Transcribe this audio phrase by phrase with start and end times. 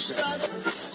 [0.00, 0.89] Stadt.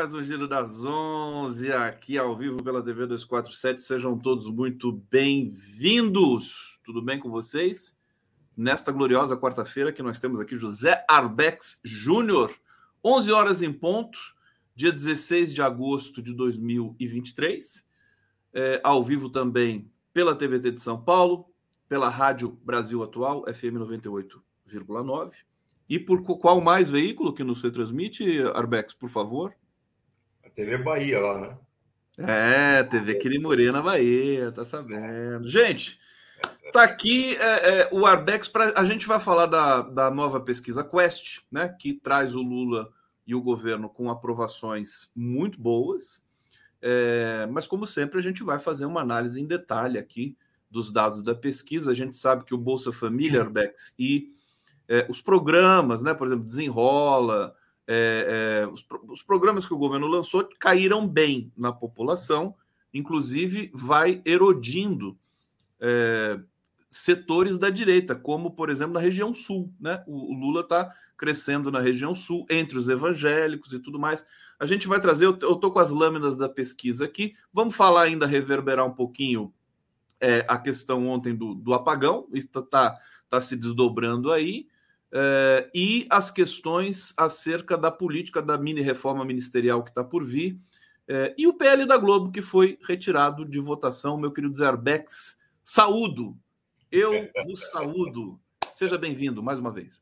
[0.00, 3.82] Mais um Giro das 11 aqui ao vivo pela TV 247.
[3.82, 6.80] Sejam todos muito bem-vindos.
[6.82, 8.00] Tudo bem com vocês?
[8.56, 12.50] Nesta gloriosa quarta-feira que nós temos aqui José Arbex Júnior,
[13.04, 14.18] 11 horas em ponto,
[14.74, 17.84] dia 16 de agosto de 2023.
[18.54, 21.44] É, ao vivo também pela TVT de São Paulo,
[21.90, 25.32] pela Rádio Brasil Atual, FM 98,9
[25.90, 29.54] e por qual mais veículo que nos retransmite, Arbex, por favor?
[30.54, 31.58] TV Bahia lá, né?
[32.18, 35.48] É, TV Quirimurê Bahia, tá sabendo.
[35.48, 35.98] Gente,
[36.72, 40.84] tá aqui é, é, o Arbex para a gente vai falar da, da nova pesquisa
[40.84, 42.90] Quest, né, que traz o Lula
[43.26, 46.22] e o governo com aprovações muito boas.
[46.82, 50.36] É, mas como sempre a gente vai fazer uma análise em detalhe aqui
[50.70, 51.90] dos dados da pesquisa.
[51.90, 54.28] A gente sabe que o Bolsa Família, Arbex, e
[54.88, 57.54] é, os programas, né, por exemplo, Desenrola,
[57.92, 62.54] é, é, os, os, programas que o governo lançou caíram bem na população,
[62.94, 65.18] inclusive vai erodindo
[65.80, 66.38] é,
[66.88, 69.72] setores da direita, como, por exemplo, na região sul.
[69.80, 70.04] Né?
[70.06, 74.24] O, o Lula está crescendo na região sul, entre os evangélicos e tudo mais.
[74.56, 78.24] A gente vai trazer, eu estou com as lâminas da pesquisa aqui, vamos falar ainda,
[78.24, 79.52] reverberar um pouquinho
[80.20, 84.68] é, a questão ontem do, do apagão, isso está tá, tá se desdobrando aí.
[85.12, 90.54] Uh, e as questões acerca da política da mini reforma ministerial que está por vir,
[91.08, 95.38] uh, e o PL da Globo, que foi retirado de votação, meu querido Zerbex.
[95.62, 96.36] Saúdo!
[96.90, 98.40] Eu vos saúdo.
[98.72, 100.00] Seja bem-vindo mais uma vez.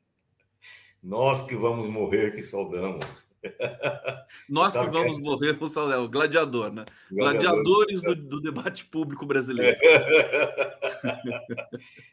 [1.03, 3.28] Nós que vamos morrer te saudamos.
[4.49, 5.23] Nós que vamos que...
[5.23, 6.85] morrer com o o gladiador, né?
[7.11, 9.77] Gladiador, Gladiadores do, do, debate público brasileiro.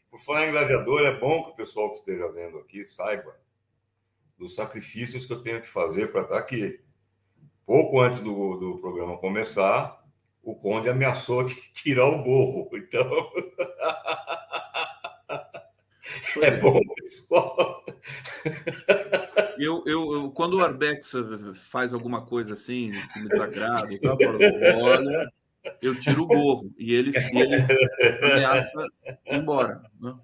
[0.09, 3.35] Por falar em gladiador, é bom que o pessoal que esteja vendo aqui saiba
[4.37, 6.79] dos sacrifícios que eu tenho que fazer para estar aqui.
[7.65, 10.03] Pouco antes do, do programa começar,
[10.43, 12.69] o Conde ameaçou de tirar o gorro.
[12.73, 13.31] Então.
[16.41, 17.83] é bom, pessoal.
[19.57, 21.11] Eu, eu, eu, quando o Arbex
[21.69, 24.39] faz alguma coisa assim que me desagrada, eu falo,
[24.83, 25.31] olha,
[25.81, 27.55] eu tiro o gorro e ele, ele
[28.23, 29.81] ameaça ir embora.
[29.99, 30.15] Né?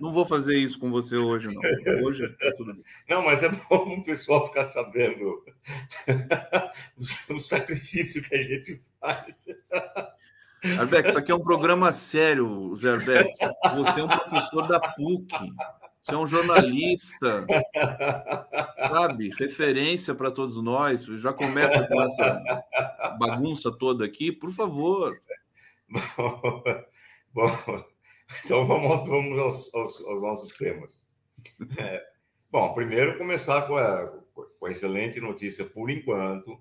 [0.00, 1.60] Não vou fazer isso com você hoje, não.
[2.04, 2.82] Hoje tá tudo bem.
[3.08, 5.44] Não, mas é bom o pessoal ficar sabendo
[7.28, 9.46] o, o sacrifício que a gente faz.
[10.78, 13.38] Arbex, isso aqui é um programa sério, Zé Arbex.
[13.76, 15.34] Você é um professor da PUC.
[16.02, 17.46] Você é um jornalista,
[18.78, 19.30] sabe?
[19.38, 21.04] Referência para todos nós.
[21.04, 22.64] Já começa com essa
[23.18, 25.20] bagunça toda aqui, por favor.
[25.88, 26.62] Bom,
[27.34, 27.84] bom
[28.44, 31.02] então vamos, vamos aos, aos, aos nossos temas.
[31.78, 32.02] É,
[32.50, 34.06] bom, primeiro começar com a,
[34.58, 36.60] com a excelente notícia, por enquanto,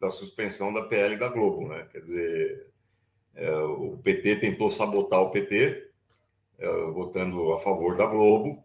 [0.00, 1.86] da suspensão da PL da Globo, né?
[1.90, 2.70] Quer dizer,
[3.34, 5.87] é, o PT tentou sabotar o PT,
[6.92, 8.64] votando a favor da Globo,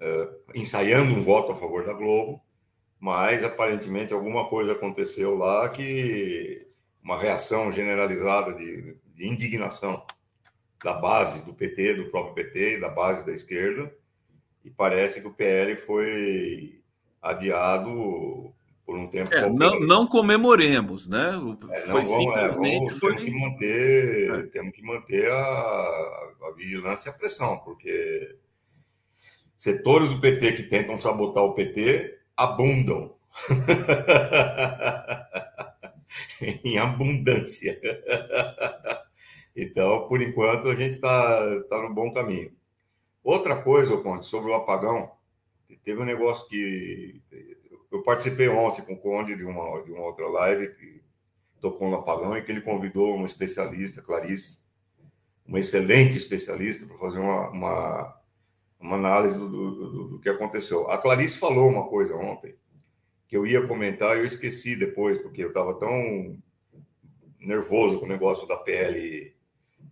[0.00, 2.40] é, ensaiando um voto a favor da Globo,
[3.00, 6.66] mas aparentemente alguma coisa aconteceu lá que
[7.02, 10.04] uma reação generalizada de, de indignação
[10.82, 13.92] da base do PT, do próprio PT e da base da esquerda,
[14.64, 16.80] e parece que o PL foi
[17.20, 18.52] adiado
[18.84, 19.34] por um tempo.
[19.34, 21.30] É, não, não, comemoremos, né?
[21.30, 22.74] É, não, foi vamos, é, simplesmente.
[22.74, 23.14] É, vamos, foi...
[23.16, 24.42] Temos que manter, é.
[24.44, 28.36] temos que manter a, a, vigilância e a pressão, porque
[29.56, 33.14] setores do PT que tentam sabotar o PT abundam.
[36.64, 37.80] em abundância.
[39.56, 42.52] então, por enquanto, a gente está tá no bom caminho.
[43.22, 45.12] Outra coisa, Conde, sobre o apagão,
[45.82, 47.22] teve um negócio que
[47.90, 51.02] eu participei ontem com o Conde de uma, de uma outra live que
[51.60, 54.58] tocou no apagão e que ele convidou uma especialista, Clarice,
[55.46, 58.20] uma excelente especialista, para fazer uma, uma,
[58.80, 60.90] uma análise do, do, do, do, que aconteceu.
[60.90, 62.54] A Clarice falou uma coisa ontem
[63.28, 66.38] que eu ia comentar e eu esqueci depois, porque eu estava tão
[67.40, 69.34] nervoso com o negócio da PL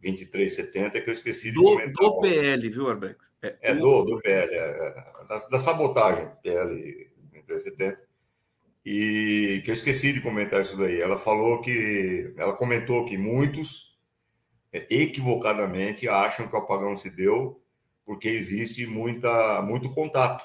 [0.03, 1.93] 2370, que eu esqueci de do, comentar.
[1.93, 3.31] Do PL, viu, Arbex?
[3.43, 8.01] É, é do, do PL, é, é, da, da, sabotagem, PL 2370.
[8.85, 11.01] E que eu esqueci de comentar isso daí.
[11.01, 12.33] Ela falou que.
[12.37, 13.92] Ela comentou que muitos
[14.73, 17.63] equivocadamente acham que o apagão se deu
[18.05, 20.45] porque existe muita, muito contato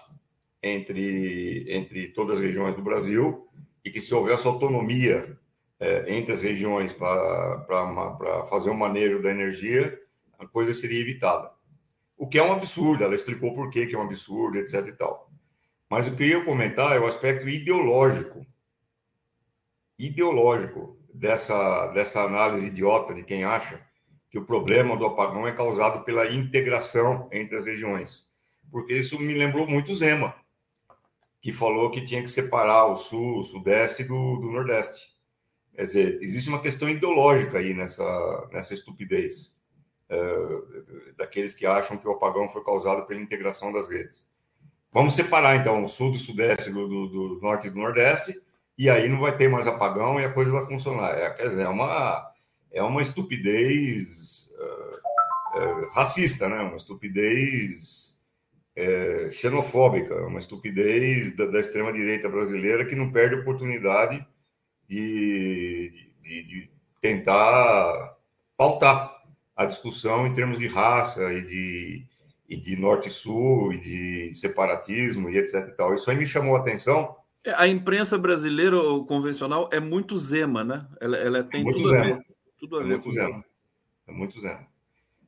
[0.62, 3.48] entre, entre todas as regiões do Brasil
[3.84, 5.38] e que se houvesse autonomia
[5.80, 10.00] é, entre as regiões para fazer o manejo da energia,
[10.38, 11.52] a coisa seria evitada.
[12.18, 14.88] O que é um absurdo, ela explicou por que, que é um absurdo, etc.
[14.88, 15.32] e tal.
[15.90, 18.46] Mas o que eu ia comentar é o aspecto ideológico.
[19.98, 23.87] Ideológico dessa, dessa análise idiota de quem acha
[24.38, 28.26] que o problema do apagão é causado pela integração entre as regiões.
[28.72, 30.36] Porque isso me lembrou muito Zema,
[31.42, 35.08] que falou que tinha que separar o sul, o sudeste do, do nordeste.
[35.74, 39.52] Quer dizer, existe uma questão ideológica aí nessa, nessa estupidez
[40.08, 40.18] é,
[41.18, 44.24] daqueles que acham que o apagão foi causado pela integração das redes.
[44.92, 48.40] Vamos separar, então, o sul do sudeste do, do, do, norte e do nordeste,
[48.78, 51.12] e aí não vai ter mais apagão e a coisa vai funcionar.
[51.18, 52.32] É, quer dizer, é uma,
[52.72, 54.17] é uma estupidez
[55.58, 56.62] é, racista, né?
[56.62, 58.18] uma estupidez
[58.76, 64.26] é, xenofóbica, uma estupidez da, da extrema-direita brasileira que não perde oportunidade
[64.88, 66.72] de, de, de
[67.02, 68.18] tentar
[68.56, 69.18] pautar
[69.56, 72.06] a discussão em termos de raça e de,
[72.48, 75.96] e de norte-sul e de separatismo e etc e tal.
[75.96, 77.16] Isso aí me chamou a atenção.
[77.44, 78.78] É, a imprensa brasileira
[79.08, 80.88] convencional é muito zema, né?
[81.02, 82.04] Ela, ela tem é tudo, zema.
[82.04, 82.26] A ver,
[82.60, 83.46] tudo a é ver muito zema.
[84.08, 84.68] É muito zema.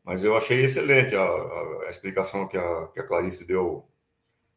[0.09, 3.87] Mas eu achei excelente a, a, a explicação que a, que a Clarice deu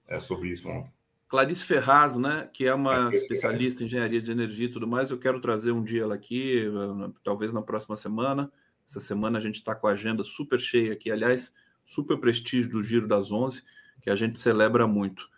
[0.08, 0.90] é, sobre isso ontem.
[1.28, 5.10] Clarice Ferraz, né, que é uma é especialista em engenharia de energia e tudo mais.
[5.10, 6.64] Eu quero trazer um dia ela aqui,
[7.22, 8.50] talvez na próxima semana.
[8.88, 11.52] Essa semana a gente está com a agenda super cheia aqui, aliás,
[11.84, 13.62] super prestígio do Giro das Onze,
[14.00, 15.28] que a gente celebra muito.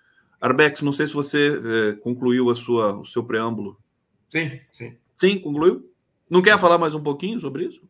[0.40, 3.80] Arbex, não sei se você eh, concluiu a sua, o seu preâmbulo.
[4.28, 4.94] Sim, sim.
[5.16, 5.92] Sim, concluiu?
[6.30, 7.82] Não quer falar mais um pouquinho sobre isso?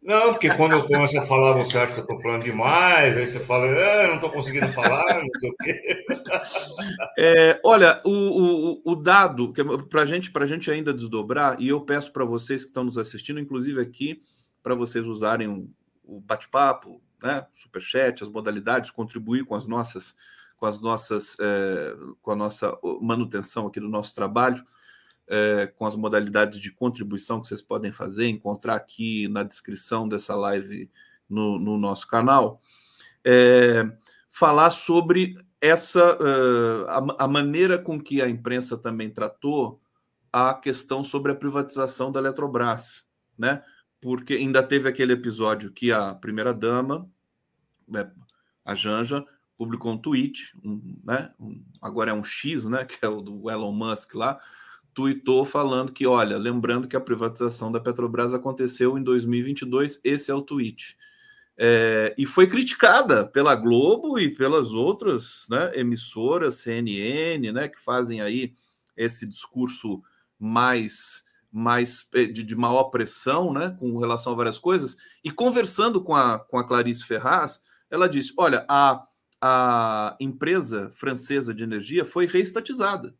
[0.00, 3.26] Não, porque quando eu começo a falar, você acha que eu estou falando demais, aí
[3.26, 6.04] você fala, ah, não estou conseguindo falar, não sei o quê.
[7.20, 9.52] É, olha, o, o, o dado,
[9.90, 13.40] para gente, a gente ainda desdobrar, e eu peço para vocês que estão nos assistindo,
[13.40, 14.22] inclusive aqui,
[14.62, 15.68] para vocês usarem
[16.04, 20.14] o bate-papo, né, superchat, as modalidades, contribuir com as nossas,
[20.56, 24.64] com as nossas, é, com a nossa manutenção aqui do nosso trabalho
[25.28, 30.34] é, com as modalidades de contribuição que vocês podem fazer, encontrar aqui na descrição dessa
[30.34, 30.90] live
[31.28, 32.60] no, no nosso canal,
[33.24, 33.86] é,
[34.30, 39.80] falar sobre essa uh, a, a, maneira com que a imprensa também tratou
[40.32, 43.04] a questão sobre a privatização da Eletrobras,
[43.36, 43.62] né?
[44.00, 47.10] Porque ainda teve aquele episódio que a primeira dama,
[47.86, 48.10] né,
[48.64, 49.26] a Janja,
[49.56, 51.32] publicou um tweet, um, né?
[51.40, 52.84] Um, agora é um X, né?
[52.86, 54.38] Que é o do Elon Musk lá,
[54.98, 60.34] tuitou falando que, olha, lembrando que a privatização da Petrobras aconteceu em 2022, esse é
[60.34, 60.96] o tweet.
[61.56, 68.20] É, e foi criticada pela Globo e pelas outras né, emissoras, CNN, né, que fazem
[68.20, 68.54] aí
[68.96, 70.02] esse discurso
[70.36, 71.22] mais,
[71.52, 74.96] mais eh, de, de maior pressão né, com relação a várias coisas.
[75.22, 79.06] E conversando com a, com a Clarice Ferraz, ela disse: olha, a,
[79.40, 83.14] a empresa francesa de energia foi reestatizada.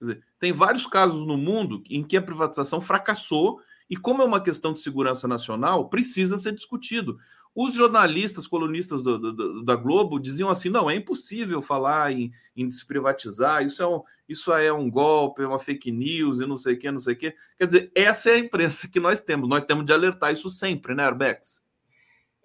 [0.00, 4.42] Dizer, tem vários casos no mundo em que a privatização fracassou e, como é uma
[4.42, 7.18] questão de segurança nacional, precisa ser discutido.
[7.54, 12.68] Os jornalistas, colunistas do, do, da Globo diziam assim: não, é impossível falar em, em
[12.68, 16.74] desprivatizar, isso é, um, isso é um golpe, é uma fake news e não sei
[16.74, 17.34] o que, não sei o que.
[17.56, 19.48] Quer dizer, essa é a imprensa que nós temos.
[19.48, 21.62] Nós temos de alertar isso sempre, né, Arbex?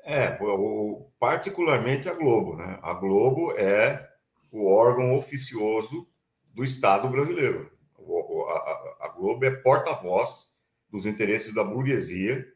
[0.03, 0.37] É,
[1.19, 2.79] particularmente a Globo, né?
[2.81, 4.09] A Globo é
[4.51, 6.07] o órgão oficioso
[6.53, 7.71] do Estado brasileiro.
[8.99, 10.49] A, Globo é porta-voz
[10.89, 12.47] dos interesses da burguesia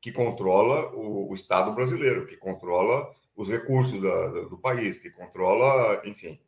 [0.00, 6.40] que controla o, Estado brasileiro, que controla os recursos da, do país, que controla, enfim.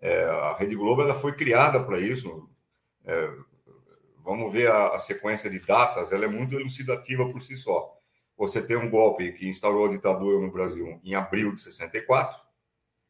[0.00, 2.48] É, a Rede Globo ela foi criada para isso.
[3.04, 3.30] É,
[4.24, 7.96] vamos ver a, a, sequência de datas, ela é muito elucidativa por si só.
[8.36, 12.38] Você tem um golpe que instaurou a ditadura no Brasil em abril de 64,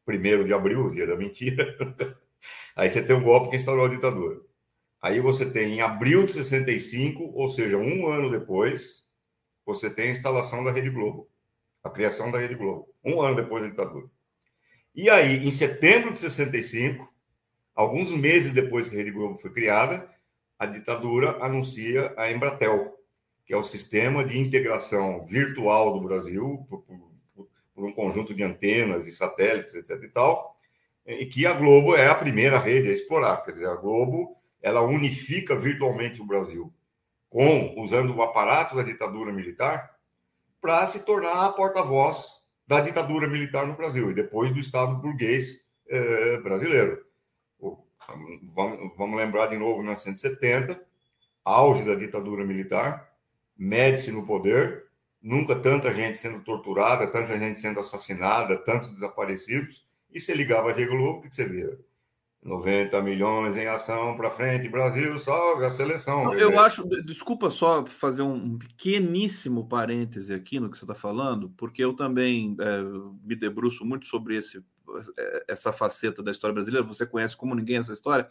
[0.04, 1.76] primeiro de abril, dia da mentira.
[2.74, 4.40] Aí você tem um golpe que instaurou a ditadura.
[5.00, 9.04] Aí você tem em abril de 65, ou seja, um ano depois,
[9.64, 11.28] você tem a instalação da Rede Globo,
[11.82, 14.08] a criação da Rede Globo, um ano depois da ditadura.
[14.94, 17.12] E aí, em setembro de 65,
[17.74, 20.10] alguns meses depois que a Rede Globo foi criada,
[20.58, 22.96] a ditadura anuncia a Embratel,
[23.44, 28.42] que é o sistema de integração virtual do Brasil, por, por, por um conjunto de
[28.42, 30.02] antenas e satélites, etc.
[30.02, 30.55] e tal,
[31.06, 33.44] e que a Globo é a primeira rede a explorar.
[33.44, 36.72] Quer dizer, a Globo ela unifica virtualmente o Brasil,
[37.30, 39.96] com usando o aparato da ditadura militar
[40.60, 45.64] para se tornar a porta-voz da ditadura militar no Brasil e depois do Estado burguês
[45.88, 47.04] eh, brasileiro.
[48.54, 50.80] Vamos, vamos lembrar de novo, 1970,
[51.44, 53.12] auge da ditadura militar,
[53.56, 54.86] mede-se no poder,
[55.22, 59.85] nunca tanta gente sendo torturada, tanta gente sendo assassinada, tantos desaparecidos,
[60.16, 61.78] e você ligava a Rede Globo, o que você via?
[62.42, 66.32] 90 milhões em ação para frente, Brasil, salve a seleção.
[66.35, 71.85] Eu acho, desculpa só fazer um pequeníssimo parêntese aqui no que você está falando, porque
[71.85, 72.82] eu também é,
[73.25, 74.64] me debruço muito sobre esse
[75.18, 78.28] é, essa faceta da história brasileira, você conhece como ninguém essa história.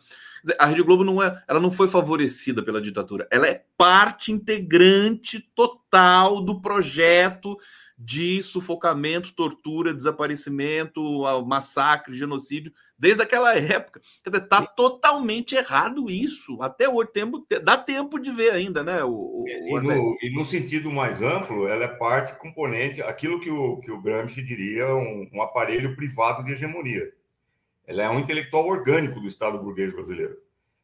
[0.58, 5.42] A Rede Globo não é, ela não foi favorecida pela ditadura, ela é parte integrante
[5.54, 7.58] total do projeto
[7.98, 11.02] de sufocamento, tortura, desaparecimento,
[11.46, 14.02] massacre, genocídio, desde aquela época.
[14.24, 16.62] Quer dizer, tá totalmente errado isso.
[16.62, 19.04] Até o tempo, dá tempo de ver ainda, né?
[19.04, 23.50] O, o e, no, e, no, sentido mais amplo, ela é parte componente, aquilo que
[23.50, 27.14] o, que o Gramsci diria, um, um aparelho privado de hegemonia.
[27.88, 30.38] Ela é um intelectual orgânico do Estado burguês brasileiro.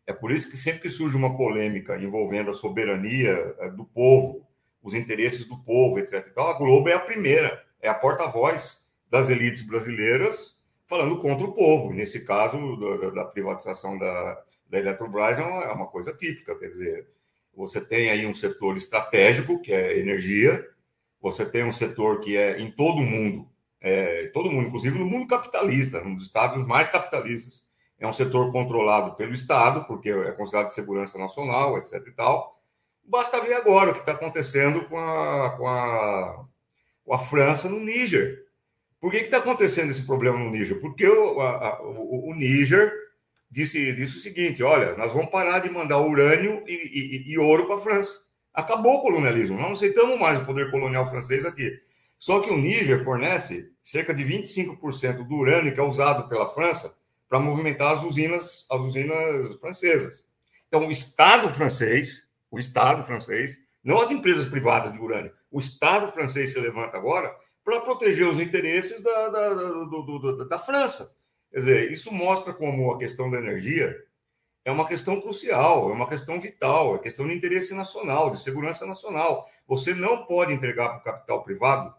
[0.06, 4.48] É por isso que sempre que surge uma polêmica envolvendo a soberania eh, do povo,
[4.82, 6.28] os interesses do povo, etc.
[6.32, 10.58] Então, a Globo é a primeira, é a porta-voz das elites brasileiras
[10.88, 11.94] falando contra o povo.
[11.94, 16.68] Nesse caso, da, da privatização da, da Eletrobras é uma, é uma, coisa típica, quer
[16.68, 17.08] dizer,
[17.56, 20.68] você tem aí um setor estratégico, que é energia,
[21.22, 23.48] você tem um setor que é em todo o mundo,
[23.80, 27.64] é, todo mundo, inclusive no mundo capitalista, um dos estados mais capitalistas,
[28.00, 32.06] é um setor controlado pelo Estado, porque é considerado de segurança nacional, etc.
[32.08, 32.61] e tal.
[33.04, 36.46] Basta ver agora o que está acontecendo com a, com, a,
[37.04, 38.40] com a França no Níger.
[39.00, 40.80] Por que está acontecendo esse problema no Níger?
[40.80, 42.94] Porque o, a, o, o Níger
[43.50, 47.66] disse, disse o seguinte: olha, nós vamos parar de mandar urânio e, e, e ouro
[47.66, 48.32] para a França.
[48.54, 51.72] Acabou o colonialismo, não aceitamos mais o poder colonial francês aqui.
[52.18, 56.94] Só que o Níger fornece cerca de 25% do urânio que é usado pela França
[57.28, 60.26] para movimentar as usinas, as usinas francesas.
[60.68, 65.32] Então, o Estado francês o Estado francês, não as empresas privadas de urânio.
[65.50, 70.60] O Estado francês se levanta agora para proteger os interesses da, da, do, do, da
[70.60, 71.16] França.
[71.52, 73.96] Quer dizer, isso mostra como a questão da energia
[74.64, 78.86] é uma questão crucial, é uma questão vital, é questão de interesse nacional, de segurança
[78.86, 79.50] nacional.
[79.68, 81.94] Você não pode entregar para o capital privado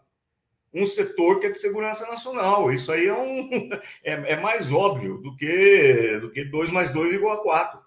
[0.73, 2.71] um setor que é de segurança nacional.
[2.71, 3.69] Isso aí é, um,
[4.03, 7.82] é, é mais óbvio do que, do que 2 mais 2 igual a 4.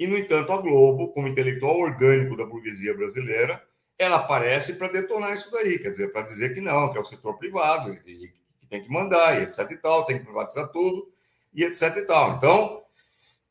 [0.00, 3.62] E, no entanto, a Globo, como intelectual orgânico da burguesia brasileira,
[3.98, 7.04] ela aparece para detonar isso daí, quer dizer, para dizer que não, que é o
[7.04, 8.32] setor privado, que
[8.70, 11.12] tem que mandar, e etc e tal, tem que privatizar tudo,
[11.52, 12.34] e etc e tal.
[12.34, 12.82] Então,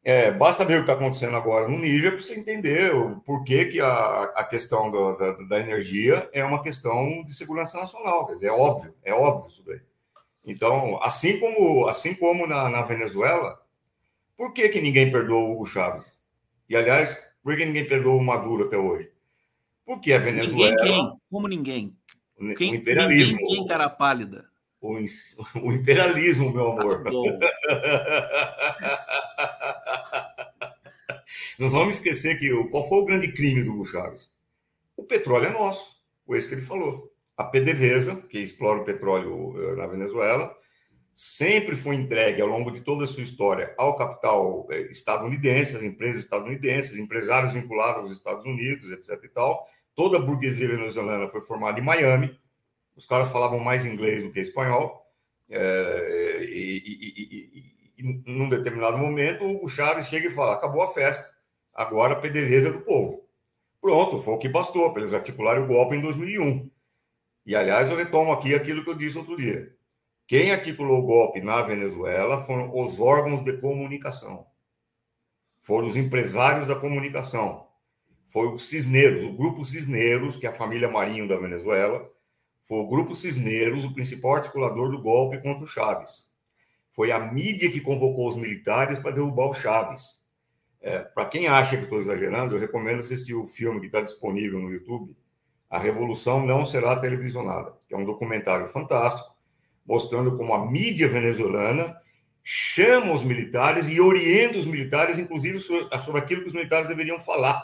[0.04, 3.66] é, basta ver o que está acontecendo agora no Níger para você entender o porquê
[3.66, 8.26] que a, a questão do, da, da, energia é uma questão de segurança nacional.
[8.26, 9.82] Quer dizer, é óbvio, é óbvio isso daí.
[10.44, 13.62] Então, assim como, assim como na, na Venezuela,
[14.36, 16.19] por que, que ninguém perdoou o Hugo Chávez?
[16.70, 19.12] E, aliás, por que ninguém perdoou o Maduro até hoje?
[19.86, 20.76] Porque a Venezuela.
[20.76, 21.12] Ninguém quem?
[21.32, 21.98] Como ninguém?
[22.56, 23.38] Quem, o imperialismo.
[23.38, 24.46] Ninguém, quem, cara pálida?
[24.80, 24.96] O,
[25.64, 27.04] o imperialismo, meu amor.
[31.58, 34.30] Não vamos esquecer que qual foi o grande crime do Hugo Chávez?
[34.96, 37.12] O petróleo é nosso, foi isso que ele falou.
[37.36, 40.56] A PDVSA, que explora o petróleo eh, na Venezuela,
[41.22, 45.84] sempre foi entregue ao longo de toda a sua história ao capital é, estadunidense, às
[45.84, 49.22] empresas estadunidenses, empresários vinculados aos Estados Unidos, etc.
[49.26, 49.68] e tal.
[49.94, 52.40] Toda a burguesia venezuelana foi formada em Miami.
[52.96, 55.06] Os caras falavam mais inglês do que espanhol.
[55.50, 60.94] É, e, e, e, e, num determinado momento, o Chávez chega e fala: acabou a
[60.94, 61.30] festa,
[61.74, 63.28] agora a é do povo.
[63.82, 66.72] Pronto, foi o que bastou para eles articularem o golpe em 2001.
[67.46, 69.78] E, aliás, eu retomo aqui aquilo que eu disse outro dia.
[70.30, 74.46] Quem articulou o golpe na Venezuela foram os órgãos de comunicação.
[75.60, 77.66] Foram os empresários da comunicação.
[78.28, 82.08] Foi o Cisneros, o grupo Cisneros, que é a família Marinho da Venezuela.
[82.62, 86.28] Foi o grupo Cisneros, o principal articulador do golpe contra o Chaves.
[86.92, 90.22] Foi a mídia que convocou os militares para derrubar o Chaves.
[90.80, 94.60] É, para quem acha que estou exagerando, eu recomendo assistir o filme que está disponível
[94.60, 95.18] no YouTube,
[95.68, 99.39] A Revolução Não Será Televisionada, que é um documentário fantástico
[99.90, 101.98] mostrando como a mídia venezuelana
[102.44, 107.60] chama os militares e orienta os militares, inclusive sobre aquilo que os militares deveriam falar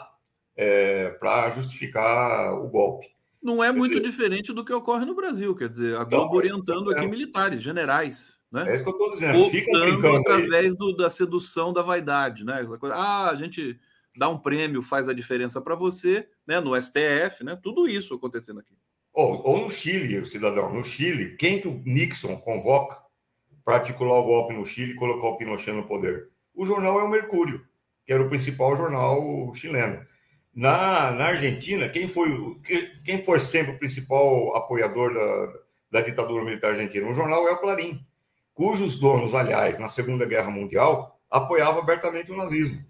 [0.56, 3.06] é, para justificar o golpe.
[3.40, 6.56] Não é muito dizer, diferente do que ocorre no Brasil, quer dizer, a Globo então,
[6.58, 8.36] orientando aqui militares, generais.
[8.50, 8.64] Né?
[8.68, 9.40] É isso que eu estou dizendo.
[9.44, 12.60] Optando através do, da sedução da vaidade, né?
[12.60, 13.78] Essa coisa, ah, a gente
[14.16, 16.58] dá um prêmio, faz a diferença para você, né?
[16.58, 17.56] No STF, né?
[17.62, 18.74] Tudo isso acontecendo aqui.
[19.16, 22.98] Ou, ou no Chile, o cidadão, no Chile, quem que o Nixon convoca
[23.64, 26.28] para articular o golpe no Chile e colocar o Pinochet no poder?
[26.54, 27.66] O jornal é o Mercúrio,
[28.04, 30.04] que era o principal jornal chileno.
[30.54, 32.28] Na, na Argentina, quem foi,
[33.06, 35.52] quem foi sempre o principal apoiador da,
[35.92, 37.08] da ditadura militar argentina?
[37.08, 38.04] O jornal é o Clarim,
[38.52, 42.84] cujos donos, aliás, na Segunda Guerra Mundial, apoiavam abertamente o nazismo.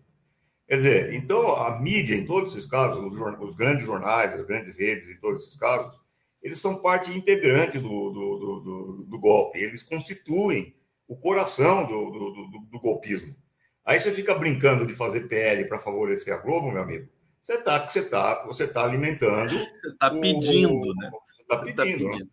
[0.66, 4.76] Quer dizer, então a mídia, em todos esses casos, os, os grandes jornais, as grandes
[4.76, 6.04] redes, em todos esses casos,
[6.42, 10.74] eles são parte integrante do, do, do, do golpe, eles constituem
[11.08, 13.34] o coração do, golpismo.
[13.84, 17.08] Aí você fica brincando de fazer PL para favorecer a Globo, meu amigo
[17.46, 19.54] você está você tá, você tá alimentando.
[19.86, 21.10] Você está pedindo, né?
[21.26, 21.76] Você está pedindo.
[21.76, 22.10] Tá pedindo.
[22.10, 22.26] Né?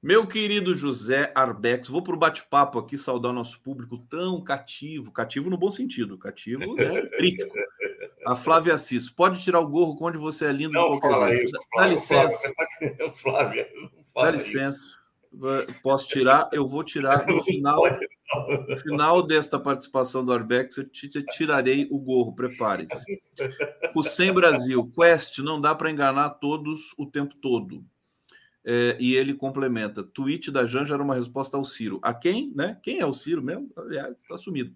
[0.00, 5.50] Meu querido José Arbex, vou para o bate-papo aqui saudar nosso público tão cativo, cativo
[5.50, 7.52] no bom sentido, cativo né, crítico.
[8.26, 10.72] A Flávia Assis, pode tirar o gorro onde você é lindo.
[10.72, 12.54] Não fala isso, Flávia, Dá licença.
[12.78, 13.68] Flávia, Flávia,
[14.14, 14.78] Dá licença.
[14.78, 15.06] Isso.
[15.82, 16.48] Posso tirar?
[16.52, 17.80] Eu vou tirar no final.
[18.68, 20.88] No final desta participação do Arbex, eu
[21.26, 23.22] tirarei o gorro, prepare-se.
[23.94, 27.84] O Sem Brasil, Quest, não dá para enganar todos o tempo todo.
[28.64, 32.00] É, e ele complementa: tweet da Janja era uma resposta ao Ciro.
[32.02, 32.52] A quem?
[32.54, 32.76] Né?
[32.82, 33.70] Quem é o Ciro mesmo?
[33.76, 34.74] Aliás, está sumido.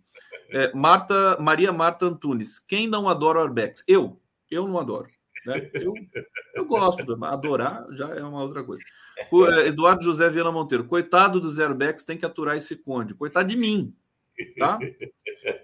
[0.51, 3.85] É, Marta, Maria Marta Antunes, quem não adora o Arbex?
[3.87, 4.21] Eu.
[4.51, 5.09] Eu não adoro.
[5.47, 5.71] Né?
[5.75, 5.95] Eu,
[6.55, 8.85] eu gosto, adorar já é uma outra coisa.
[9.31, 13.15] O é, Eduardo José Viana Monteiro, coitado do Zero Bex, tem que aturar esse conde.
[13.15, 13.95] Coitado de mim,
[14.59, 14.79] tá?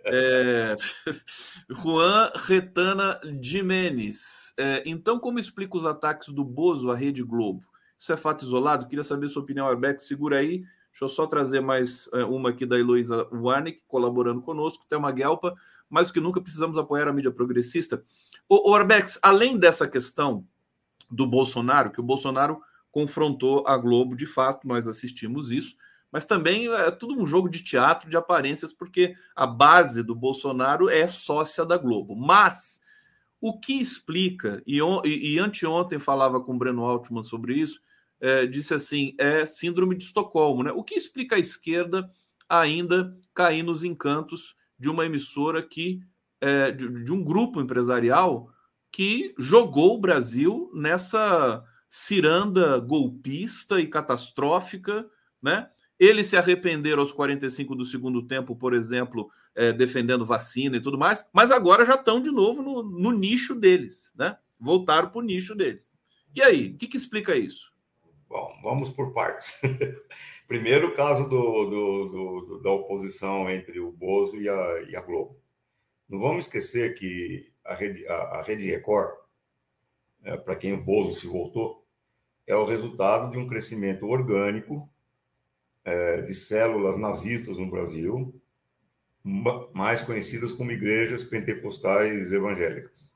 [0.04, 0.76] É...
[1.68, 4.54] Juan Retana Jimenez.
[4.58, 7.66] É, então, como explica os ataques do Bozo à Rede Globo?
[7.98, 8.86] Isso é fato isolado?
[8.86, 10.06] Queria saber sua opinião, Arbex.
[10.06, 10.64] Segura aí.
[10.96, 14.86] Deixa eu só trazer mais é, uma aqui da Heloísa Warnick, colaborando conosco.
[14.88, 15.54] Tem uma Guelpa.
[15.90, 18.02] Mais do que nunca precisamos apoiar a mídia progressista.
[18.48, 20.46] O, o Arbex, além dessa questão
[21.10, 25.76] do Bolsonaro, que o Bolsonaro confrontou a Globo, de fato, nós assistimos isso,
[26.10, 30.88] mas também é tudo um jogo de teatro, de aparências, porque a base do Bolsonaro
[30.88, 32.16] é sócia da Globo.
[32.16, 32.80] Mas
[33.38, 37.82] o que explica, e, e, e anteontem falava com o Breno Altman sobre isso,
[38.20, 40.72] é, disse assim: é síndrome de Estocolmo, né?
[40.72, 42.10] O que explica a esquerda
[42.48, 46.00] ainda cair nos encantos de uma emissora que
[46.40, 48.50] é, de, de um grupo empresarial
[48.92, 55.06] que jogou o Brasil nessa ciranda golpista e catastrófica,
[55.42, 55.68] né?
[55.98, 60.98] Eles se arrependeram aos 45 do segundo tempo, por exemplo, é, defendendo vacina e tudo
[60.98, 64.36] mais, mas agora já estão de novo no, no nicho deles, né?
[64.60, 65.92] Voltaram para o nicho deles.
[66.34, 67.72] E aí, o que, que explica isso?
[68.28, 69.58] Bom, vamos por partes.
[70.48, 75.00] Primeiro, o caso do, do, do, da oposição entre o Bozo e a, e a
[75.00, 75.40] Globo.
[76.08, 79.12] Não vamos esquecer que a Rede, a, a Rede Record,
[80.22, 81.84] é, para quem o Bozo se voltou,
[82.46, 84.88] é o resultado de um crescimento orgânico
[85.84, 88.40] é, de células nazistas no Brasil,
[89.72, 93.10] mais conhecidas como igrejas pentecostais evangélicas.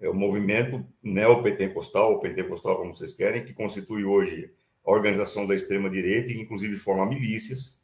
[0.00, 4.50] É o movimento neopentecostal, ou pentecostal, como vocês querem, que constitui hoje
[4.84, 7.82] a organização da extrema-direita e, inclusive, forma milícias.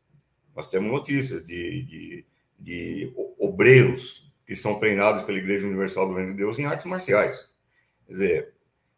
[0.54, 2.24] Nós temos notícias de, de,
[2.58, 7.50] de obreiros que são treinados pela Igreja Universal do Reino de Deus em artes marciais.
[8.06, 8.54] Quer dizer,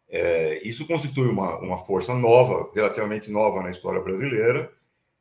[0.07, 4.71] é, isso constitui uma, uma força nova, relativamente nova na história brasileira,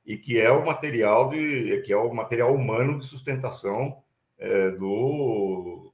[0.06, 4.02] e que é o material de que é o material humano de sustentação
[4.38, 5.87] é, do,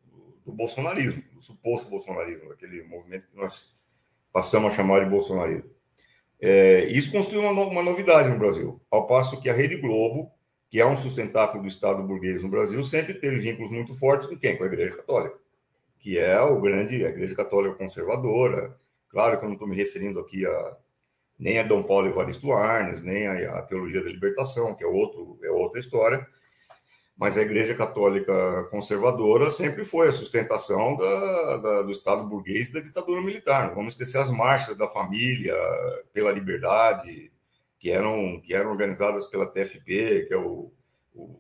[0.44, 3.74] do bolsonarismo, do suposto bolsonarismo, aquele movimento que nós
[4.33, 5.70] passamos a chamar de bolsonarismo.
[6.40, 10.35] É, isso constitui uma, uma novidade no Brasil, ao passo que a Rede Globo
[10.74, 14.37] que é um sustentáculo do Estado burguês no Brasil, sempre teve vínculos muito fortes com
[14.37, 14.57] quem?
[14.57, 15.38] Com a Igreja Católica,
[16.00, 18.76] que é o grande, a Igreja Católica conservadora.
[19.09, 20.76] Claro que eu não estou me referindo aqui a
[21.38, 25.38] nem a Dom Paulo Evaristo Arnes, nem a, a Teologia da Libertação, que é, outro,
[25.44, 26.26] é outra história,
[27.16, 32.72] mas a Igreja Católica conservadora sempre foi a sustentação da, da, do Estado burguês e
[32.72, 33.68] da ditadura militar.
[33.68, 35.55] Não vamos esquecer as marchas da família
[36.12, 37.31] pela liberdade,
[37.79, 40.72] que eram, que eram organizadas pela TFP, que é o,
[41.14, 41.38] o,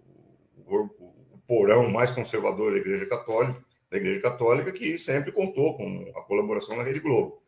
[0.66, 6.22] o, porão mais conservador da Igreja Católica, da Igreja Católica, que sempre contou com a
[6.22, 7.42] colaboração da Rede Globo.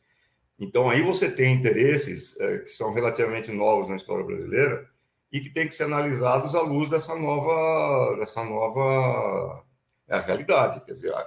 [0.58, 4.88] Então, aí você tem interesses é, que são relativamente novos na história brasileira
[5.32, 9.64] e que têm que ser analisados à luz dessa nova, dessa nova
[10.08, 10.84] é, realidade.
[10.84, 11.20] Quer dizer, a,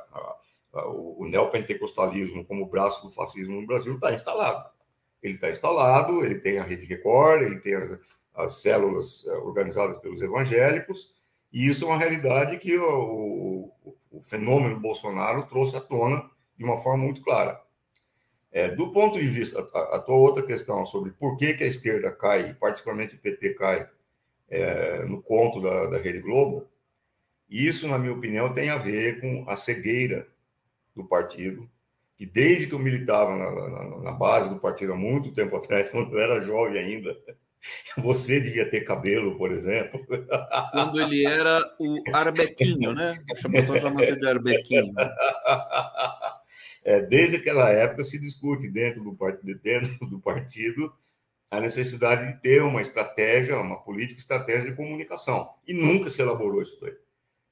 [0.73, 4.69] a, o, o neopentecostalismo como braço do fascismo no Brasil está instalado.
[5.21, 7.99] Ele está instalado, ele tem a Rede Record, ele tem as,
[8.35, 11.13] as células eh, organizadas pelos evangélicos,
[11.51, 16.63] e isso é uma realidade que o, o, o fenômeno Bolsonaro trouxe à tona de
[16.63, 17.61] uma forma muito clara.
[18.51, 21.67] É, do ponto de vista, a, a, tua outra questão sobre por que, que a
[21.67, 23.87] esquerda cai, particularmente o PT cai
[24.49, 26.67] é, no conto da, da Rede Globo,
[27.49, 30.27] isso, na minha opinião, tem a ver com a cegueira
[30.95, 31.69] do partido,
[32.15, 35.89] que desde que eu militava na, na, na base do partido há muito tempo atrás,
[35.91, 37.15] quando eu era jovem ainda,
[37.97, 39.99] você devia ter cabelo, por exemplo.
[40.71, 43.21] Quando ele era o Arbequinho, né?
[43.45, 44.93] A pessoa chama-se de Arbequinho.
[46.83, 49.17] É, desde aquela época se discute dentro do,
[49.61, 50.93] dentro do partido
[51.51, 55.49] a necessidade de ter uma estratégia, uma política estratégia de comunicação.
[55.67, 56.95] E nunca se elaborou isso daí.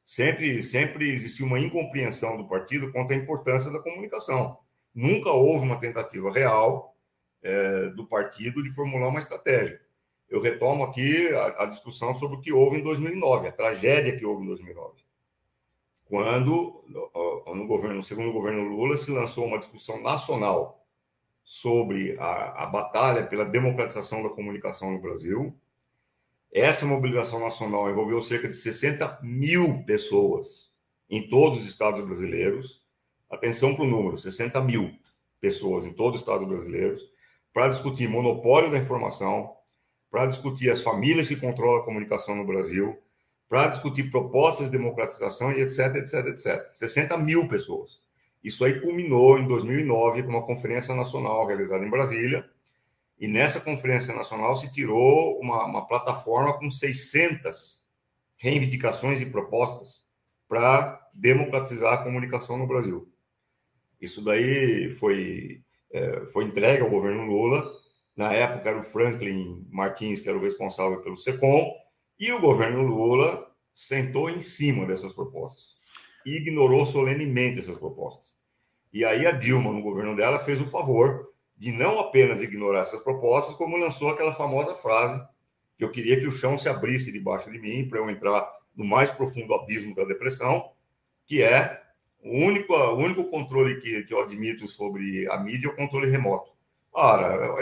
[0.04, 4.58] Sempre, sempre existiu uma incompreensão do partido quanto à importância da comunicação.
[4.94, 6.96] Nunca houve uma tentativa real
[7.42, 9.82] é, do partido de formular uma estratégia.
[10.30, 14.26] Eu retomo aqui a, a discussão sobre o que houve em 2009, a tragédia que
[14.26, 15.07] houve em 2009
[16.10, 20.86] quando, no, governo, no segundo governo Lula, se lançou uma discussão nacional
[21.44, 25.56] sobre a, a, batalha pela democratização da comunicação no Brasil.
[26.52, 30.72] Essa mobilização nacional envolveu cerca de 60 mil pessoas
[31.10, 32.84] em todos os estados brasileiros.
[33.30, 34.98] Atenção para o número: 60 mil
[35.40, 37.02] pessoas em todos os estados brasileiros,
[37.54, 39.54] para discutir monopólio da informação,
[40.10, 42.98] para discutir as famílias que controlam a comunicação no Brasil,
[43.50, 46.70] para discutir propostas de democratização e etc, etc, etc.
[46.74, 48.00] 60 mil pessoas.
[48.44, 52.48] Isso aí culminou em 2009 com uma conferência nacional realizada em Brasília,
[53.20, 57.80] e nessa conferência nacional se tirou uma, uma plataforma com 600
[58.38, 60.02] reivindicações e propostas
[60.48, 63.12] para democratizar a comunicação no Brasil.
[64.00, 67.68] Isso daí foi, é, foi entregue ao governo Lula.
[68.16, 71.74] Na época era o Franklin Martins, que era o responsável pelo SECOM,
[72.20, 75.76] e o governo Lula sentou em cima dessas propostas
[76.26, 78.36] e ignorou solenemente essas propostas.
[78.92, 83.02] E aí a Dilma, no governo dela, fez o favor de não apenas ignorar essas
[83.02, 85.24] propostas, como lançou aquela famosa frase
[85.78, 88.84] que eu queria que o chão se abrisse debaixo de mim para eu entrar no
[88.84, 90.72] mais profundo abismo da depressão,
[91.26, 91.82] que é
[92.20, 96.10] o único, o único controle que, que eu admito sobre a mídia é o controle
[96.10, 96.52] remoto.
[96.92, 97.56] Ora,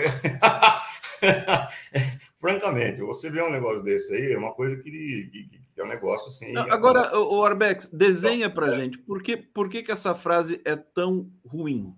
[2.46, 5.88] francamente, você vê um negócio desse aí, é uma coisa que, que, que é um
[5.88, 6.56] negócio assim.
[6.70, 8.72] Agora, o Arbex, desenha para é.
[8.74, 11.96] gente por, que, por que, que essa frase é tão ruim?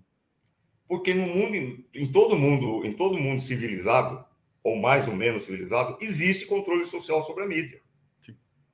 [0.88, 1.54] Porque no mundo,
[1.94, 4.24] em todo mundo, em todo mundo civilizado,
[4.64, 7.82] ou mais ou menos civilizado, existe controle social sobre a mídia.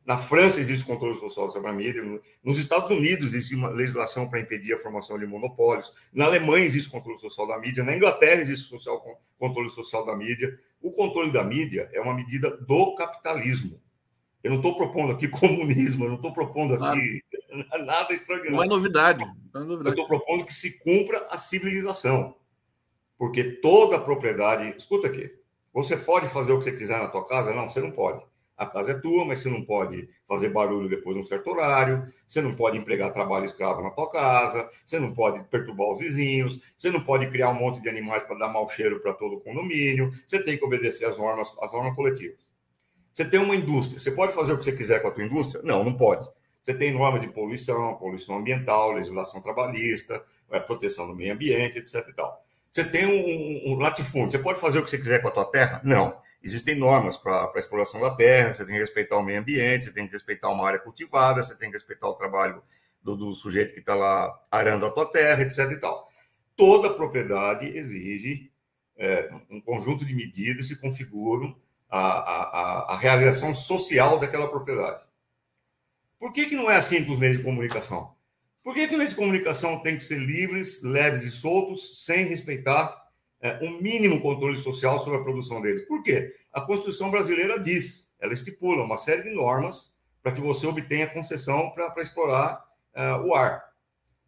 [0.05, 2.03] Na França existe controle social sobre a mídia.
[2.43, 5.91] Nos Estados Unidos existe uma legislação para impedir a formação de monopólios.
[6.13, 7.83] Na Alemanha existe controle social da mídia.
[7.83, 9.03] Na Inglaterra existe social,
[9.39, 10.59] controle social da mídia.
[10.83, 13.81] O controle da mídia é uma medida do capitalismo.
[14.43, 17.85] Eu não estou propondo aqui comunismo, eu não estou propondo aqui claro.
[17.87, 18.57] nada extraordinário.
[18.57, 19.25] Não é novidade.
[19.55, 19.97] Não é novidade.
[19.97, 22.37] Eu estou propondo que se cumpra a civilização.
[23.17, 24.77] Porque toda propriedade.
[24.77, 25.33] Escuta aqui.
[25.73, 27.55] Você pode fazer o que você quiser na tua casa?
[27.55, 28.23] Não, você não pode.
[28.57, 32.07] A casa é tua, mas você não pode fazer barulho depois de um certo horário,
[32.27, 36.61] você não pode empregar trabalho escravo na tua casa, você não pode perturbar os vizinhos,
[36.79, 39.41] você não pode criar um monte de animais para dar mau cheiro para todo o
[39.41, 42.49] condomínio, você tem que obedecer às normas, às normas coletivas.
[43.13, 45.61] Você tem uma indústria, você pode fazer o que você quiser com a tua indústria?
[45.65, 46.29] Não, não pode.
[46.63, 52.05] Você tem normas de poluição, poluição ambiental, legislação trabalhista, é, proteção do meio ambiente, etc.
[52.71, 55.45] Você tem um, um latifúndio, você pode fazer o que você quiser com a tua
[55.45, 55.81] terra?
[55.85, 59.87] Não existem normas para a exploração da terra, você tem que respeitar o meio ambiente,
[59.87, 62.63] você tem que respeitar uma área cultivada, você tem que respeitar o trabalho
[63.03, 65.59] do, do sujeito que está lá arando a tua terra, etc.
[65.73, 66.11] E tal.
[66.55, 68.53] Toda propriedade exige
[68.97, 71.57] é, um conjunto de medidas que configuram
[71.89, 75.03] a, a, a, realização social daquela propriedade.
[76.19, 78.15] Por que, que não é assim com os meios de comunicação?
[78.63, 82.25] Por que, que os meios de comunicação têm que ser livres, leves e soltos, sem
[82.27, 83.04] respeitar
[83.45, 85.87] é, um mínimo controle social sobre a produção deles.
[85.87, 86.35] Por quê?
[86.51, 91.71] A Constituição brasileira diz, ela estipula uma série de normas para que você obtenha concessão
[91.73, 92.65] para explorar
[92.97, 93.63] uh, o ar.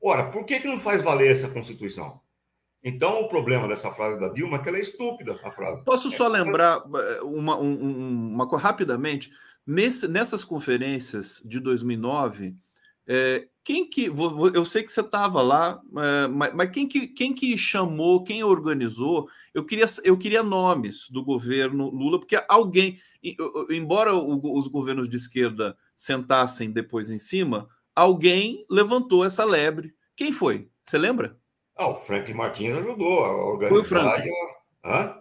[0.03, 2.21] Ora, por que, que não faz valer essa Constituição?
[2.85, 5.83] Então, o problema dessa frase da Dilma é que ela é estúpida, a frase.
[5.83, 9.31] Posso só lembrar é, uma, um, uma coisa rapidamente?
[9.67, 12.55] Nesse, nessas conferências de 2009,
[13.07, 14.11] é, quem que.
[14.55, 19.29] Eu sei que você estava lá, é, mas quem que, quem que chamou, quem organizou?
[19.55, 23.01] Eu queria, eu queria nomes do governo Lula, porque alguém,
[23.71, 30.69] embora os governos de esquerda sentassem depois em cima, alguém levantou essa lebre Quem foi?
[30.85, 31.39] Você lembra?
[31.77, 33.69] Ah, o Franklin Martins ajudou a organizar.
[33.69, 34.31] Foi o Franklin.
[34.85, 35.19] Hã?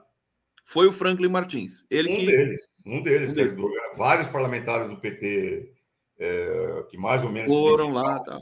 [0.64, 1.86] Foi o Franklin Martins.
[1.90, 2.26] Ele um que...
[2.26, 3.58] deles, um deles, um deles.
[3.98, 5.75] Vários parlamentares do PT
[6.20, 8.40] é, que mais ou menos foram lá, tá.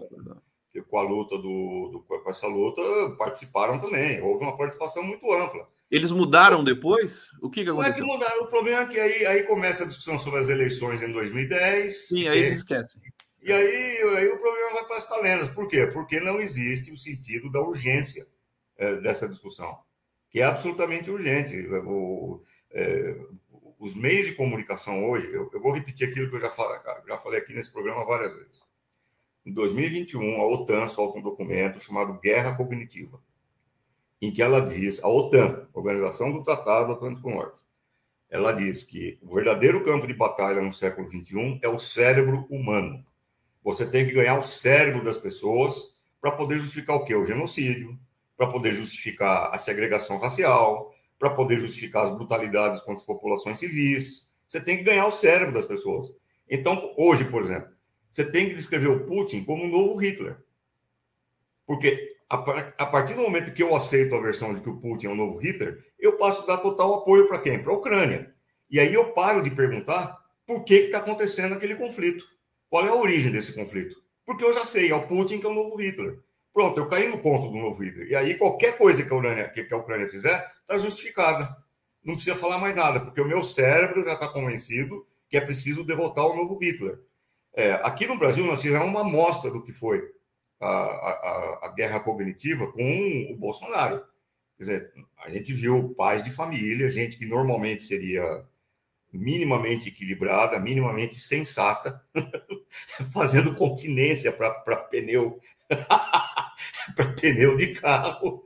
[0.88, 2.81] com a luta do, do, com essa luta
[3.17, 4.21] participaram também.
[4.21, 5.67] Houve uma participação muito ampla.
[5.89, 7.27] Eles mudaram depois?
[7.41, 8.05] O que, que aconteceu?
[8.05, 8.43] Não é que mudaram.
[8.43, 12.07] O problema é que aí, aí começa a discussão sobre as eleições em 2010.
[12.07, 12.99] Sim, aí eles esquecem.
[13.43, 15.49] E aí, aí o problema vai para as calendas.
[15.49, 15.86] Por quê?
[15.88, 18.25] Porque não existe o sentido da urgência
[18.77, 19.77] é, dessa discussão,
[20.31, 21.55] que é absolutamente urgente.
[21.86, 23.15] O, é,
[23.84, 27.17] os meios de comunicação hoje, eu, eu, vou repetir aquilo que eu já falei, já
[27.17, 28.63] falei aqui nesse programa várias vezes.
[29.46, 33.19] Em 2021, a OTAN solta um documento chamado Guerra Cognitiva,
[34.22, 37.60] em que ela diz, a OTAN, Organização do Tratado do Atlântico Norte,
[38.30, 43.06] ela diz que o verdadeiro campo de batalha no século XXI é o cérebro humano.
[43.65, 47.15] Você tem que ganhar o cérebro das pessoas para poder justificar o quê?
[47.15, 48.00] O genocídio,
[48.38, 50.92] para poder justificar a segregação racial,
[51.23, 54.29] para poder justificar as brutalidades contra as populações civis.
[54.45, 56.13] Você tem que ganhar o cérebro das pessoas.
[56.49, 57.69] Então, hoje, por exemplo,
[58.12, 60.36] você tem que descrever o Putin como um novo Hitler.
[61.65, 65.09] Porque a partir do momento que eu aceito a versão de que o Putin é
[65.12, 67.63] um novo Hitler, eu passo a dar total apoio para quem?
[67.63, 68.36] Para a Ucrânia.
[68.69, 72.25] E aí eu paro de perguntar por que está acontecendo aquele conflito.
[72.69, 73.95] Qual é a origem desse conflito?
[74.25, 76.19] Porque eu já sei, é o Putin que é o novo Hitler.
[76.53, 78.07] Pronto, eu caí no conto do novo Hitler.
[78.07, 81.57] E aí qualquer coisa que a Ucrânia, que a Ucrânia fizer está justificada.
[82.03, 85.83] Não precisa falar mais nada, porque o meu cérebro já está convencido que é preciso
[85.83, 86.99] derrotar o novo Hitler.
[87.55, 90.03] É, aqui no Brasil, nós tivemos uma amostra do que foi
[90.59, 94.03] a, a, a, guerra cognitiva com o Bolsonaro.
[94.57, 98.45] Quer dizer, a gente viu pais de família, gente que normalmente seria
[99.11, 102.03] minimamente equilibrada, minimamente sensata,
[103.13, 105.39] fazendo continência para pneu
[106.95, 108.45] para pneu de carro,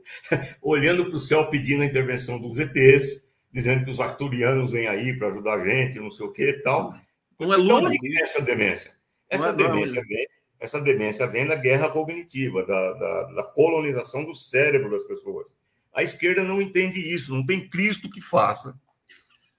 [0.62, 5.16] olhando para o céu pedindo a intervenção dos ETs, dizendo que os arturianos vêm aí
[5.16, 6.94] para ajudar a gente, não sei o que e tal.
[7.38, 7.86] Não é lúdico.
[7.86, 8.92] onde vem essa demência?
[9.28, 10.26] Essa, é demência vem,
[10.58, 15.46] essa demência vem da guerra cognitiva, da, da, da colonização do cérebro das pessoas.
[15.92, 18.74] A esquerda não entende isso, não tem Cristo que faça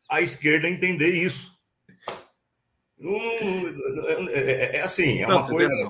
[0.09, 1.55] a esquerda entender isso.
[2.97, 3.15] Não,
[4.31, 5.89] é, é, é, assim, é não, uma coisa.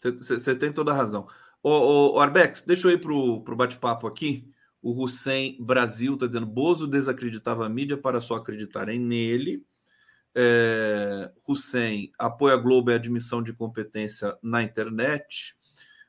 [0.00, 1.26] Você, tem toda a razão.
[1.62, 4.50] O, Arbex, deixa eu ir para o bate-papo aqui.
[4.82, 9.62] O Hussein Brasil está dizendo: Bozo desacreditava a mídia para só acreditarem nele.
[10.34, 15.54] É, Hussein apoia a Globo e a admissão de competência na internet.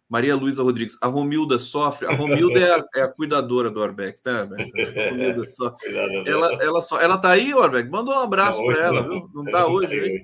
[0.08, 2.06] Maria Luísa Rodrigues, a Romilda sofre.
[2.06, 4.72] A Romilda é, a, é a cuidadora do Arbex, né, Arbex?
[4.76, 5.96] A Romilda sofre.
[6.28, 7.90] Ela, ela, só, ela tá aí, Arbex?
[7.90, 9.30] Manda um abraço para ela, viu?
[9.34, 10.24] Não tá hoje, hein?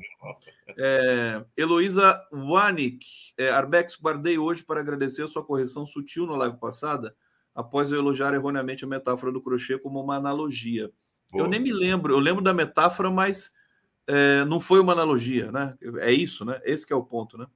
[0.77, 3.05] É, Heloísa Wanik,
[3.37, 7.15] é, Arbex, guardei hoje para agradecer a sua correção sutil na live passada,
[7.55, 10.91] após eu elogiar erroneamente a metáfora do crochê como uma analogia.
[11.31, 11.45] Boa.
[11.45, 13.51] Eu nem me lembro, eu lembro da metáfora, mas
[14.05, 15.75] é, não foi uma analogia, né?
[15.97, 16.61] É isso, né?
[16.63, 17.47] Esse é o ponto, né?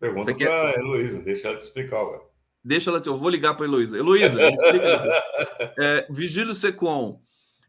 [0.00, 0.48] Pergunta quer...
[0.48, 2.02] para a Heloísa, deixa ela te explicar.
[2.02, 2.20] Ué.
[2.64, 3.08] Deixa ela te...
[3.08, 3.96] Eu vou ligar para a Heloísa.
[3.96, 5.04] Heloísa, explica.
[5.78, 7.22] é, Vigílio Secom.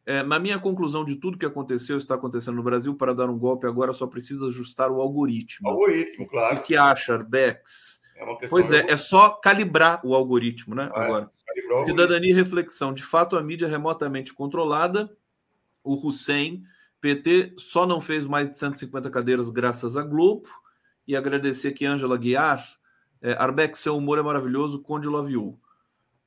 [0.07, 3.37] É, na minha conclusão de tudo que aconteceu está acontecendo no Brasil, para dar um
[3.37, 5.67] golpe agora só precisa ajustar o algoritmo.
[5.67, 6.55] Algoritmo, claro.
[6.55, 7.99] O que acha, Arbex?
[8.15, 10.89] É pois é, é só calibrar o algoritmo, né?
[10.95, 11.29] É, agora.
[11.85, 12.93] Cidadania e reflexão.
[12.93, 15.11] De fato, a mídia remotamente controlada.
[15.83, 16.63] O Hussein,
[17.01, 20.47] PT, só não fez mais de 150 cadeiras graças à Globo
[21.05, 22.65] e agradecer aqui Ângela Guiar.
[23.21, 25.59] É, Arbex, seu humor é maravilhoso, Conde Love You.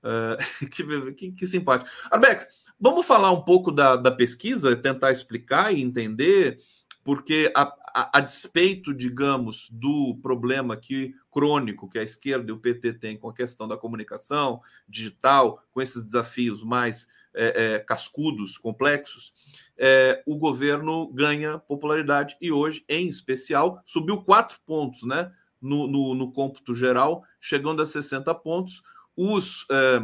[0.02, 0.36] É,
[0.68, 1.90] que, que, que, simpático.
[2.10, 2.46] Arbex,
[2.80, 6.60] vamos falar um pouco da, da pesquisa, tentar explicar e entender,
[7.04, 7.62] porque a,
[7.94, 13.18] a, a, despeito, digamos, do problema que crônico que a esquerda e o PT têm
[13.18, 19.32] com a questão da comunicação digital, com esses desafios mais é, é, cascudos, complexos,
[19.78, 26.14] é, o governo ganha popularidade e hoje, em especial, subiu quatro pontos né, no, no,
[26.14, 28.82] no cômputo geral, chegando a 60 pontos.
[29.16, 30.00] Os é,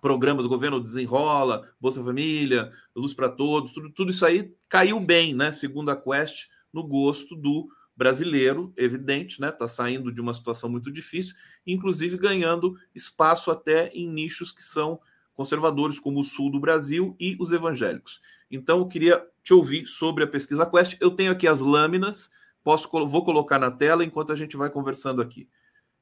[0.00, 5.34] programas do governo desenrola, Bolsa Família, Luz para Todos, tudo, tudo isso aí caiu bem,
[5.34, 5.52] né?
[5.52, 9.48] Segundo a Quest, no gosto do brasileiro, evidente, né?
[9.48, 11.34] Está saindo de uma situação muito difícil,
[11.66, 15.00] inclusive ganhando espaço até em nichos que são
[15.34, 18.20] conservadores, como o sul do Brasil e os evangélicos.
[18.50, 20.96] Então, eu queria te ouvir sobre a pesquisa Quest.
[21.00, 22.30] Eu tenho aqui as lâminas,
[22.62, 25.48] posso, vou colocar na tela enquanto a gente vai conversando aqui.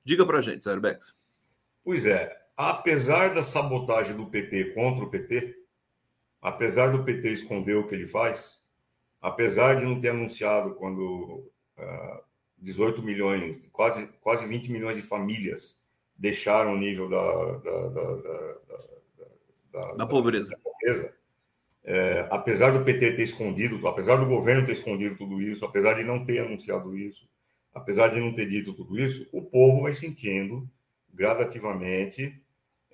[0.04, 1.18] Diga para gente, Zerbex.
[1.82, 5.56] Pois é, apesar da sabotagem do PT contra o PT,
[6.40, 8.60] apesar do PT esconder o que ele faz,
[9.20, 11.02] apesar de não ter anunciado quando
[11.78, 12.22] uh, ah,
[12.58, 15.78] 18 milhões, quase, quase 20 milhões de famílias
[16.16, 17.88] deixaram o nível da, da,
[19.72, 20.50] da, da pobreza.
[20.50, 21.16] Da pobreza
[21.86, 26.02] é, apesar do PT ter escondido, apesar do governo ter escondido tudo isso, apesar de
[26.02, 27.28] não ter anunciado isso,
[27.72, 30.68] apesar de não ter dito tudo isso, o povo vai sentindo
[31.14, 32.42] gradativamente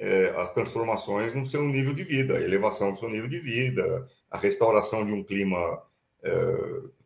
[0.03, 4.09] é, as transformações no seu nível de vida, a elevação do seu nível de vida,
[4.29, 5.81] a restauração de um clima
[6.21, 6.33] é,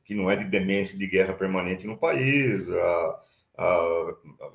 [0.03, 3.23] que não é de demência de guerra permanente no país, a,
[3.59, 4.53] a, a,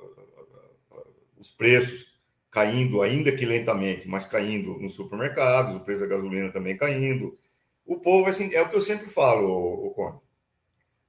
[1.38, 2.12] os preços
[2.50, 7.38] caindo, ainda que lentamente, mas caindo nos supermercados, o preço da gasolina também caindo.
[7.86, 10.18] O povo, assim, é o que eu sempre falo, o, Conde.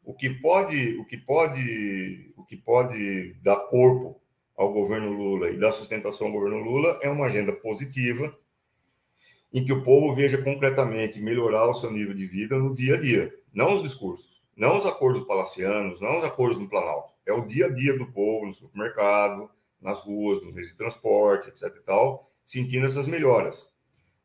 [0.03, 4.21] O que pode, o que pode, o que pode dar corpo
[4.55, 8.35] ao governo Lula e dar sustentação ao governo Lula é uma agenda positiva
[9.51, 12.99] em que o povo veja concretamente melhorar o seu nível de vida no dia a
[12.99, 17.13] dia, não os discursos, não os acordos palacianos, não os acordos no Planalto.
[17.25, 21.49] É o dia a dia do povo no supermercado, nas ruas, nos meios de transporte,
[21.49, 21.75] etc.
[21.75, 23.71] e tal, sentindo essas melhoras.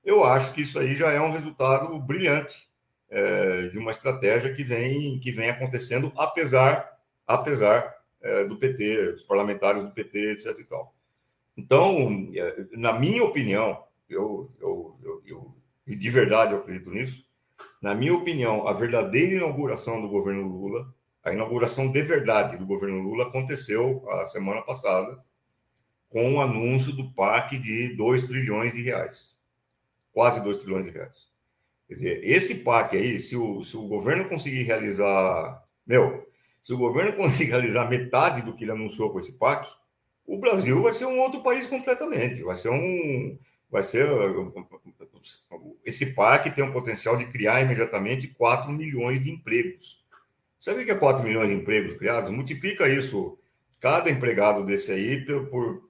[0.04, 2.68] Eu acho que isso aí já é um resultado brilhante
[3.10, 9.22] é, de uma estratégia que vem, que vem acontecendo, apesar, apesar é, do PT, dos
[9.24, 10.58] parlamentares do PT, etc.
[10.58, 10.94] E tal.
[11.56, 15.54] Então, é, na minha opinião, eu, eu, eu, eu
[15.86, 17.24] de verdade eu acredito nisso,
[17.80, 20.92] na minha opinião, a verdadeira inauguração do governo Lula,
[21.24, 25.22] a inauguração de verdade do governo Lula aconteceu a semana passada,
[26.08, 29.36] com o anúncio do PAC de 2 trilhões de reais.
[30.12, 31.28] Quase 2 trilhões de reais.
[31.86, 35.64] Quer dizer, esse PAC aí, se o, se o governo conseguir realizar.
[35.86, 36.27] Meu,
[36.62, 39.68] se o governo conseguir realizar metade do que ele anunciou com esse PAC,
[40.26, 42.42] o Brasil vai ser um outro país completamente.
[42.42, 43.38] Vai ser um.
[43.70, 44.06] Vai ser.
[45.84, 50.04] Esse PAC tem o potencial de criar imediatamente 4 milhões de empregos.
[50.60, 52.30] Sabe o que é 4 milhões de empregos criados?
[52.30, 53.38] Multiplica isso,
[53.80, 55.88] cada empregado desse aí, por,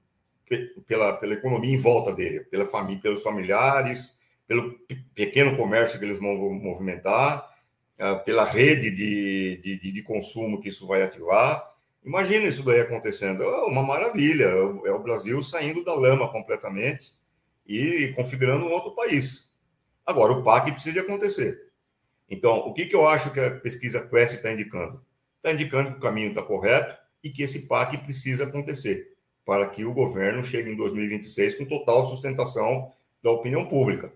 [0.87, 4.79] pela, pela economia em volta dele, pela família, pelos familiares, pelo
[5.15, 7.49] pequeno comércio que eles vão movimentar,
[8.25, 11.75] pela rede de, de, de consumo que isso vai ativar.
[12.05, 13.43] Imagina isso daí acontecendo.
[13.43, 14.45] É uma maravilha.
[14.45, 17.13] É, é o Brasil saindo da lama completamente
[17.67, 19.53] e configurando um outro país.
[20.07, 21.69] Agora, o PAC precisa acontecer.
[22.31, 25.05] Então, o que, que eu acho que a pesquisa Quest está indicando?
[25.37, 29.85] Está indicando que o caminho está correto e que esse PAC precisa acontecer para que
[29.85, 34.13] o governo chegue em 2026 com total sustentação da opinião pública.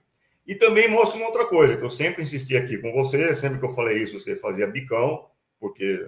[0.46, 3.64] E também mostra uma outra coisa, que eu sempre insisti aqui com você, sempre que
[3.64, 5.26] eu falei isso, você fazia bicão,
[5.60, 6.04] porque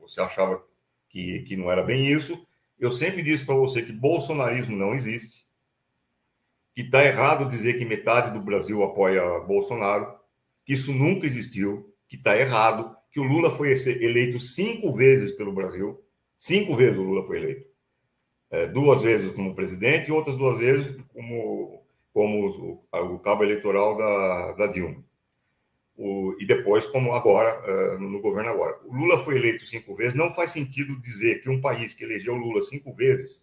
[0.00, 0.62] você achava
[1.08, 2.44] que, que não era bem isso.
[2.78, 5.46] Eu sempre disse para você que bolsonarismo não existe,
[6.74, 10.18] que está errado dizer que metade do Brasil apoia Bolsonaro,
[10.64, 15.52] que isso nunca existiu, que está errado, que o Lula foi eleito cinco vezes pelo
[15.52, 16.02] Brasil,
[16.36, 17.72] cinco vezes o Lula foi eleito
[18.52, 21.81] é, duas vezes como presidente e outras duas vezes como,
[22.12, 25.02] como o, o cabo eleitoral da, da Dilma.
[25.96, 28.78] O, e depois como agora, é, no governo agora.
[28.84, 32.34] O Lula foi eleito cinco vezes, não faz sentido dizer que um país que elegeu
[32.34, 33.42] Lula cinco vezes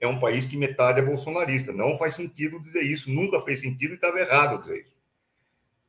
[0.00, 1.72] é um país que metade é bolsonarista.
[1.72, 4.96] Não faz sentido dizer isso, nunca fez sentido e estava errado dizer isso.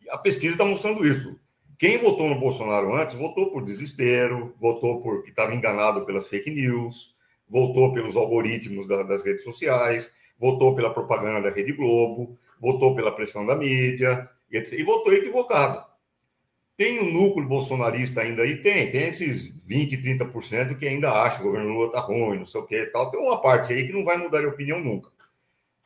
[0.09, 1.39] A pesquisa está mostrando isso.
[1.79, 7.15] Quem votou no Bolsonaro antes votou por desespero, votou porque estava enganado pelas fake news,
[7.47, 13.11] votou pelos algoritmos da, das redes sociais, votou pela propaganda da Rede Globo, votou pela
[13.11, 14.79] pressão da mídia, e, etc.
[14.79, 15.85] e votou equivocado.
[16.75, 18.57] Tem um núcleo bolsonarista ainda aí?
[18.57, 18.91] Tem.
[18.91, 22.59] Tem esses 20%, 30% que ainda acha que o governo Lula está ruim, não sei
[22.59, 23.11] o que tal.
[23.11, 25.11] Tem uma parte aí que não vai mudar de opinião nunca.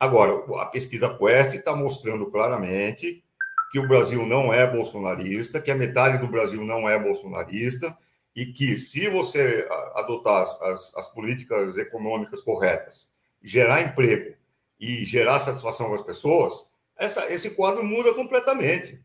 [0.00, 3.22] Agora, a pesquisa Quest está mostrando claramente
[3.70, 7.96] que o Brasil não é bolsonarista, que a metade do Brasil não é bolsonarista,
[8.34, 13.10] e que, se você adotar as, as políticas econômicas corretas,
[13.42, 14.36] gerar emprego
[14.78, 16.52] e gerar satisfação para as pessoas,
[16.96, 19.00] essa, esse quadro muda completamente.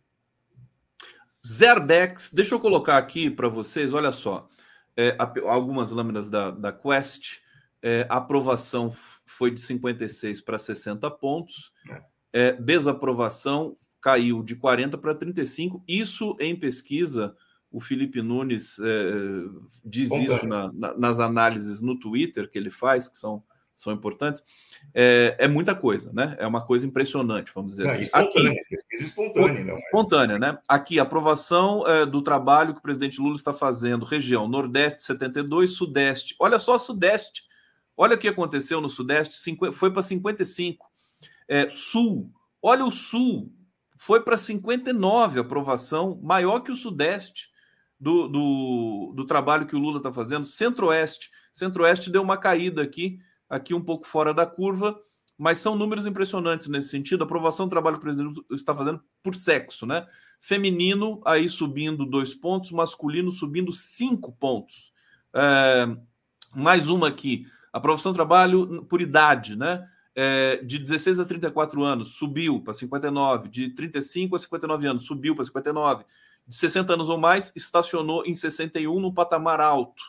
[1.45, 4.49] Zerdex, deixa eu colocar aqui para vocês, olha só,
[4.95, 5.17] é,
[5.47, 7.39] algumas lâminas da, da Quest,
[7.81, 8.91] é, a aprovação
[9.25, 12.03] foi de 56 para 60 pontos, é.
[12.33, 12.53] é.
[12.53, 17.35] desaprovação caiu de 40 para 35, isso em pesquisa
[17.71, 19.47] o Felipe Nunes é,
[19.85, 20.35] diz Espontâneo.
[20.35, 23.41] isso na, na, nas análises no Twitter que ele faz, que são,
[23.81, 24.43] são importantes,
[24.93, 26.35] é, é muita coisa, né?
[26.39, 28.03] É uma coisa impressionante, vamos dizer não, assim.
[28.03, 29.75] Espontânea, Aqui, espontânea, não.
[29.75, 29.79] É?
[29.79, 30.57] Espontânea, né?
[30.67, 36.35] Aqui, aprovação é, do trabalho que o presidente Lula está fazendo, região Nordeste 72, Sudeste.
[36.39, 37.43] Olha só, Sudeste.
[37.97, 40.89] Olha o que aconteceu no Sudeste, foi para 55.
[41.47, 43.51] É, Sul, olha o Sul,
[43.97, 47.51] foi para 59 aprovação, maior que o Sudeste
[48.01, 50.45] do, do, do trabalho que o Lula está fazendo.
[50.45, 51.29] Centro-Oeste.
[51.53, 53.19] Centro-Oeste deu uma caída aqui.
[53.51, 54.97] Aqui um pouco fora da curva,
[55.37, 57.21] mas são números impressionantes nesse sentido.
[57.21, 60.07] A aprovação do trabalho que o presidente está fazendo por sexo, né?
[60.39, 64.93] Feminino aí subindo dois pontos, masculino subindo cinco pontos.
[65.33, 65.85] É,
[66.55, 69.85] mais uma aqui, aprovação do trabalho por idade, né?
[70.15, 75.35] É, de 16 a 34 anos subiu para 59, de 35 a 59 anos subiu
[75.35, 76.05] para 59,
[76.47, 80.03] de 60 anos ou mais estacionou em 61 no patamar alto.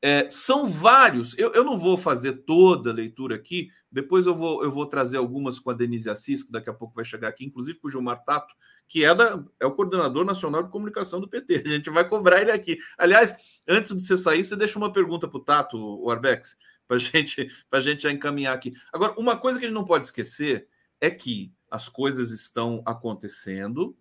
[0.00, 4.62] É, são vários, eu, eu, não vou fazer toda a leitura aqui, depois eu vou,
[4.62, 7.44] eu vou trazer algumas com a Denise Assis, que daqui a pouco vai chegar aqui,
[7.44, 8.54] inclusive com o Gilmar Tato,
[8.86, 11.62] que é, da, é o coordenador nacional de comunicação do PT.
[11.66, 12.78] A gente vai cobrar ele aqui.
[12.96, 13.34] Aliás,
[13.66, 17.50] antes de você sair, você deixa uma pergunta para o Tato, o Arbex, para gente,
[17.70, 18.74] a gente já encaminhar aqui.
[18.92, 20.68] Agora, uma coisa que a gente não pode esquecer
[21.00, 23.96] é que as coisas estão acontecendo,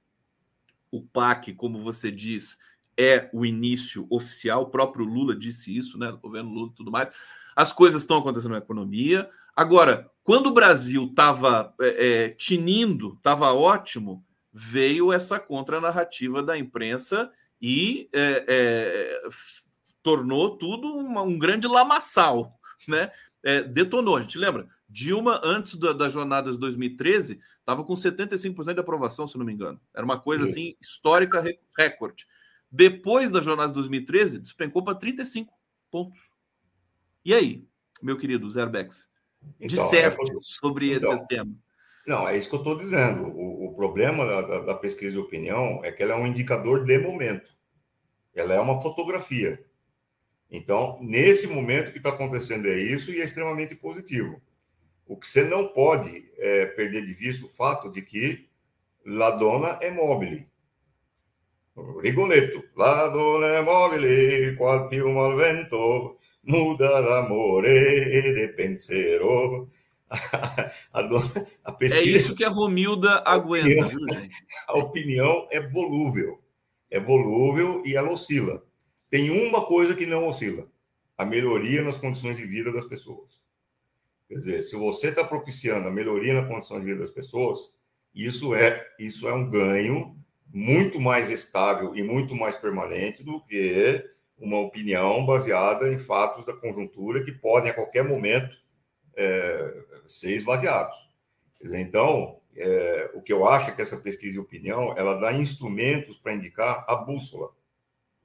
[0.92, 2.58] o PAC, como você diz,
[2.98, 4.64] é o início oficial.
[4.64, 6.10] O próprio Lula disse isso, né?
[6.10, 7.12] O governo Lula e tudo mais.
[7.56, 9.30] As coisas estão acontecendo na economia.
[9.56, 17.32] Agora, quando o Brasil estava é, é, tinindo, estava ótimo, veio essa contranarrativa da imprensa
[17.62, 19.20] e é, é
[20.08, 23.12] tornou tudo uma, um grande lamaçal, né?
[23.44, 24.16] É, detonou.
[24.16, 24.68] A gente lembra?
[24.88, 29.52] Dilma, antes da, das jornadas de 2013, estava com 75% de aprovação, se não me
[29.52, 29.80] engano.
[29.94, 31.44] Era uma coisa assim histórica,
[31.78, 32.26] recorde.
[32.72, 35.54] Depois da jornada de 2013, despencou para 35
[35.90, 36.20] pontos.
[37.24, 37.66] E aí,
[38.02, 39.08] meu querido Zerbex?
[39.60, 40.36] Então, disserte é...
[40.40, 41.56] sobre então, esse tema.
[42.06, 43.24] Não, é isso que eu estou dizendo.
[43.24, 46.98] O, o problema da, da, pesquisa de opinião é que ela é um indicador de
[46.98, 47.52] momento.
[48.34, 49.64] Ela é uma fotografia.
[50.50, 54.42] Então, nesse momento que está acontecendo é isso e é extremamente positivo.
[55.06, 58.48] O que você não pode é, perder de vista o fato de que
[59.06, 60.48] la donna é mobile.
[61.78, 69.70] Rigoletto, la donna mobile, qual piuma al vento, muda l'amore de pensiero.
[70.94, 74.36] A, dona, a pesquisa, é isso que a Romilda aguenta, a opinião, viu, gente?
[74.66, 76.42] A opinião é volúvel.
[76.90, 78.64] É volúvel e ela oscila.
[79.10, 80.66] Tem uma coisa que não oscila:
[81.18, 83.44] a melhoria nas condições de vida das pessoas.
[84.30, 87.60] Quer dizer, se você está propiciando a melhoria na condição de vida das pessoas,
[88.16, 90.18] isso é, isso é um ganho
[90.54, 94.04] muito mais estável e muito mais permanente do que
[94.38, 98.56] uma opinião baseada em fatos da conjuntura que podem a qualquer momento
[99.16, 100.96] é, ser esvaziados.
[101.62, 105.34] Dizer, então, é, o que eu acho é que essa pesquisa de opinião ela dá
[105.34, 107.50] instrumentos para indicar a bússola,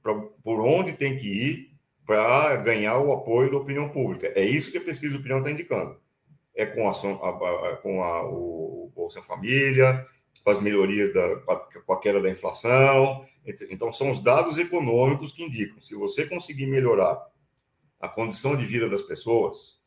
[0.01, 0.13] pra,
[0.43, 1.73] por onde tem que ir
[2.05, 4.31] para ganhar o apoio da opinião pública.
[4.35, 5.99] É isso que a pesquisa de opinião está indicando.
[6.55, 10.05] É com, a, com a, o Bolsa Família,
[10.43, 11.35] com as melhorias da,
[11.85, 13.25] com a queda da inflação.
[13.69, 15.81] Então, são os dados econômicos que indicam.
[15.81, 17.21] Se você conseguir melhorar
[17.99, 19.77] a condição de vida das pessoas,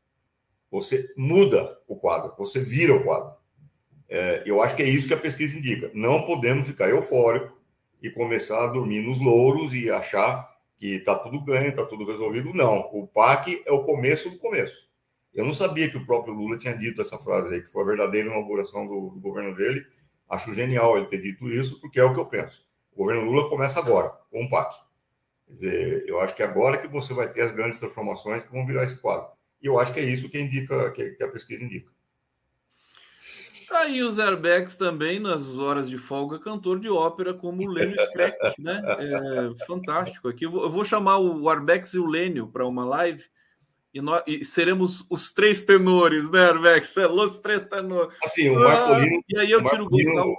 [0.70, 3.34] você muda o quadro, você vira o quadro.
[4.08, 5.90] É, eu acho que é isso que a pesquisa indica.
[5.94, 7.56] Não podemos ficar eufóricos
[8.02, 12.52] e começar a dormir nos louros e achar que está tudo ganho, está tudo resolvido.
[12.52, 14.86] Não, o PAC é o começo do começo.
[15.34, 17.86] Eu não sabia que o próprio Lula tinha dito essa frase aí, que foi a
[17.86, 19.84] verdadeira inauguração do, do governo dele,
[20.28, 22.66] Acho genial ele ter dito isso, porque é o que eu penso.
[22.92, 24.74] O governo Lula começa agora, com o PAC.
[25.46, 28.50] Quer dizer, eu acho que é agora que você vai ter as grandes transformações que
[28.50, 29.28] vão virar esse quadro.
[29.62, 31.90] E eu acho que é isso que indica, que a pesquisa indica.
[33.68, 38.00] Tá aí o Zerbex também, nas horas de folga, cantor de ópera como o Lênio
[38.00, 38.80] Streck, né?
[38.84, 40.28] É fantástico.
[40.28, 43.24] Aqui eu vou chamar o Arbex e o Lênio para uma live
[43.96, 46.94] e, nós, e seremos os três tenores, né, Arbex?
[46.98, 48.14] É, os três tenores.
[48.22, 49.16] Assim, o Marcolino.
[49.16, 50.36] Ah, e aí eu tiro o gol.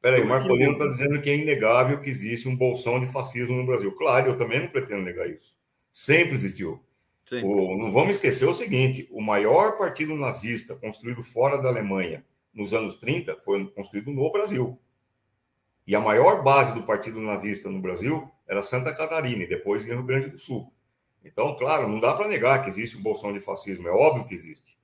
[0.00, 3.66] Peraí, o Marcolino está dizendo que é inegável que existe um bolsão de fascismo no
[3.66, 3.90] Brasil.
[3.96, 5.56] Claro, eu também não pretendo negar isso.
[5.90, 6.80] Sempre existiu.
[7.42, 12.72] O, não vamos esquecer o seguinte: o maior partido nazista construído fora da Alemanha nos
[12.72, 14.78] anos 30 foi construído no Brasil.
[15.84, 20.04] E a maior base do partido nazista no Brasil era Santa Catarina, e depois Rio
[20.04, 20.72] Grande do Sul.
[21.24, 24.34] Então, claro, não dá para negar que existe um bolsão de fascismo, é óbvio que
[24.34, 24.78] existe.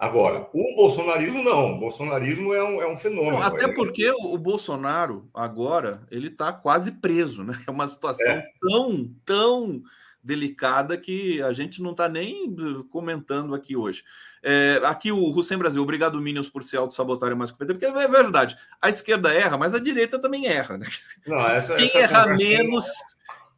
[0.00, 3.38] Agora, o bolsonarismo não, o bolsonarismo é um, é um fenômeno.
[3.38, 3.74] Não, até é...
[3.74, 7.52] porque o, Bolsonaro, agora, ele está quase preso, né?
[7.68, 8.42] É uma situação é.
[8.62, 9.82] tão, tão
[10.24, 12.54] delicada que a gente não está nem
[12.88, 14.02] comentando aqui hoje.
[14.42, 18.56] É, aqui o Hussein Brasil, obrigado, Minions, por se auto-sabotarem mais competente, porque é verdade,
[18.80, 20.86] a esquerda erra, mas a direita também erra, né?
[21.26, 22.86] Não, essa, Quem essa erra menos.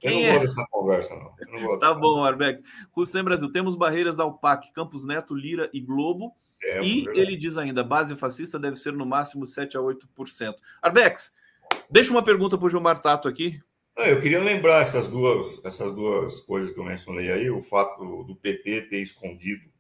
[0.03, 0.33] Eu não é?
[0.33, 1.61] vou dessa conversa, não.
[1.61, 2.63] não tá bom, Arbex.
[2.97, 6.35] Hussein Brasil, temos barreiras ao PAC, Campos Neto, Lira e Globo.
[6.63, 10.55] É, e ele diz ainda: base fascista deve ser no máximo 7 a 8%.
[10.81, 11.35] Arbex,
[11.91, 13.61] deixa uma pergunta para o Gilmar Tato aqui.
[13.97, 18.25] Não, eu queria lembrar essas duas, essas duas coisas que eu mencionei aí, o fato
[18.25, 19.71] do PT ter escondido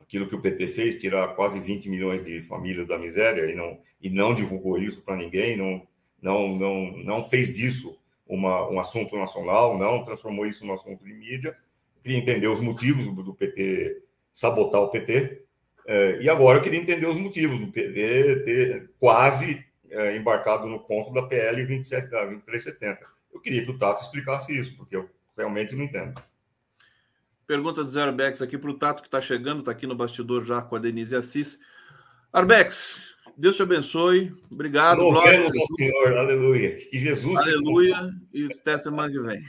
[0.00, 3.78] aquilo que o PT fez, tirar quase 20 milhões de famílias da miséria e não,
[4.02, 5.86] e não divulgou isso para ninguém, não,
[6.20, 7.96] não, não, não fez disso
[8.30, 11.56] uma, um assunto nacional, não transformou isso num assunto de mídia.
[12.02, 14.02] Queria entender os motivos do, PT
[14.32, 15.42] sabotar o PT.
[15.86, 20.78] É, e agora eu queria entender os motivos do PT ter quase é, embarcado no
[20.78, 23.00] conto da PL 27, da 2370.
[23.34, 26.22] Eu queria que o Tato explicasse isso, porque eu realmente não entendo.
[27.46, 30.44] Pergunta do Zé Arbex aqui para o Tato, que está chegando, está aqui no bastidor
[30.44, 31.58] já com a Denise Assis.
[32.32, 33.09] Arbex,
[33.40, 34.34] Deus te abençoe.
[34.50, 34.98] Obrigado.
[34.98, 36.76] Glória ao Senhor, aleluia.
[36.76, 37.34] Que Jesus.
[37.38, 38.10] Aleluia.
[38.34, 39.42] E até semana que vem.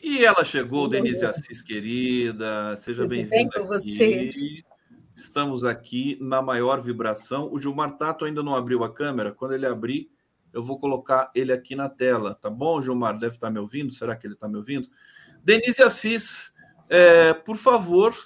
[0.00, 2.76] E ela chegou, Denise Assis, querida.
[2.76, 3.30] Seja bem-vinda.
[3.34, 4.62] Bem com você.
[5.28, 7.52] Estamos aqui na maior vibração.
[7.52, 9.30] O Gilmar Tato ainda não abriu a câmera.
[9.30, 10.10] Quando ele abrir,
[10.54, 12.34] eu vou colocar ele aqui na tela.
[12.34, 13.18] Tá bom, Gilmar?
[13.18, 13.92] Deve estar me ouvindo?
[13.92, 14.88] Será que ele está me ouvindo?
[15.44, 16.54] Denise Assis,
[16.88, 18.16] é, por favor,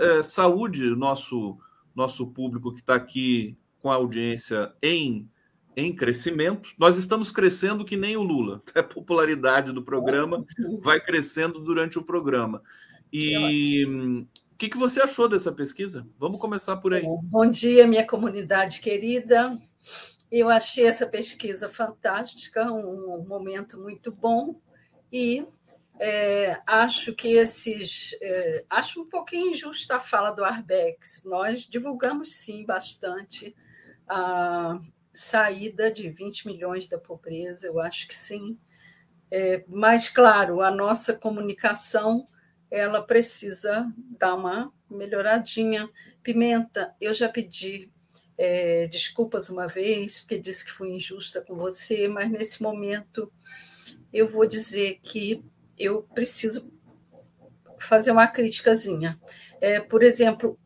[0.00, 1.58] é, saúde nosso,
[1.94, 5.28] nosso público que está aqui com a audiência em
[5.74, 6.70] em crescimento.
[6.78, 8.62] Nós estamos crescendo que nem o Lula.
[8.74, 10.44] A popularidade do programa
[10.82, 12.62] vai crescendo durante o programa.
[13.10, 14.26] E
[14.62, 16.06] que, que você achou dessa pesquisa?
[16.16, 17.02] Vamos começar por aí.
[17.24, 19.58] Bom dia, minha comunidade querida.
[20.30, 24.54] Eu achei essa pesquisa fantástica, um momento muito bom
[25.12, 25.44] e
[25.98, 28.16] é, acho que esses.
[28.22, 31.24] É, acho um pouquinho injusta a fala do Arbex.
[31.24, 33.56] Nós divulgamos sim bastante
[34.08, 34.78] a
[35.12, 38.56] saída de 20 milhões da pobreza, eu acho que sim.
[39.28, 42.28] É, mas, claro, a nossa comunicação
[42.72, 45.88] ela precisa dar uma melhoradinha.
[46.22, 47.90] Pimenta, eu já pedi
[48.38, 53.30] é, desculpas uma vez, porque disse que fui injusta com você, mas nesse momento
[54.10, 55.44] eu vou dizer que
[55.78, 56.72] eu preciso
[57.78, 59.20] fazer uma criticazinha.
[59.60, 60.58] É, por exemplo,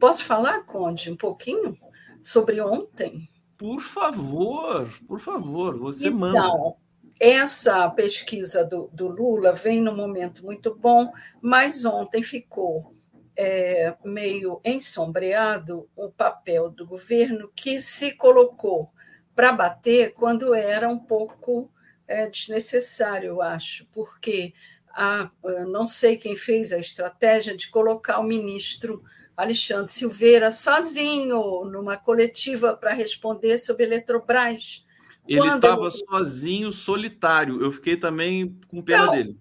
[0.00, 1.78] posso falar, Conde, um pouquinho
[2.20, 3.30] sobre ontem?
[3.56, 6.76] Por favor, por favor, você então, manda.
[7.20, 12.94] Essa pesquisa do, do, Lula vem num momento muito bom, mas ontem ficou
[13.36, 18.92] é, meio ensombreado o papel do governo que se colocou
[19.34, 21.70] para bater quando era um pouco
[22.06, 24.54] é, desnecessário, eu acho, porque
[24.90, 25.30] a,
[25.68, 29.02] não sei quem fez a estratégia de colocar o ministro
[29.36, 34.84] Alexandre Silveira sozinho numa coletiva para responder sobre Eletrobras.
[35.28, 37.62] Ele estava sozinho, solitário.
[37.62, 39.38] Eu fiquei também com pena não, dele.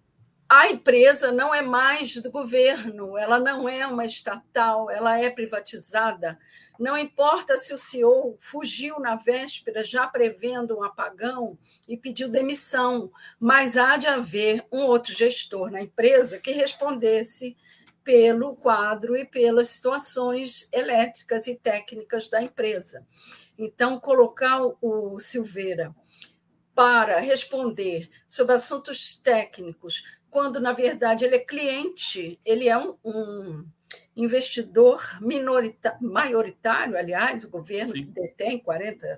[0.50, 6.40] A empresa não é mais do governo, ela não é uma estatal, ela é privatizada.
[6.80, 11.58] Não importa se o CEO fugiu na véspera, já prevendo um apagão
[11.88, 17.58] e pediu demissão, mas há de haver um outro gestor na empresa que respondesse
[18.02, 23.06] pelo quadro e pelas situações elétricas e técnicas da empresa.
[23.58, 25.96] Então, colocar o Silveira
[26.76, 33.66] para responder sobre assuntos técnicos, quando na verdade ele é cliente, ele é um, um
[34.16, 35.02] investidor
[36.00, 38.12] maioritário, aliás, o governo Sim.
[38.12, 39.18] detém 40%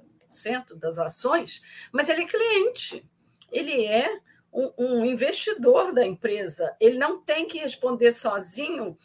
[0.75, 1.61] das ações,
[1.91, 3.05] mas ele é cliente,
[3.51, 4.21] ele é
[4.53, 6.75] um, um investidor da empresa.
[6.79, 8.97] Ele não tem que responder sozinho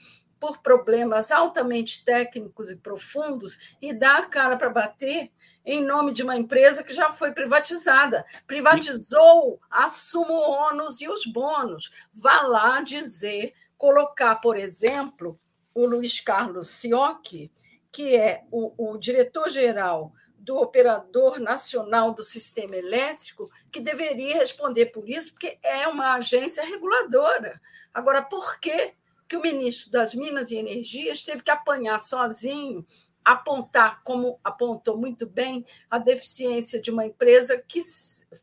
[0.45, 5.30] por problemas altamente técnicos e profundos e dar a cara para bater
[5.64, 8.26] em nome de uma empresa que já foi privatizada.
[8.47, 11.90] Privatizou, assuma o ônus e os bônus.
[12.12, 15.40] Vá lá dizer, colocar, por exemplo,
[15.74, 17.51] o Luiz Carlos Siocchi,
[17.90, 25.09] que é o, o diretor-geral do Operador Nacional do Sistema Elétrico, que deveria responder por
[25.09, 27.59] isso, porque é uma agência reguladora.
[27.95, 28.92] Agora, por que,
[29.35, 32.87] que o ministro das Minas e Energias teve que apanhar sozinho,
[33.24, 37.80] apontar, como apontou muito bem, a deficiência de uma empresa que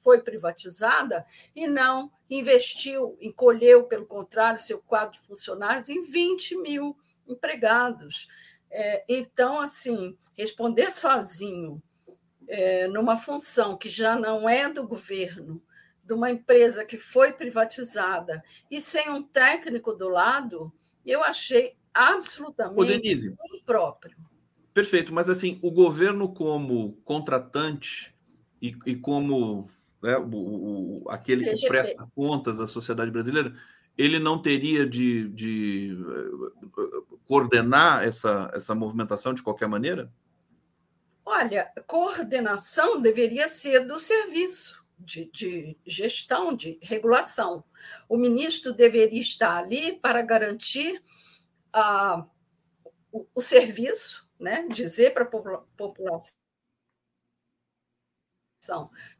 [0.03, 1.25] foi privatizada
[1.55, 8.27] e não investiu, encolheu, pelo contrário, seu quadro de funcionários em 20 mil empregados.
[8.69, 11.81] É, então, assim, responder sozinho
[12.49, 15.63] é, numa função que já não é do governo,
[16.03, 20.73] de uma empresa que foi privatizada e sem um técnico do lado,
[21.05, 24.15] eu achei absolutamente Ô, Denise, impróprio.
[24.73, 28.15] Perfeito, mas assim, o governo como contratante
[28.61, 29.69] e, e como
[30.01, 33.53] né, o, o, aquele que presta contas à sociedade brasileira,
[33.97, 35.97] ele não teria de, de
[37.27, 40.11] coordenar essa, essa movimentação de qualquer maneira?
[41.25, 47.63] Olha, coordenação deveria ser do serviço de, de gestão, de regulação.
[48.07, 51.01] O ministro deveria estar ali para garantir
[51.75, 52.25] uh,
[53.11, 54.67] o, o serviço, né?
[54.67, 56.37] dizer para a população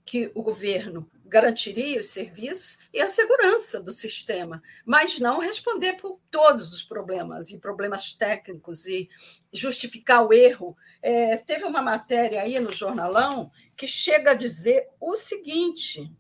[0.06, 6.20] que o governo garantiria os serviços e a segurança do sistema, mas não responder por
[6.30, 9.08] todos os problemas e problemas técnicos e
[9.54, 10.76] justificar o erro.
[11.02, 16.12] É, teve uma matéria aí no jornalão que chega a dizer o seguinte: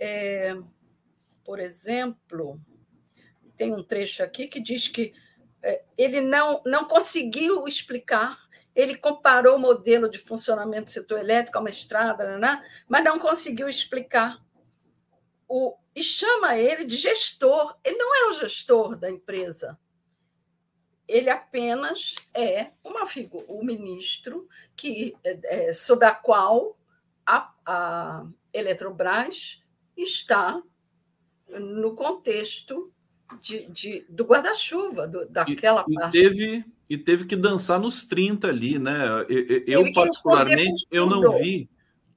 [0.00, 0.56] é,
[1.44, 2.58] por exemplo,
[3.54, 5.12] tem um trecho aqui que diz que
[5.62, 8.47] é, ele não, não conseguiu explicar
[8.78, 12.64] ele comparou o modelo de funcionamento do setor elétrico a uma estrada, né?
[12.86, 14.40] mas não conseguiu explicar.
[15.48, 17.76] O, e chama ele de gestor.
[17.82, 19.76] Ele não é o gestor da empresa.
[21.08, 26.78] Ele apenas é uma figura, o ministro que, é, é, sob a qual
[27.26, 29.60] a, a Eletrobras
[29.96, 30.62] está
[31.48, 32.92] no contexto
[33.40, 36.16] de, de do guarda-chuva, daquela e, parte.
[36.16, 39.26] E teve, e teve que dançar nos 30 ali, né?
[39.28, 41.68] Eu, eu particularmente, eu não vi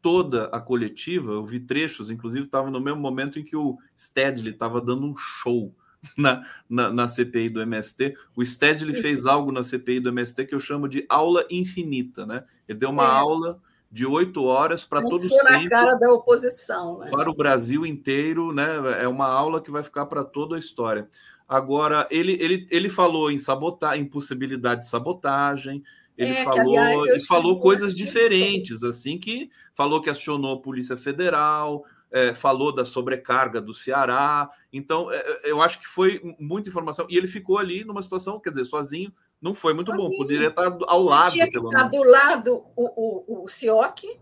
[0.01, 4.53] toda a coletiva, eu vi trechos, inclusive estava no mesmo momento em que o Stedley
[4.53, 5.73] estava dando um show
[6.17, 8.15] na, na, na, CPI do MST.
[8.35, 12.43] O Stedley fez algo na CPI do MST que eu chamo de aula infinita, né?
[12.67, 13.11] Ele deu uma é.
[13.11, 13.59] aula
[13.91, 17.11] de oito horas para todos os na cara da oposição, né?
[17.11, 19.01] para o Brasil inteiro, né?
[19.01, 21.09] É uma aula que vai ficar para toda a história.
[21.51, 25.83] Agora, ele, ele, ele falou em sabotar, em possibilidade de sabotagem,
[26.17, 30.61] ele é, falou, que, aliás, ele falou coisas diferentes, assim, que falou que acionou a
[30.61, 34.49] Polícia Federal, é, falou da sobrecarga do Ceará.
[34.71, 37.05] Então, é, é, eu acho que foi muita informação.
[37.09, 40.09] E ele ficou ali numa situação, quer dizer, sozinho, não foi muito sozinho.
[40.09, 40.15] bom.
[40.15, 41.31] Poderia estar ao lado.
[41.31, 44.17] Tinha que estar do lado o, o, o CIOC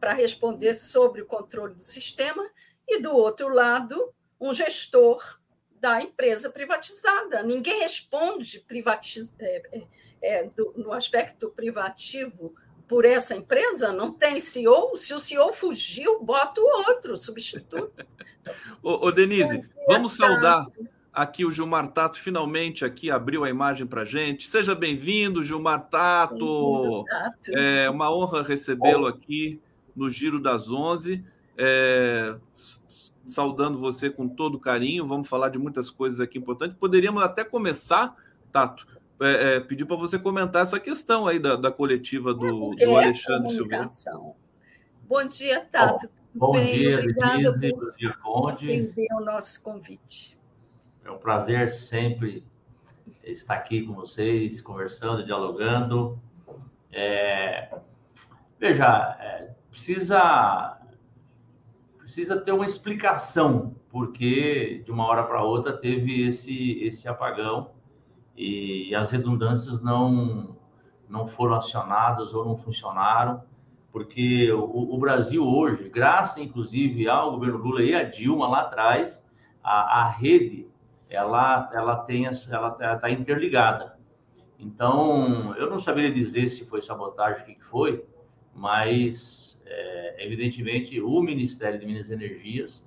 [0.00, 2.44] para responder sobre o controle do sistema,
[2.88, 5.38] e do outro lado, um gestor
[5.84, 7.42] da empresa privatizada.
[7.42, 9.34] Ninguém responde privatiz...
[9.38, 9.82] É, é,
[10.22, 12.54] é, do, no aspecto privativo
[12.88, 14.96] por essa empresa, não tem CEO.
[14.96, 17.92] Se o CEO fugiu, bota o outro, substituto.
[18.82, 20.66] ô, ô, Denise, vamos saudar
[21.12, 24.48] aqui o Gilmar Tato, finalmente aqui abriu a imagem para gente.
[24.48, 27.04] Seja bem-vindo, Gilmar Tato.
[27.04, 27.58] Tato.
[27.58, 29.60] É uma honra recebê-lo aqui
[29.94, 31.22] no Giro das Onze.
[31.58, 32.36] É,
[33.26, 35.06] saudando você com todo carinho.
[35.06, 36.76] Vamos falar de muitas coisas aqui importantes.
[36.76, 38.16] Poderíamos até começar,
[38.52, 38.86] Tato,
[39.20, 42.96] é, é, pedir para você comentar essa questão aí da, da coletiva do, é do
[42.96, 43.86] Alexandre Silveira.
[45.06, 46.08] Bom dia, Tato.
[46.34, 50.36] Bom, bom dia, Obrigada Denise, por dia, atender o nosso convite.
[51.04, 52.44] É um prazer sempre
[53.22, 56.18] estar aqui com vocês, conversando, dialogando.
[56.90, 57.72] É,
[58.58, 60.80] veja, é, precisa
[62.14, 67.72] precisa ter uma explicação porque de uma hora para outra teve esse esse apagão
[68.36, 70.56] e as redundâncias não
[71.08, 73.42] não foram acionadas ou não funcionaram
[73.90, 79.20] porque o, o Brasil hoje, graças inclusive ao governo Lula e a Dilma lá atrás,
[79.62, 80.68] a, a rede
[81.10, 83.98] ela ela tem ela está interligada.
[84.56, 88.04] Então eu não saberia dizer se foi sabotagem o que foi,
[88.54, 92.84] mas é, evidentemente, o Ministério de Minas e Energias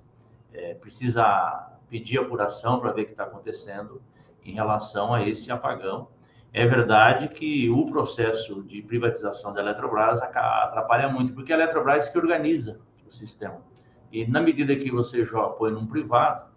[0.52, 4.00] é, precisa pedir apuração para ver o que está acontecendo
[4.44, 6.08] em relação a esse apagão.
[6.52, 12.18] É verdade que o processo de privatização da Eletrobras atrapalha muito, porque a Eletrobras que
[12.18, 13.60] organiza o sistema.
[14.10, 15.26] E na medida que você
[15.58, 16.48] põe num privado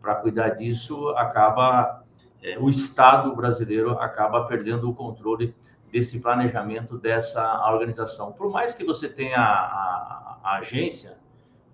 [0.00, 2.04] para cuidar disso, acaba
[2.42, 5.54] é, o Estado brasileiro acaba perdendo o controle
[5.96, 8.30] desse planejamento dessa organização.
[8.30, 11.16] Por mais que você tenha a, a Agência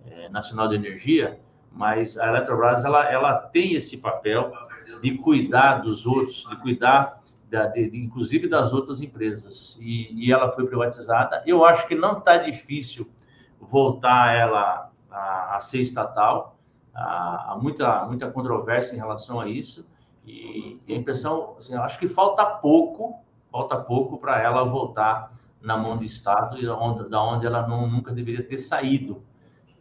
[0.05, 4.53] é, Nacional de Energia, mas a Eletrobras ela, ela tem esse papel
[5.01, 9.77] de cuidar dos outros, de cuidar da, de, de, inclusive das outras empresas.
[9.81, 11.43] E, e, ela foi privatizada.
[11.45, 13.11] Eu acho que não está difícil
[13.59, 16.57] voltar ela a, a ser estatal.
[16.95, 19.85] Há muita, muita controvérsia em relação a isso.
[20.25, 23.21] E, e a impressão, assim, acho que falta pouco
[23.53, 25.31] falta pouco para ela voltar
[25.61, 29.21] na mão do Estado e onde, da onde ela não, nunca deveria ter saído.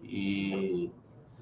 [0.02, 0.90] E,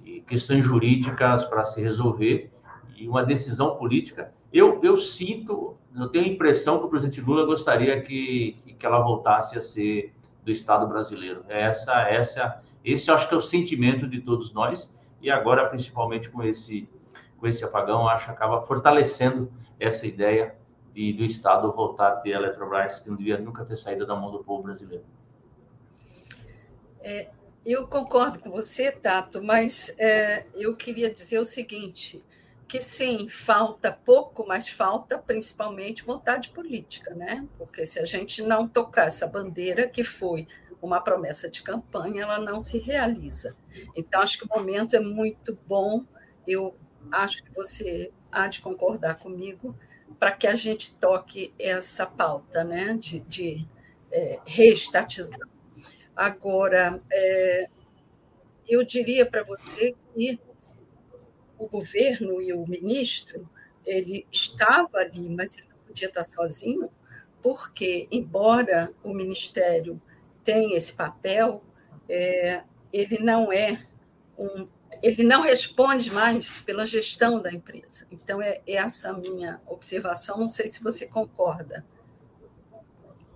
[0.05, 2.53] e questões jurídicas para se resolver
[2.97, 4.33] e uma decisão política.
[4.53, 9.01] Eu, eu sinto, eu tenho a impressão que o presidente Lula gostaria que, que ela
[9.01, 10.15] voltasse a ser
[10.45, 11.45] do Estado brasileiro.
[11.49, 16.45] Essa, essa, esse acho que é o sentimento de todos nós e agora principalmente com
[16.45, 16.89] esse
[17.39, 20.60] com esse apagão, acho que acaba fortalecendo essa ideia
[20.93, 24.15] de, do Estado voltar a ter a Eletrobras, que não devia nunca ter saído da
[24.15, 25.05] mão do povo brasileiro.
[27.01, 27.31] É,
[27.65, 32.25] eu concordo com você, Tato, mas é, eu queria dizer o seguinte:
[32.67, 37.47] que sim, falta pouco, mas falta principalmente vontade política, né?
[37.59, 40.47] Porque se a gente não tocar essa bandeira, que foi
[40.81, 43.57] uma promessa de campanha, ela não se realiza.
[43.97, 46.05] Então, acho que o momento é muito bom.
[46.47, 46.75] Eu
[47.11, 49.77] acho que você há de concordar comigo
[50.19, 53.67] para que a gente toque essa pauta né, de, de
[54.11, 55.49] é, reestatização.
[56.15, 57.69] Agora, é,
[58.69, 60.39] eu diria para você que
[61.59, 63.49] o governo e o ministro
[63.87, 66.91] ele estava ali, mas ele não podia estar sozinho,
[67.43, 70.01] porque, embora o ministério
[70.45, 71.63] tenha esse papel,
[72.09, 73.87] é, ele não é
[74.39, 74.67] um
[75.03, 78.07] ele não responde mais pela gestão da empresa.
[78.11, 81.85] Então, é, é essa a minha observação, não sei se você concorda.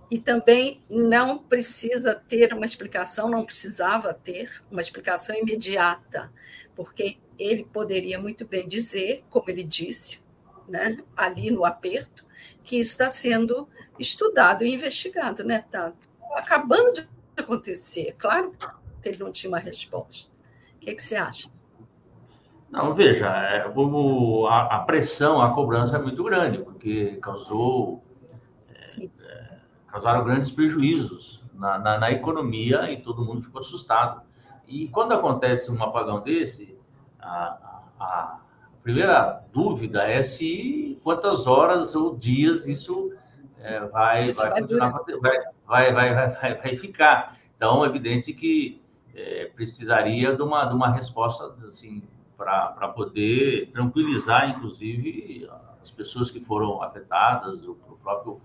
[0.09, 6.31] E também não precisa ter uma explicação, não precisava ter uma explicação imediata,
[6.75, 10.23] porque ele poderia muito bem dizer, como ele disse,
[10.67, 12.25] né, ali no aperto,
[12.63, 13.67] que isso está sendo
[13.99, 16.09] estudado e investigado, né, Tanto?
[16.33, 17.07] Acabando de
[17.37, 18.55] acontecer, claro
[19.01, 20.31] que ele não tinha uma resposta.
[20.75, 21.54] O que, é que você acha?
[22.75, 23.61] Não, veja, é,
[24.49, 28.03] a, a, pressão, a cobrança é muito grande, porque causou
[28.69, 29.57] é, é,
[29.87, 34.21] causaram grandes prejuízos na, na, na, economia e todo mundo ficou assustado.
[34.67, 36.77] E quando acontece um apagão desse,
[37.17, 38.39] a, a
[38.83, 43.13] primeira dúvida é se quantas horas ou dias isso
[43.61, 44.61] é, vai, vai,
[45.65, 47.37] vai, vai, vai, vai, ficar.
[47.55, 48.81] Então, é evidente que
[49.15, 52.03] é, precisaria de uma, de uma resposta assim,
[52.37, 55.49] para poder tranquilizar, inclusive,
[55.81, 58.41] as pessoas que foram afetadas, o, o próprio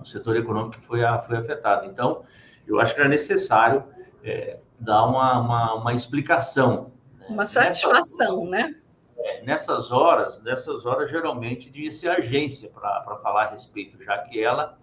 [0.00, 1.86] o setor econômico que foi, foi afetado.
[1.86, 2.22] Então,
[2.66, 3.84] eu acho que era necessário
[4.22, 6.92] é, dar uma, uma, uma explicação.
[7.18, 7.26] Né?
[7.28, 8.76] Uma satisfação, né?
[9.18, 14.18] É, nessas horas, nessas horas, geralmente, devia ser a agência para falar a respeito, já
[14.18, 14.78] que ela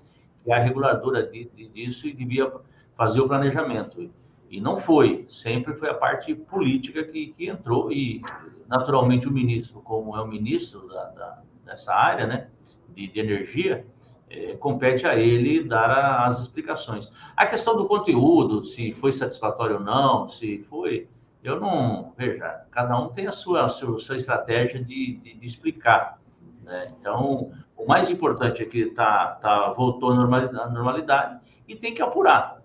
[0.46, 2.52] é a reguladora de, de, disso e devia
[2.96, 4.10] fazer o planejamento.
[4.50, 8.22] E não foi, sempre foi a parte política que, que entrou, e
[8.68, 12.48] naturalmente o ministro, como é o ministro da, da dessa área né,
[12.90, 13.86] de, de energia,
[14.30, 17.10] é, compete a ele dar a, as explicações.
[17.36, 21.08] A questão do conteúdo, se foi satisfatório ou não, se foi,
[21.44, 22.14] eu não.
[22.18, 26.20] Veja, cada um tem a sua, a sua, sua estratégia de, de, de explicar.
[26.64, 26.92] Né?
[27.00, 32.02] Então, o mais importante é que tá, tá, voltou à normalidade, normalidade e tem que
[32.02, 32.59] apurar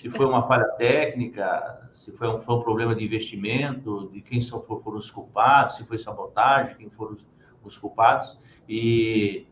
[0.00, 4.40] se foi uma falha técnica, se foi um, foi um problema de investimento, de quem
[4.40, 7.26] só foram os culpados, se foi sabotagem, quem foram os,
[7.62, 8.38] os culpados.
[8.66, 9.46] E,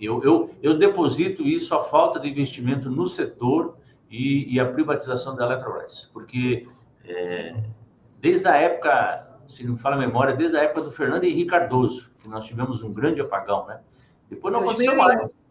[0.00, 3.76] eu, eu, eu, deposito isso à falta de investimento no setor
[4.08, 6.68] e, e a privatização da Eletrobras, porque
[7.04, 7.56] é,
[8.20, 11.50] desde a época, se não me fala a memória, desde a época do Fernando Henrique
[11.50, 13.80] Cardoso, que nós tivemos um grande apagão, né?
[14.30, 15.41] Depois não aconteceu mais.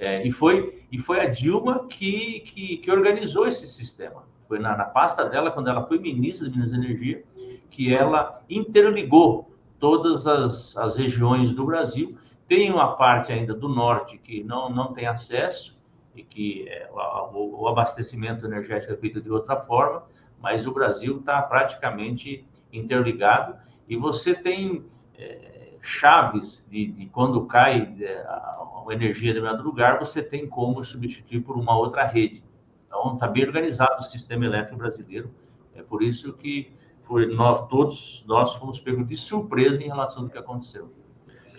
[0.00, 4.24] É, e, foi, e foi a Dilma que, que, que organizou esse sistema.
[4.48, 7.22] Foi na, na, pasta dela, quando ela foi ministra de Minas e Energia,
[7.70, 12.16] que ela interligou todas as, as regiões do Brasil.
[12.48, 15.78] Tem uma parte ainda do norte que não, não tem acesso,
[16.16, 20.04] e que é, o, o, abastecimento energético é feito de outra forma,
[20.40, 23.54] mas o Brasil está praticamente interligado.
[23.86, 24.84] E você tem.
[25.18, 25.49] É,
[25.80, 30.84] chaves de, de quando cai é, a, a energia em determinado lugar, você tem como
[30.84, 32.42] substituir por uma outra rede.
[32.86, 35.30] Então, está bem organizado o sistema elétrico brasileiro.
[35.74, 36.72] É por isso que
[37.04, 40.92] foi, nós, todos nós fomos pegos de surpresa em relação ao que aconteceu.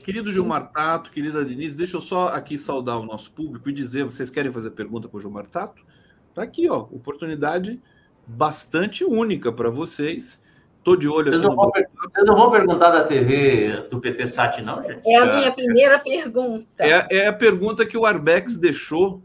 [0.03, 4.03] Querido Gilmar Tato, querida Denise, deixa eu só aqui saudar o nosso público e dizer:
[4.03, 5.85] vocês querem fazer pergunta para o Gilmar Tato?
[6.29, 7.79] Está aqui, ó, oportunidade
[8.25, 10.41] bastante única para vocês.
[10.81, 11.47] Estou de olho vocês aqui.
[11.47, 15.07] Não vão, vocês não vão perguntar da TV do PT Sat, não, gente?
[15.07, 16.83] É a minha é, primeira pergunta.
[16.83, 19.21] É, é, a pergunta que o Arbex deixou.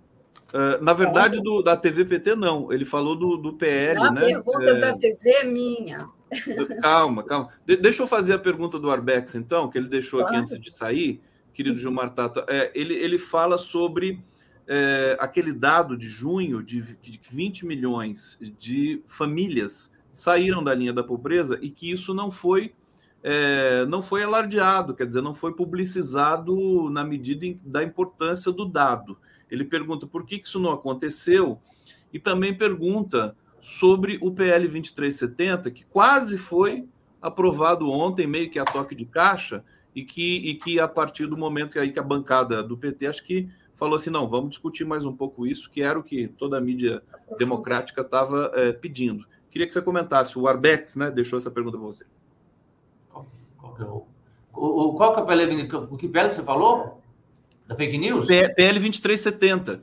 [0.48, 1.40] Uh, na verdade, é.
[1.40, 2.70] do, da TV PT, não.
[2.70, 4.20] Ele falou do, do PL, a né?
[4.20, 4.74] A pergunta é...
[4.74, 6.08] da TV é minha.
[6.82, 7.48] Calma, calma.
[7.64, 10.34] De, deixa eu fazer a pergunta do Arbex, então, que ele deixou claro.
[10.34, 11.22] aqui antes de sair,
[11.54, 12.44] querido Gilmar Tata.
[12.48, 14.20] É, ele, ele fala sobre
[14.66, 21.04] é, aquele dado de junho de, de 20 milhões de famílias saíram da linha da
[21.04, 22.72] pobreza e que isso não foi
[23.22, 29.18] é, não foi alardeado, quer dizer, não foi publicizado na medida da importância do dado.
[29.50, 31.58] Ele pergunta por que, que isso não aconteceu
[32.12, 36.88] e também pergunta sobre o PL 2370, que quase foi
[37.20, 39.64] aprovado ontem, meio que a toque de caixa,
[39.94, 43.06] e que, e que a partir do momento que, aí que a bancada do PT,
[43.06, 46.28] acho que falou assim, não, vamos discutir mais um pouco isso, que era o que
[46.28, 47.02] toda a mídia
[47.38, 49.26] democrática estava é, pedindo.
[49.56, 52.04] Queria que você comentasse, o Arbex né, deixou essa pergunta para você.
[53.10, 53.26] Qual,
[53.80, 54.04] é o,
[54.52, 57.00] o, qual que é o PL, o que PL você falou?
[57.66, 58.26] Da fake news?
[58.26, 59.82] PL 2370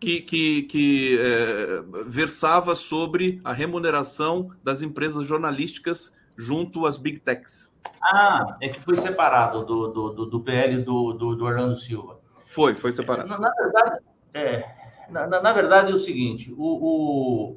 [0.00, 7.72] que, que, que é, versava sobre a remuneração das empresas jornalísticas junto às big techs.
[8.02, 12.18] Ah, é que foi separado do, do, do, PL do, do, do, Orlando Silva.
[12.44, 13.28] Foi, foi separado.
[13.28, 14.00] Na, na verdade,
[14.34, 14.68] é,
[15.08, 17.56] na, na, verdade é o seguinte, o, o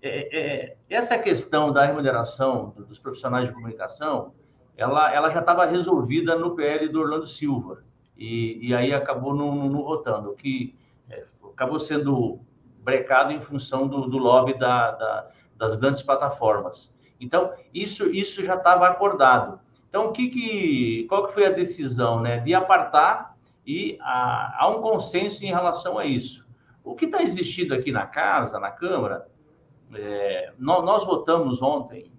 [0.00, 4.34] é, é, essa questão da remuneração dos profissionais de comunicação,
[4.76, 7.84] ela, ela já estava resolvida no PL do Orlando Silva,
[8.16, 10.76] e, e aí acabou não, não votando, que
[11.52, 12.40] acabou sendo
[12.78, 16.92] brecado em função do, do lobby da, da, das grandes plataformas.
[17.20, 19.60] Então, isso, isso já estava acordado.
[19.88, 22.20] Então, o que que, qual que foi a decisão?
[22.20, 22.38] Né?
[22.38, 23.36] De apartar
[23.66, 26.46] e há, um consenso em relação a isso.
[26.82, 29.28] O que está existindo aqui na casa, na Câmara,
[29.94, 32.10] é, nós, nós, votamos ontem,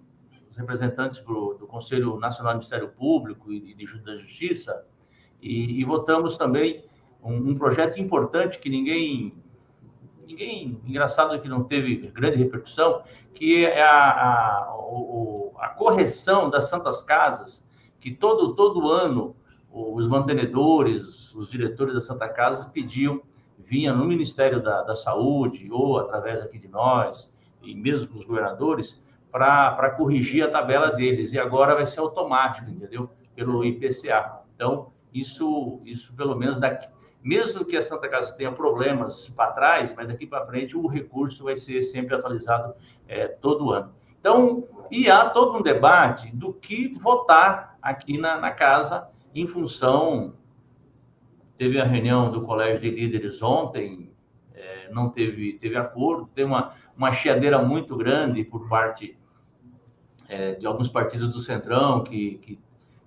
[0.50, 4.84] os representantes do, do Conselho Nacional do Ministério Público e, de, da Justiça,
[5.40, 6.84] e, e votamos também
[7.22, 9.34] um, um projeto importante que ninguém
[10.26, 13.02] ninguém engraçado que não teve grande repercussão,
[13.34, 17.68] que é a, a, o, a, correção das santas casas,
[18.00, 19.36] que todo, todo ano
[19.70, 23.22] os mantenedores, os diretores das Santa Casas pediam,
[23.58, 27.31] vinha no Ministério da, da Saúde ou através aqui de nós,
[27.62, 29.00] e mesmo com os governadores,
[29.30, 31.32] para corrigir a tabela deles.
[31.32, 33.10] E agora vai ser automático, entendeu?
[33.34, 34.42] Pelo IPCA.
[34.54, 36.86] Então, isso, isso pelo menos daqui,
[37.22, 41.44] mesmo que a Santa Casa tenha problemas para trás, mas daqui para frente o recurso
[41.44, 42.74] vai ser sempre atualizado
[43.06, 43.94] é, todo ano.
[44.18, 50.34] Então, e há todo um debate do que votar aqui na, na casa em função.
[51.56, 54.12] Teve a reunião do Colégio de Líderes ontem,
[54.54, 59.16] é, não teve, teve acordo, tem uma, uma chiadeira muito grande por parte
[60.28, 62.58] é, de alguns partidos do Centrão que, que,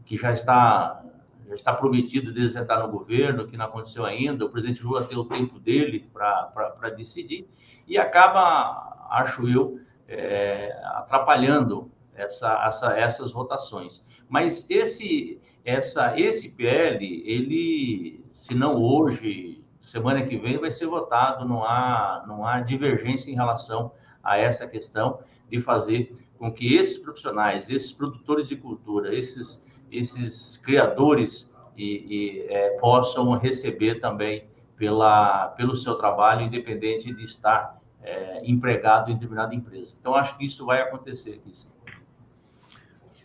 [0.06, 1.02] que já está
[1.48, 4.46] já está prometido de entrar no governo, que não aconteceu ainda.
[4.46, 7.48] O presidente Lula tem o tempo dele para decidir
[7.88, 14.04] e acaba, acho eu, é, atrapalhando essa, essa, essas votações.
[14.28, 19.55] Mas esse, essa, esse PL, ele, se não hoje,
[19.86, 21.48] semana que vem, vai ser votado.
[21.48, 23.92] Não há, não há divergência em relação
[24.24, 25.20] a essa questão
[25.50, 32.46] de fazer com que esses profissionais, esses produtores de cultura, esses esses criadores e, e
[32.50, 39.54] é, possam receber também pela, pelo seu trabalho, independente de estar é, empregado em determinada
[39.56, 39.96] empresa.
[40.00, 41.70] Então, acho que isso vai acontecer aqui, sim.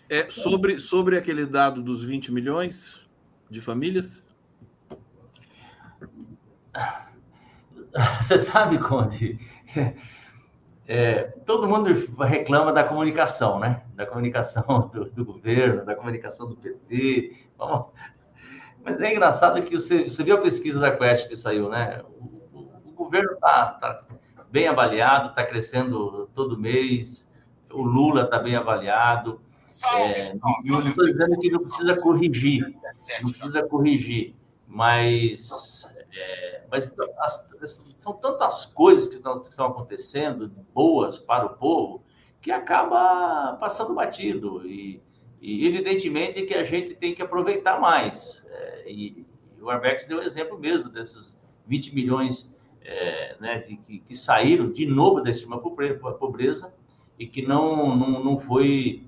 [0.08, 3.00] É, sobre, sobre aquele dado dos 20 milhões
[3.48, 4.24] de famílias?
[8.20, 9.38] Você sabe, Conde,
[10.86, 11.92] é, todo mundo
[12.24, 13.82] reclama da comunicação, né?
[13.94, 17.46] Da comunicação do, do governo, da comunicação do PT.
[17.56, 17.86] Vamos...
[18.82, 22.02] Mas é engraçado que você, você viu a pesquisa da Quest que saiu, né?
[22.18, 24.04] O, o, o governo está tá
[24.50, 27.30] bem avaliado, está crescendo todo mês,
[27.72, 29.40] o Lula está bem avaliado.
[29.94, 32.76] É, não estou dizendo que não precisa corrigir,
[33.22, 34.34] não precisa corrigir,
[34.66, 35.79] mas
[36.12, 37.48] é, mas as,
[37.98, 42.04] são tantas coisas que estão, que estão acontecendo, boas para o povo,
[42.40, 44.66] que acaba passando batido.
[44.66, 45.02] E,
[45.40, 48.46] e evidentemente que a gente tem que aproveitar mais.
[48.48, 53.98] É, e, e, o Arbex deu exemplo mesmo desses 20 milhões é, né, de, que,
[54.00, 56.74] que, saíram de novo da extrema pobreza
[57.18, 59.06] e que não, não, não, foi,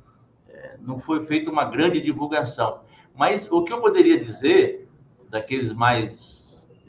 [0.49, 2.83] é, não foi feita uma grande divulgação.
[3.15, 4.89] Mas o que eu poderia dizer
[5.29, 6.42] daqueles mais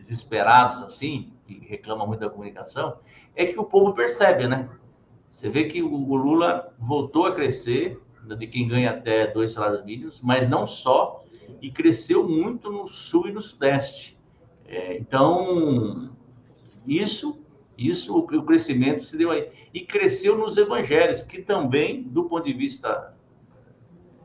[0.06, 2.98] desesperados assim, que reclamam muito da comunicação,
[3.36, 4.70] é que o povo percebe, né?
[5.30, 8.00] Você vê que o Lula voltou a crescer,
[8.38, 11.24] de quem ganha até dois salários mínimos, mas não só,
[11.62, 14.18] e cresceu muito no sul e no sudeste.
[14.66, 16.16] É, então,
[16.86, 17.44] isso,
[17.78, 19.50] isso, o crescimento se deu aí.
[19.74, 23.14] E cresceu nos evangelhos, que também, do ponto de vista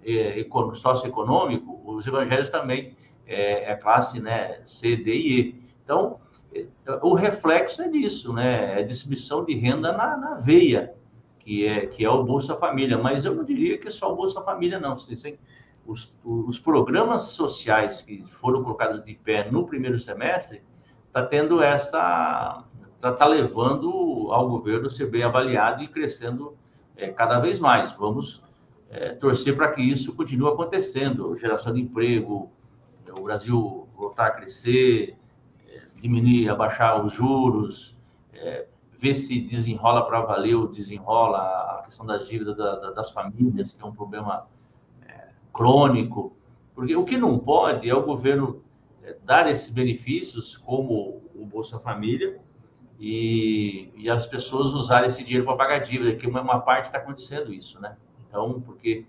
[0.04, 5.67] é, socioeconômico, os evangelhos também é, é classe né, C, D e E.
[5.88, 6.20] Então,
[7.00, 8.78] o reflexo é disso, né?
[8.78, 10.94] É distribuição de renda na, na veia,
[11.38, 12.98] que é, que é o Bolsa Família.
[12.98, 14.94] Mas eu não diria que é só o Bolsa Família, não.
[15.86, 20.60] Os, os programas sociais que foram colocados de pé no primeiro semestre
[21.06, 22.64] está tendo esta
[22.94, 26.54] está tá levando ao governo ser bem avaliado e crescendo
[26.96, 27.92] é, cada vez mais.
[27.92, 28.42] Vamos
[28.90, 32.50] é, torcer para que isso continue acontecendo, geração de emprego,
[33.16, 35.16] o Brasil voltar a crescer,
[36.00, 37.96] diminuir, abaixar os juros,
[38.32, 38.66] é,
[38.98, 43.72] ver se desenrola para valer ou desenrola a questão das dívidas da, da, das famílias,
[43.72, 44.46] que é um problema
[45.06, 46.36] é, crônico.
[46.74, 48.62] Porque o que não pode é o governo
[49.02, 52.40] é, dar esses benefícios, como o Bolsa Família,
[53.00, 56.98] e, e as pessoas usarem esse dinheiro para pagar dívida, que uma, uma parte está
[56.98, 57.96] acontecendo isso, né?
[58.28, 59.06] Então, porque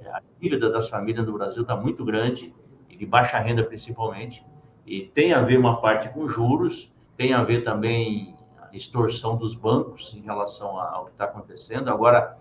[0.00, 2.52] é, a dívida das famílias no Brasil está muito grande,
[2.90, 4.44] e de baixa renda principalmente,
[4.88, 9.54] e tem a ver uma parte com juros, tem a ver também a extorsão dos
[9.54, 11.90] bancos em relação ao que está acontecendo.
[11.90, 12.38] Agora,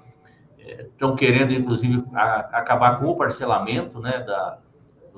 [0.57, 4.59] estão é, querendo, inclusive, a, acabar com o parcelamento né, da,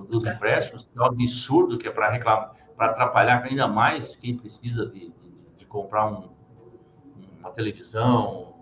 [0.09, 4.35] dos empréstimos, que é um absurdo, que é para reclamar, para atrapalhar ainda mais quem
[4.35, 5.13] precisa de, de,
[5.57, 6.29] de comprar um,
[7.39, 8.55] uma televisão,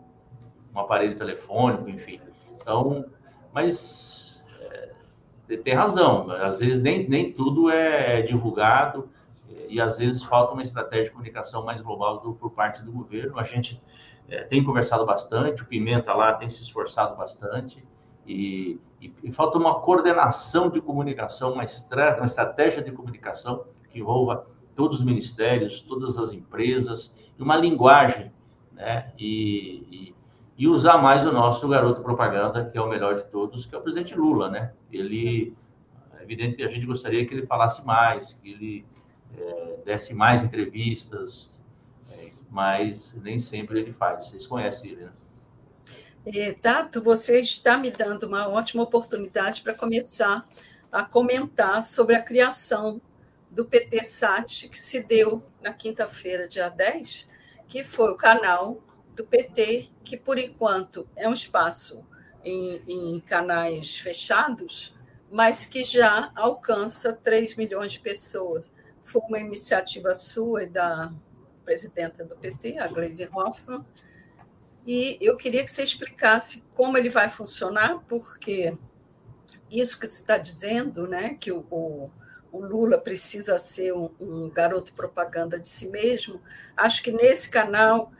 [0.75, 2.19] um aparelho telefônico, enfim.
[2.59, 3.05] Então,
[3.53, 4.26] mas
[5.63, 9.09] tem razão, às vezes nem, nem tudo é divulgado
[9.69, 13.39] e às vezes falta uma estratégia de comunicação mais global do, por parte do governo.
[13.39, 13.81] A gente
[14.27, 17.81] é, tem conversado bastante, o Pimenta lá tem se esforçado bastante
[18.25, 23.99] e, e, e falta uma coordenação de comunicação, uma, estra, uma estratégia de comunicação que
[23.99, 24.45] envolva
[24.75, 28.31] todos os ministérios, todas as empresas, uma linguagem,
[28.73, 29.11] né?
[29.17, 30.13] E,
[30.57, 33.77] e, usar mais o nosso garoto propaganda, que é o melhor de todos, que é
[33.77, 34.73] o presidente Lula, né?
[34.91, 35.55] Ele,
[36.19, 38.85] é evidente que a gente gostaria que ele falasse mais, que ele
[39.37, 41.59] é, desse mais entrevistas,
[42.11, 44.25] é, mas nem sempre ele faz.
[44.25, 45.11] Vocês conhecem ele, né?
[46.25, 50.45] É, Tato, você está me dando uma ótima oportunidade para começar
[50.91, 52.99] a comentar sobre a criação
[53.49, 57.27] do PT Sat, que se deu na quinta-feira, dia 10,
[57.67, 58.81] que foi o canal
[59.15, 62.01] do PT, que por enquanto é um espaço
[62.43, 64.95] em, em canais fechados,
[65.29, 68.71] mas que já alcança 3 milhões de pessoas.
[69.03, 71.11] Foi uma iniciativa sua e da
[71.65, 73.85] presidenta do PT, a Gleisi Hoffmann,
[74.85, 78.77] e eu queria que você explicasse como ele vai funcionar, porque
[79.69, 82.09] isso que você está dizendo, né, que o, o,
[82.49, 86.41] o Lula precisa ser um, um, garoto propaganda de si mesmo,
[86.77, 88.13] acho que nesse canal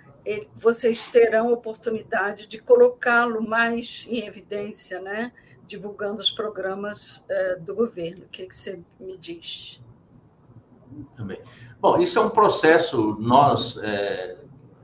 [0.55, 5.31] vocês terão oportunidade de colocá-lo mais em evidência, né,
[5.65, 8.25] divulgando os programas é, do governo.
[8.25, 9.81] O que, que você me diz?
[11.15, 11.39] Também.
[11.79, 14.37] Bom, isso é um processo, nós, é,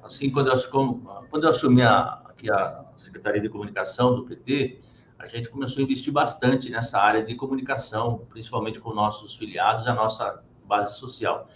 [0.04, 4.80] assim, quando eu, quando eu assumi a, aqui a Secretaria de Comunicação do PT,
[5.18, 9.94] a gente começou a investir bastante nessa área de comunicação, principalmente com nossos filiados, a
[9.94, 11.48] nossa base social.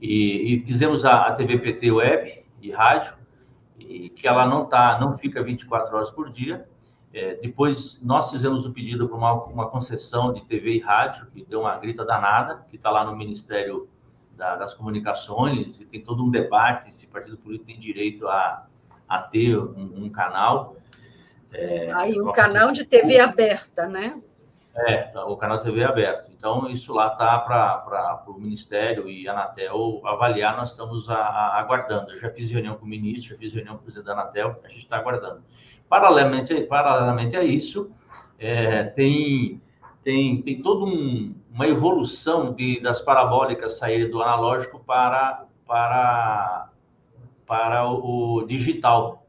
[0.00, 3.14] E, e fizemos a, a, TV PT Web e rádio,
[3.80, 6.68] e que ela não tá, não fica 24 horas por dia.
[7.12, 11.44] É, depois nós fizemos o pedido para uma, uma concessão de TV e rádio, que
[11.44, 13.88] deu uma grita danada, que está lá no Ministério
[14.36, 18.66] da, das Comunicações, e tem todo um debate se partido político tem direito a
[19.10, 20.76] a ter um, um canal.
[21.52, 24.22] É, Aí, um canal de TV aberta, né?
[24.86, 26.30] É, tá, o canal TV aberto.
[26.32, 31.60] Então, isso lá está para o Ministério e a Anatel avaliar, nós estamos a, a,
[31.60, 32.12] aguardando.
[32.12, 34.60] Eu já fiz reunião com o ministro, já fiz reunião com o presidente da Anatel,
[34.64, 35.42] a gente está aguardando.
[35.88, 37.90] Paralelamente, paralelamente a isso,
[38.38, 39.60] é, tem,
[40.02, 46.70] tem, tem toda um, uma evolução de, das parabólicas saírem do analógico para, para
[47.50, 49.26] para o, digital.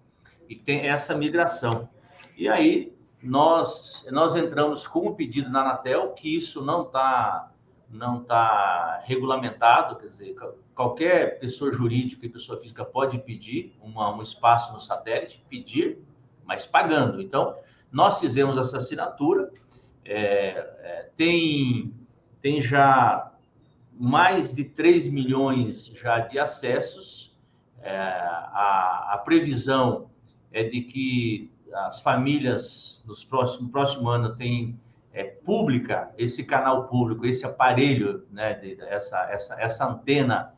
[0.47, 1.89] E tem essa migração.
[2.38, 2.93] E aí
[3.24, 7.51] nós, nós entramos com o pedido na Anatel, que isso não está
[7.89, 10.34] não tá regulamentado, quer dizer,
[10.74, 15.99] qualquer pessoa jurídica e pessoa física pode pedir uma, um espaço no satélite, pedir,
[16.45, 17.22] mas pagando.
[17.22, 17.53] Então,
[17.91, 19.51] nós fizemos essa assinatura,
[20.05, 21.93] é, é, tem,
[22.41, 23.32] tem já
[23.91, 27.38] mais de 3 milhões já de acessos,
[27.82, 30.09] é, a, a, previsão
[30.51, 34.80] é de que as famílias nos próximo, no próximo ano têm
[35.13, 40.53] é, pública esse canal público, esse aparelho, né, de, essa, essa, essa antena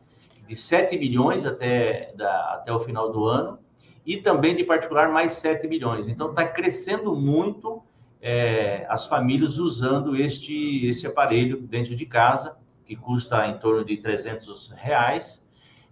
[0.47, 3.59] de 7 milhões até, da, até o final do ano,
[4.05, 6.07] e também de particular mais 7 milhões.
[6.07, 7.81] Então está crescendo muito
[8.21, 13.97] é, as famílias usando este, esse aparelho dentro de casa, que custa em torno de
[13.97, 15.47] 300 reais,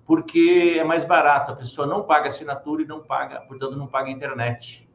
[0.06, 4.10] porque é mais barato, a pessoa não paga assinatura e não paga, portanto, não paga
[4.10, 4.88] internet.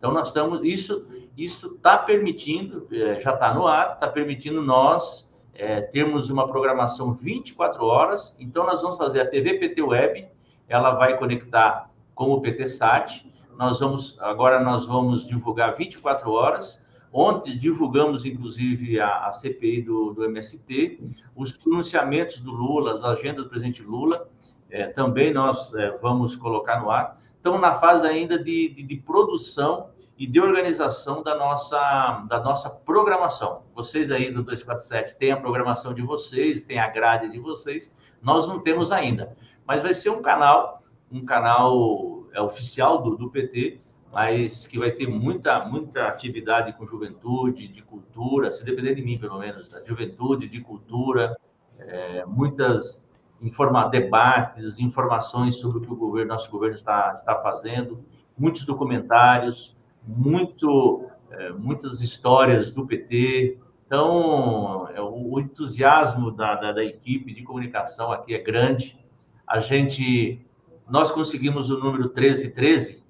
[0.00, 1.04] Então, nós estamos, isso
[1.36, 7.84] está permitindo, é, já está no ar, está permitindo nós é, termos uma programação 24
[7.84, 8.34] horas.
[8.40, 10.26] Então, nós vamos fazer a TV PT Web,
[10.66, 16.82] ela vai conectar com o PT Sat, nós vamos agora nós vamos divulgar 24 horas.
[17.12, 20.98] Ontem divulgamos, inclusive, a, a CPI do, do, MST,
[21.36, 24.26] os pronunciamentos do Lula, as agendas do presidente Lula,
[24.70, 27.19] é, também nós é, vamos colocar no ar.
[27.40, 29.88] Estamos na fase ainda de, de, de produção
[30.18, 33.62] e de organização da nossa, da nossa programação.
[33.74, 38.46] Vocês aí do 247 têm a programação de vocês, têm a grade de vocês, nós
[38.46, 39.34] não temos ainda.
[39.66, 43.80] Mas vai ser um canal, um canal é, oficial do, do PT,
[44.12, 49.18] mas que vai ter muita, muita atividade com juventude, de cultura, se depender de mim,
[49.18, 51.34] pelo menos, da juventude, de cultura,
[51.78, 53.08] é, muitas
[53.40, 58.04] informa debates, informações sobre o que o governo, nosso governo está, está fazendo,
[58.36, 59.76] muitos documentários,
[60.06, 63.58] muito, é, muitas histórias do PT.
[63.86, 68.98] Então, é, o, o entusiasmo da, da, da, equipe de comunicação aqui é grande.
[69.46, 70.44] A gente,
[70.88, 73.02] nós conseguimos o número 1313.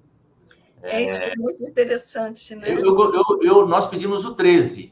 [0.81, 2.71] É, isso é muito interessante, né?
[2.71, 4.91] Eu, eu, eu, nós pedimos o 13.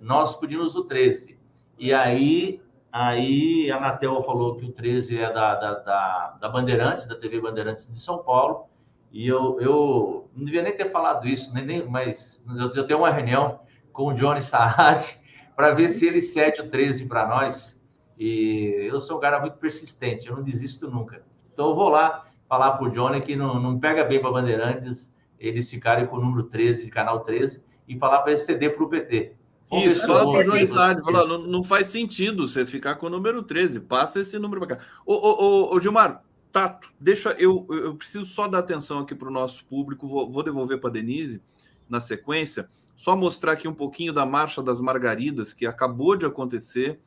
[0.00, 1.36] Nós pedimos o 13.
[1.76, 2.60] E aí,
[2.94, 7.40] aí a Anatel falou que o 13 é da, da, da, da Bandeirantes, da TV
[7.40, 8.66] Bandeirantes de São Paulo.
[9.10, 13.00] E eu, eu não devia nem ter falado isso, nem, nem, mas eu, eu tenho
[13.00, 13.60] uma reunião
[13.92, 15.04] com o Johnny Saad
[15.56, 17.80] para ver se ele cede o 13 para nós.
[18.16, 21.24] E eu sou um cara muito persistente, eu não desisto nunca.
[21.52, 25.12] Então eu vou lá falar para o Johnny que não, não pega bem para Bandeirantes
[25.38, 28.84] eles ficarem com o número 13, de canal 13, e falar para ele ceder para
[28.84, 29.34] o PT.
[29.72, 33.42] Isso, fala para o Johnny Saad, não, não faz sentido você ficar com o número
[33.42, 34.84] 13, passa esse número para cá.
[35.04, 39.28] Ô, ô, ô, ô Gilmar, Tato, deixa eu, eu preciso só dar atenção aqui para
[39.28, 41.42] o nosso público, vou, vou devolver para a Denise
[41.88, 47.00] na sequência, só mostrar aqui um pouquinho da Marcha das Margaridas, que acabou de acontecer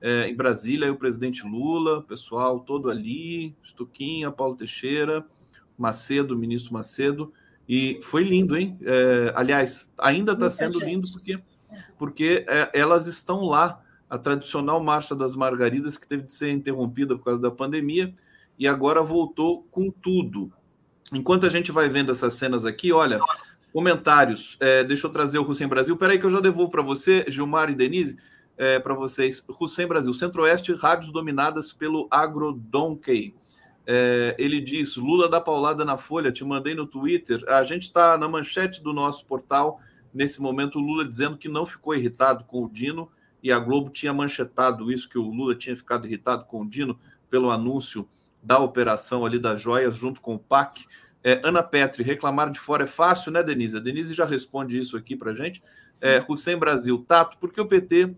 [0.00, 5.26] é, em Brasília, aí o presidente Lula, pessoal todo ali, Estuquinha, Paulo Teixeira,
[5.76, 7.32] Macedo, ministro Macedo,
[7.68, 8.78] e foi lindo, hein?
[8.82, 10.84] É, aliás, ainda está sendo gente.
[10.84, 11.38] lindo porque,
[11.98, 17.16] porque é, elas estão lá, a tradicional Marcha das Margaridas, que teve de ser interrompida
[17.16, 18.14] por causa da pandemia,
[18.58, 20.52] e agora voltou com tudo.
[21.12, 23.18] Enquanto a gente vai vendo essas cenas aqui, olha,
[23.72, 24.56] comentários.
[24.60, 25.96] É, deixa eu trazer o Hussein Brasil.
[25.96, 28.16] Peraí que eu já devolvo para você, Gilmar e Denise,
[28.56, 29.44] é, para vocês.
[29.60, 33.34] Hussein Brasil, Centro-Oeste, rádios dominadas pelo Agrodonkey.
[33.86, 37.44] É, ele diz: Lula dá paulada na Folha, te mandei no Twitter.
[37.48, 39.80] A gente está na manchete do nosso portal,
[40.14, 43.10] nesse momento, o Lula dizendo que não ficou irritado com o Dino,
[43.42, 46.98] e a Globo tinha manchetado isso, que o Lula tinha ficado irritado com o Dino
[47.28, 48.08] pelo anúncio
[48.42, 50.86] da operação ali das joias junto com o PAC.
[51.22, 53.76] É, Ana Petri, reclamar de fora é fácil, né, Denise?
[53.76, 55.62] A Denise já responde isso aqui para gente.
[56.02, 58.14] É, Hussein Brasil, Tato, por que o PT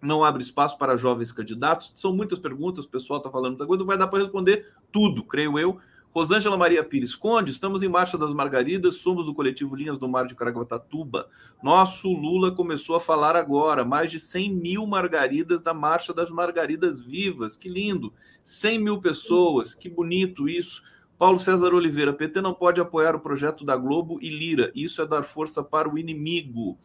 [0.00, 1.92] não abre espaço para jovens candidatos?
[1.96, 5.24] São muitas perguntas, o pessoal está falando muita coisa, não vai dar para responder tudo,
[5.24, 5.78] creio eu.
[6.14, 10.28] Rosângela Maria Pires Conde, estamos em Marcha das Margaridas, somos do coletivo Linhas do Mar
[10.28, 11.28] de Caraguatatuba.
[11.60, 17.00] Nosso Lula começou a falar agora, mais de 100 mil margaridas da Marcha das Margaridas
[17.00, 18.12] Vivas, que lindo!
[18.44, 20.84] 100 mil pessoas, que bonito isso.
[21.18, 25.06] Paulo César Oliveira, PT não pode apoiar o projeto da Globo e Lira, isso é
[25.06, 26.78] dar força para o inimigo.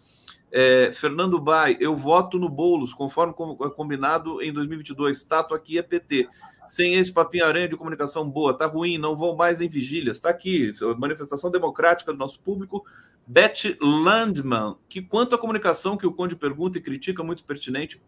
[0.51, 3.35] É, Fernando Bai, eu voto no Boulos, conforme
[3.75, 5.17] combinado em 2022.
[5.17, 6.27] Status aqui é PT
[6.69, 10.17] sem esse papinho aranha de comunicação boa, tá ruim, não vão mais em vigílias.
[10.17, 12.85] Está aqui, manifestação democrática do nosso público.
[13.25, 17.99] Beth Landman, que quanto à comunicação que o Conde pergunta e critica, muito pertinente,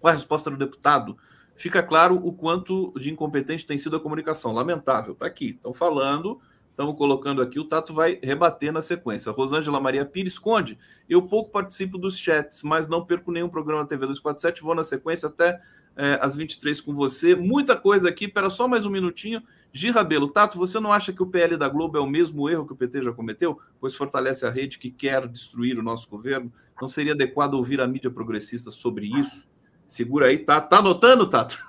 [0.00, 1.18] qual a resposta do deputado?
[1.54, 4.52] Fica claro o quanto de incompetente tem sido a comunicação.
[4.52, 5.50] Lamentável, está aqui.
[5.50, 9.32] Estão falando, estamos colocando aqui, o Tato vai rebater na sequência.
[9.32, 14.06] Rosângela Maria Pires, Conde, eu pouco participo dos chats, mas não perco nenhum programa TV
[14.06, 15.60] 247, vou na sequência até
[15.98, 17.34] é, às 23 com você.
[17.34, 19.42] Muita coisa aqui, espera só mais um minutinho.
[19.72, 22.72] Girabelo, Tato, você não acha que o PL da Globo é o mesmo erro que
[22.72, 23.60] o PT já cometeu?
[23.80, 26.52] Pois fortalece a rede que quer destruir o nosso governo?
[26.80, 29.46] Não seria adequado ouvir a mídia progressista sobre isso?
[29.86, 30.60] Segura aí, tá?
[30.60, 31.66] Tá anotando, Tato?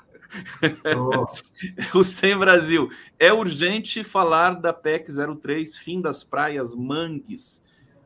[0.96, 1.28] Oh.
[1.98, 2.90] o Sem Brasil.
[3.18, 5.08] É urgente falar da PEC
[5.42, 7.64] 03, fim das praias mangues.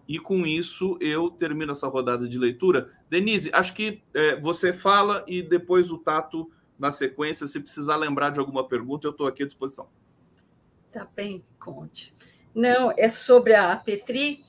[0.08, 2.92] E com isso eu termino essa rodada de leitura.
[3.10, 7.48] Denise, acho que é, você fala e depois o Tato na sequência.
[7.48, 9.88] Se precisar lembrar de alguma pergunta, eu estou aqui à disposição.
[10.92, 12.14] Tá bem, conte.
[12.54, 14.44] Não, é sobre a Petri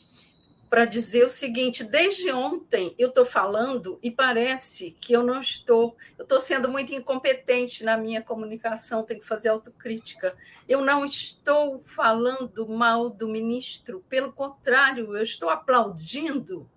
[0.74, 5.96] para dizer o seguinte: desde ontem eu estou falando e parece que eu não estou,
[6.18, 10.36] eu estou sendo muito incompetente na minha comunicação, tenho que fazer autocrítica.
[10.68, 16.68] Eu não estou falando mal do ministro, pelo contrário, eu estou aplaudindo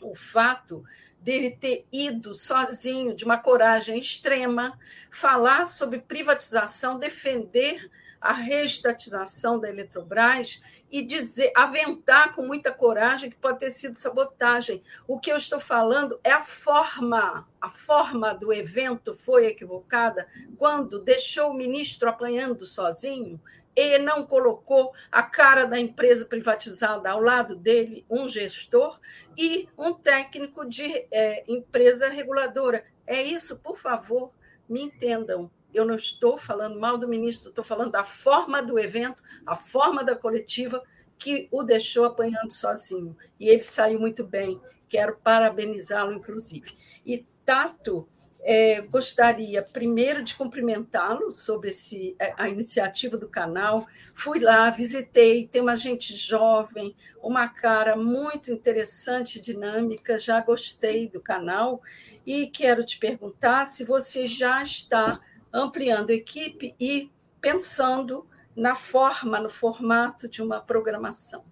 [0.00, 0.84] o fato
[1.20, 4.78] dele ter ido sozinho, de uma coragem extrema,
[5.10, 7.90] falar sobre privatização, defender
[8.26, 14.82] a reestatização da Eletrobras e dizer, aventar com muita coragem que pode ter sido sabotagem.
[15.06, 20.26] O que eu estou falando é a forma, a forma do evento foi equivocada
[20.58, 23.40] quando deixou o ministro apanhando sozinho
[23.76, 28.98] e não colocou a cara da empresa privatizada ao lado dele, um gestor
[29.36, 32.84] e um técnico de é, empresa reguladora.
[33.06, 34.32] É isso, por favor,
[34.68, 39.22] me entendam eu não estou falando mal do ministro, estou falando da forma do evento,
[39.44, 40.82] a forma da coletiva
[41.18, 43.16] que o deixou apanhando sozinho.
[43.38, 44.60] E ele saiu muito bem.
[44.88, 46.74] Quero parabenizá-lo, inclusive.
[47.04, 48.08] E Tato,
[48.48, 53.86] é, gostaria primeiro de cumprimentá-lo sobre esse, é, a iniciativa do canal.
[54.14, 61.20] Fui lá, visitei, tem uma gente jovem, uma cara muito interessante, dinâmica, já gostei do
[61.20, 61.82] canal.
[62.24, 65.20] E quero te perguntar se você já está
[65.56, 67.10] ampliando equipe e
[67.40, 71.44] pensando na forma, no formato de uma programação.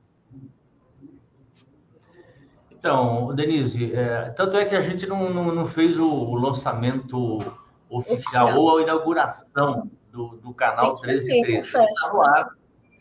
[2.71, 7.39] Então, Denise, é, tanto é que a gente não, não, não fez o, o, lançamento
[7.89, 11.33] oficial, oficial, ou a inauguração do, do canal 1313.
[11.33, 12.51] Ele está no ar.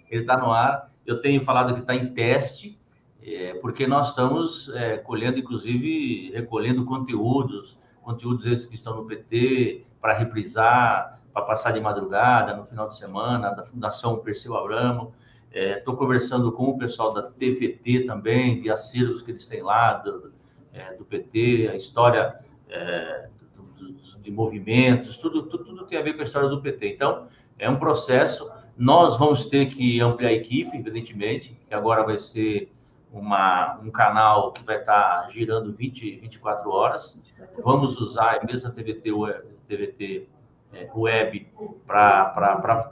[0.10, 0.92] Ele está no ar.
[1.06, 2.80] Eu tenho falado que está em teste,
[3.22, 9.86] é, porque nós estamos é, colhendo, inclusive, recolhendo conteúdos, conteúdos esses que estão no PT,
[10.04, 15.14] para reprisar, para passar de madrugada, no final de semana, da Fundação Perseu Abramo.
[15.50, 19.94] Estou é, conversando com o pessoal da TVT também, de acervos que eles têm lá,
[19.94, 20.34] do,
[20.74, 26.02] é, do PT, a história é, do, do, de movimentos, tudo, tudo, tudo tem a
[26.02, 26.96] ver com a história do PT.
[26.96, 28.52] Então, é um processo.
[28.78, 32.73] Nós vamos ter que ampliar a equipe, evidentemente, que agora vai ser
[33.14, 37.22] uma, um canal que vai estar girando 20, 24 horas.
[37.64, 40.28] Vamos usar a mesma TVT web, TVT
[40.74, 41.48] é, web
[41.86, 42.92] para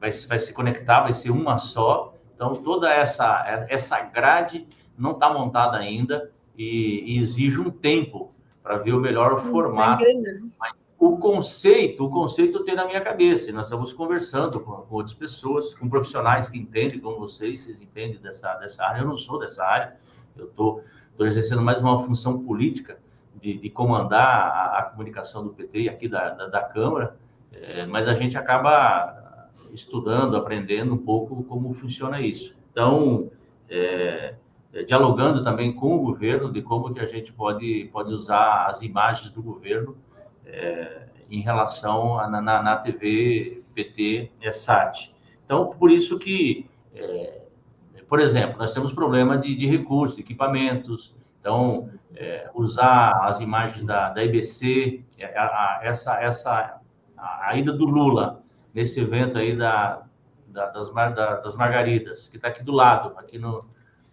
[0.00, 2.14] vai, vai se conectar, vai ser uma só.
[2.34, 4.66] Então toda essa essa grade
[4.96, 8.32] não está montada ainda e, e, exige um tempo
[8.62, 10.04] para ver o melhor Sim, formato.
[10.58, 13.52] Mas o conceito, o conceito eu tenho na minha cabeça.
[13.52, 18.18] Nós estamos conversando com, com, outras pessoas, com profissionais que entendem, como vocês, vocês entendem
[18.20, 19.00] dessa, dessa área.
[19.00, 19.96] Eu não sou dessa área,
[20.36, 20.82] eu estou
[21.20, 22.98] exercendo mais uma função política
[23.40, 27.16] de, de comandar a, a, comunicação do PT e aqui da, da, da Câmara,
[27.52, 32.56] é, mas a gente acaba estudando, aprendendo um pouco como funciona isso.
[32.72, 33.30] Então,
[33.68, 34.34] é,
[34.86, 39.30] dialogando também com o governo de como que a gente pode, pode usar as imagens
[39.30, 39.96] do governo
[40.46, 45.14] é, em relação a, na, na TV PT é SAT.
[45.44, 47.42] Então, por isso que, é,
[48.08, 53.84] por exemplo, nós temos problema de, de recursos, de equipamentos, então, é, usar as imagens
[53.84, 56.80] da, da IBC, é, a, a, essa, essa,
[57.16, 58.42] a, a, ida do Lula
[58.74, 60.02] nesse evento aí da,
[60.48, 63.64] da, das, da, das Margaridas, que está aqui do lado, aqui no,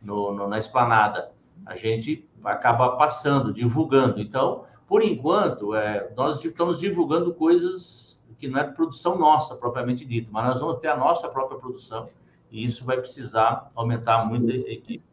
[0.01, 1.31] no, no, na esplanada,
[1.65, 4.19] a gente acaba passando, divulgando.
[4.19, 10.29] Então, por enquanto, é, nós estamos divulgando coisas que não é produção nossa, propriamente dito,
[10.31, 12.07] mas nós vamos ter a nossa própria produção
[12.51, 15.03] e isso vai precisar aumentar muito a equipe.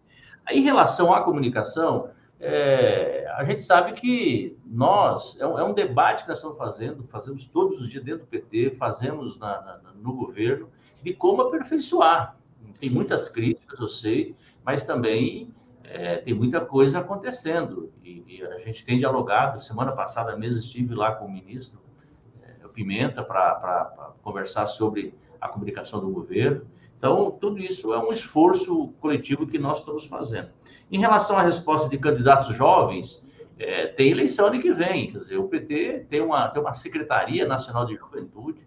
[0.50, 6.24] Em relação à comunicação, é, a gente sabe que nós, é um, é um, debate
[6.24, 10.12] que nós estamos fazendo, fazemos todos os dias dentro do PT, fazemos na, na, no
[10.12, 10.68] governo,
[11.02, 12.36] de como aperfeiçoar.
[12.78, 12.96] Tem Sim.
[12.96, 15.54] muitas críticas, eu sei, mas também
[15.92, 19.60] é, tem muita coisa acontecendo e, e, a gente tem dialogado.
[19.60, 21.80] Semana passada mesmo estive lá com o ministro
[22.42, 26.64] é, Pimenta para conversar sobre a comunicação do governo.
[26.96, 30.50] Então, tudo isso é um esforço coletivo que nós estamos fazendo.
[30.92, 33.26] Em relação à resposta de candidatos jovens,
[33.58, 35.10] é, tem eleição ano que vem.
[35.10, 38.64] Quer dizer, o PT tem uma, tem uma Secretaria Nacional de Juventude,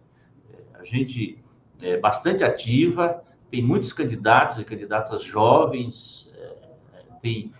[0.51, 1.41] é, a gente
[1.81, 6.29] é bastante ativa, tem muitos candidatos e candidatas jovens,
[7.23, 7.53] tem,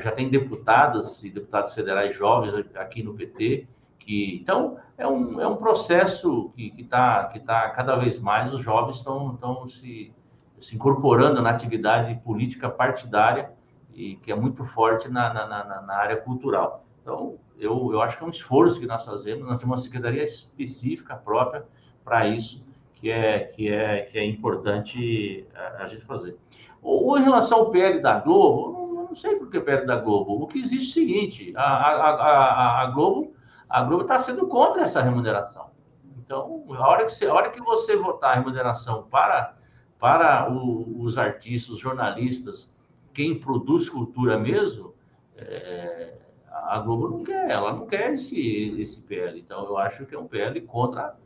[0.00, 3.66] já tem deputadas e deputados federais jovens aqui no PT,
[3.98, 8.60] que então é um, é um processo que está que tá cada vez mais os
[8.60, 10.12] jovens estão, se,
[10.58, 13.52] se incorporando na atividade política partidária
[13.94, 16.84] e que é muito forte na, na, na, na área cultural.
[17.02, 20.24] Então, eu, eu acho que é um esforço que nós fazemos, nós temos uma secretaria
[20.24, 21.64] específica própria
[22.04, 22.64] para isso,
[22.94, 26.36] que é, que, é, que é importante a, a gente fazer.
[26.82, 28.77] Ou, ou, em relação ao PL da Globo,
[29.08, 30.42] não sei por que perto da Globo.
[30.42, 33.34] O que existe é o seguinte: a, a, a, a Globo
[33.68, 35.70] a Globo está sendo contra essa remuneração.
[36.16, 39.54] Então, a hora que você, hora que você votar a remuneração para,
[39.98, 42.74] para o, os artistas, os jornalistas,
[43.12, 44.94] quem produz cultura mesmo,
[45.36, 46.14] é,
[46.50, 49.38] a Globo não quer, ela não quer esse, esse PL.
[49.38, 51.16] Então, eu acho que é um PL contra,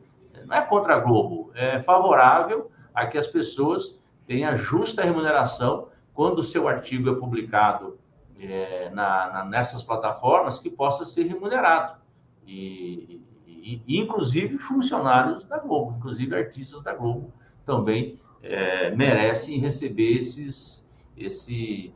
[0.45, 6.39] não é contra a Globo, é favorável a que as pessoas tenham justa remuneração quando
[6.39, 7.97] o seu artigo é publicado
[8.39, 12.01] é, na, na, nessas plataformas, que possa ser remunerado.
[12.45, 17.31] E, e, inclusive funcionários da Globo, inclusive artistas da Globo
[17.65, 21.93] também é, merecem receber esses, esse,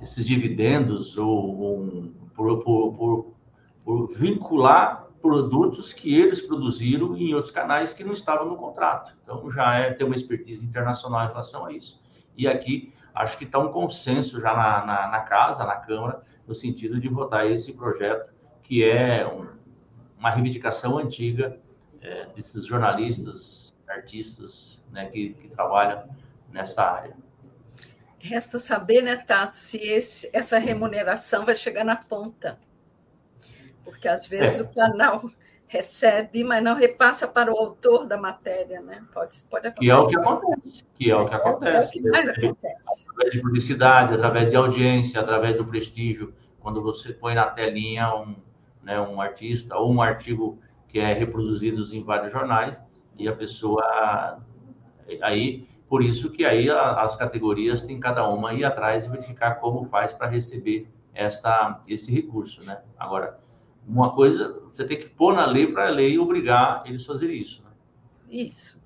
[0.00, 3.34] esses dividendos ou, ou por, por, por,
[3.84, 9.16] por vincular produtos que eles produziram em outros canais que não estavam no contrato.
[9.22, 12.01] Então, já é ter uma expertise internacional em relação a isso.
[12.36, 16.54] E aqui, acho que está um consenso já na, na, na, casa, na Câmara, no
[16.54, 18.32] sentido de votar esse projeto,
[18.62, 19.48] que é um,
[20.18, 21.58] uma reivindicação antiga
[22.00, 26.08] é, desses jornalistas, artistas né, que, que trabalham
[26.50, 27.16] nessa área.
[28.18, 32.58] Resta saber, né, Tato, se esse, essa remuneração vai chegar na ponta.
[33.84, 34.62] Porque às vezes é.
[34.62, 35.28] o canal
[35.72, 39.02] recebe, mas não repassa para o autor da matéria, né?
[39.10, 39.80] Pode, pode acontecer.
[39.80, 40.84] Que é o que acontece.
[40.94, 41.86] Que é o que acontece.
[41.86, 43.06] É o que mais acontece.
[43.08, 46.34] Através de publicidade, através de audiência, através do prestígio.
[46.60, 48.36] Quando você põe na telinha um,
[48.82, 52.82] né, um artista ou um artigo que é reproduzido em vários jornais
[53.18, 54.38] e a pessoa
[55.22, 59.86] aí por isso que aí as categorias têm cada uma ir atrás e verificar como
[59.86, 62.80] faz para receber esta, esse recurso, né?
[62.98, 63.38] Agora,
[63.86, 67.30] uma coisa, você tem que pôr na lei para a lei obrigar eles a fazer
[67.30, 67.62] isso.
[67.62, 67.70] Né?
[68.30, 68.80] Isso.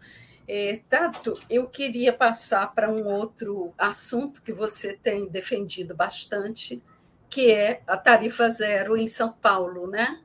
[0.48, 6.82] É, Tato, eu queria passar para um outro assunto que você tem defendido bastante,
[7.28, 10.20] que é a tarifa zero em São Paulo, né?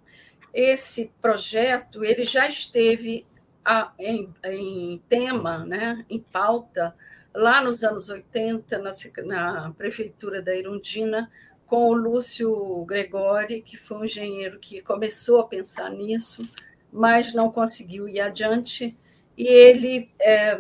[0.54, 3.26] Esse projeto ele já esteve
[3.66, 6.96] a, em, em, tema, né, em pauta,
[7.34, 8.92] lá nos anos 80, na,
[9.26, 11.32] na prefeitura da Irundina,
[11.72, 16.46] com o Lúcio Gregori, que foi um engenheiro que começou a pensar nisso,
[16.92, 18.98] mas não conseguiu ir adiante,
[19.38, 20.60] e ele é,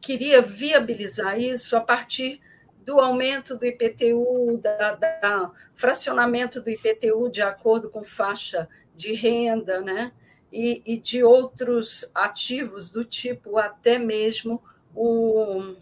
[0.00, 2.40] queria viabilizar isso a partir
[2.84, 9.80] do aumento do IPTU, da, da, fracionamento do IPTU de acordo com faixa de renda,
[9.80, 10.12] né?
[10.52, 14.62] e, e de outros ativos do tipo até mesmo
[14.94, 15.74] o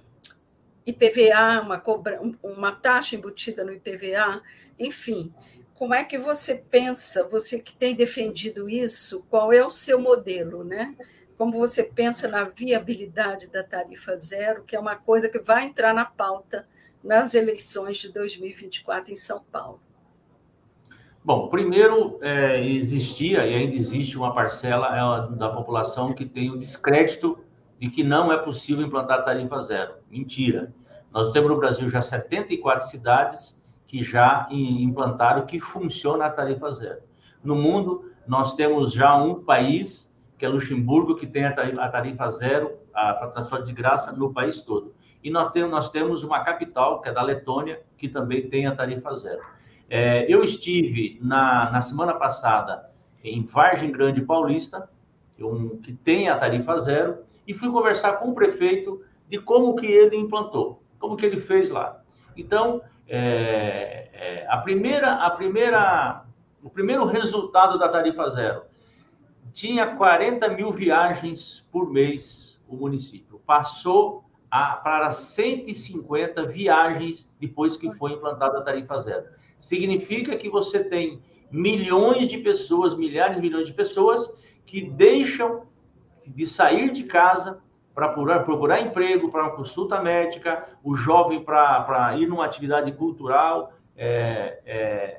[0.86, 4.42] IPVA, uma, cobra, uma taxa embutida no IPVA,
[4.78, 5.32] enfim.
[5.74, 10.62] Como é que você pensa, você que tem defendido isso, qual é o seu modelo,
[10.62, 10.94] né?
[11.38, 15.94] Como você pensa na viabilidade da tarifa zero, que é uma coisa que vai entrar
[15.94, 16.68] na pauta
[17.02, 19.80] nas eleições de 2024 em São Paulo?
[21.22, 26.58] Bom, primeiro, é, existia e ainda existe uma parcela é, da população que tem o
[26.58, 27.38] descrédito
[27.80, 29.94] de que não é possível implantar tarifa zero.
[30.10, 30.72] Mentira.
[31.10, 37.00] Nós temos no Brasil já 74 cidades que já implantaram que funciona a tarifa zero.
[37.42, 42.78] No mundo, nós temos já um país, que é Luxemburgo, que tem a tarifa, zero
[42.92, 44.94] para transporte de graça no país todo.
[45.24, 48.74] E nós temos, nós temos uma capital, que é da Letônia, que também tem a
[48.74, 49.42] tarifa zero.
[49.88, 52.90] É, eu estive na, na semana passada
[53.24, 54.88] em Vargem Grande Paulista,
[55.40, 57.18] um, que tem a tarifa zero,
[57.50, 61.68] e fui conversar com o prefeito de como que ele implantou, como que ele fez
[61.68, 62.00] lá.
[62.36, 66.24] Então, é, é, a primeira, a primeira,
[66.62, 68.62] o primeiro resultado da tarifa zero
[69.52, 73.40] tinha 40 mil viagens por mês o município.
[73.44, 79.26] Passou a, para 150 viagens depois que foi implantada a tarifa zero
[79.58, 81.20] significa que você tem
[81.50, 85.66] milhões de pessoas, milhares de milhões de pessoas que deixam
[86.34, 87.60] de sair de casa
[87.94, 93.72] para procurar, procurar, emprego, para uma consulta médica, o jovem para ir numa atividade cultural,
[93.96, 94.74] é, é,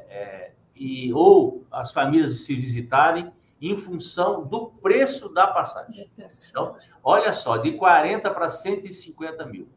[0.10, 3.32] é, e, ou as famílias se visitarem
[3.62, 6.10] em função do preço da passagem.
[6.18, 9.68] Então, olha só, de 40 para 150 mil.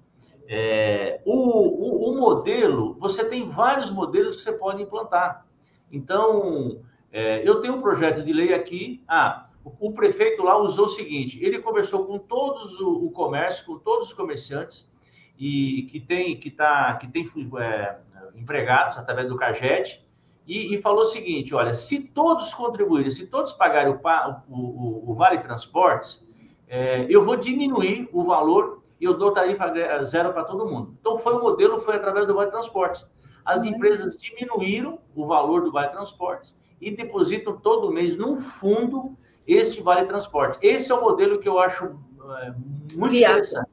[0.48, 5.46] É, o, o, o, modelo, você tem vários modelos que você pode implantar.
[5.92, 6.80] Então,
[7.12, 9.02] é, eu tenho um projeto de lei aqui.
[9.06, 13.78] Ah, o, prefeito lá usou o seguinte: ele conversou com todos o, o comércio, com
[13.78, 14.92] todos os comerciantes
[15.38, 17.28] e que tem que tá que tem
[17.58, 17.98] é,
[18.34, 20.04] empregados através do Caged
[20.46, 24.00] e, e, falou o seguinte: olha, se todos contribuírem, se todos pagarem o,
[24.48, 26.26] o, o Vale Transportes,
[26.68, 29.72] é, eu vou diminuir o valor e eu dou tarifa
[30.04, 30.96] zero para todo mundo.
[31.00, 33.06] Então, foi o modelo, foi através do Vale Transportes.
[33.44, 33.68] As uhum.
[33.68, 40.06] empresas diminuíram o valor do Vale Transportes e depositam todo mês num fundo este Vale
[40.06, 40.58] Transporte.
[40.62, 42.54] Esse é o modelo que eu acho é,
[42.96, 43.38] muito Viável.
[43.38, 43.70] interessante.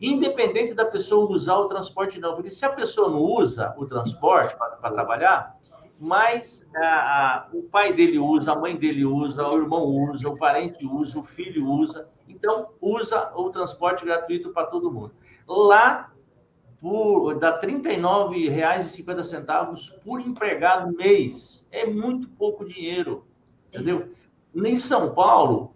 [0.00, 2.34] Independente da pessoa usar o transporte, não.
[2.34, 5.56] Porque se a pessoa não usa o transporte para trabalhar,
[5.98, 6.64] mas
[7.52, 11.24] o pai dele usa, a mãe dele usa, o irmão usa, o parente usa, o
[11.24, 12.08] filho usa.
[12.28, 15.10] Então, usa o transporte gratuito para todo mundo.
[15.46, 16.12] Lá,
[16.80, 21.66] por, dá R$ 39,50 por empregado mês.
[21.72, 23.26] É muito pouco dinheiro,
[23.68, 24.12] entendeu?
[24.66, 25.74] Em São Paulo,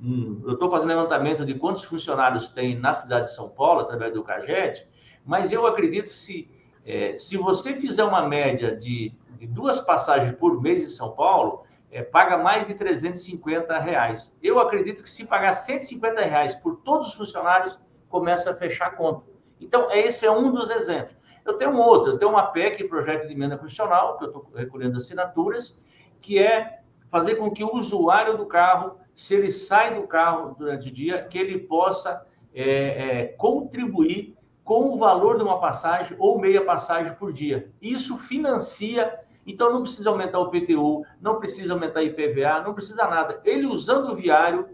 [0.00, 4.12] hum, eu estou fazendo levantamento de quantos funcionários tem na cidade de São Paulo, através
[4.12, 4.86] do CAGED,
[5.24, 6.50] mas eu acredito se,
[6.84, 11.64] é, se você fizer uma média de de duas passagens por mês em São Paulo,
[11.90, 14.36] é, paga mais de 350 reais.
[14.42, 17.78] Eu acredito que se pagar 150 reais por todos os funcionários,
[18.08, 19.24] começa a fechar a conta.
[19.60, 21.16] Então, esse é um dos exemplos.
[21.44, 24.50] Eu tenho um outro, eu tenho uma PEC, Projeto de Emenda Constitucional, que eu estou
[24.54, 25.80] recolhendo assinaturas,
[26.20, 30.88] que é fazer com que o usuário do carro, se ele sai do carro durante
[30.88, 36.38] o dia, que ele possa é, é, contribuir com o valor de uma passagem ou
[36.38, 37.70] meia passagem por dia.
[37.80, 39.18] Isso financia
[39.48, 43.40] então não precisa aumentar o PTU, não precisa aumentar IPVA, não precisa nada.
[43.46, 44.68] Ele usando o viário,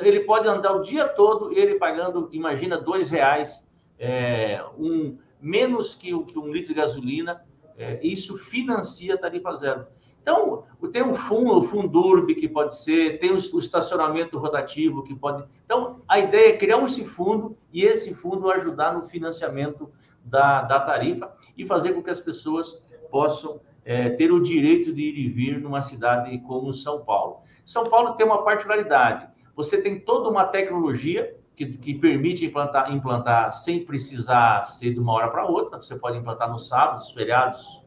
[0.00, 3.68] ele pode andar o dia todo, ele pagando, imagina, dois reais,
[3.98, 7.44] é, um, menos que, que, um litro de gasolina,
[7.76, 9.86] é, isso financia a tarifa zero.
[10.22, 15.44] Então, tem o fundo, o Fundurb que pode ser, tem o, estacionamento rotativo que pode.
[15.64, 19.90] Então, a ideia é criar esse fundo e esse fundo ajudar no financiamento
[20.24, 25.02] da, da tarifa e fazer com que as pessoas possam é, ter o direito de
[25.02, 27.40] ir e vir numa cidade como São Paulo.
[27.64, 33.52] São Paulo tem uma particularidade: você tem toda uma tecnologia que, que permite implantar, implantar
[33.52, 35.80] sem precisar ser de uma hora para outra.
[35.80, 37.82] Você pode implantar nos sábados, feriados,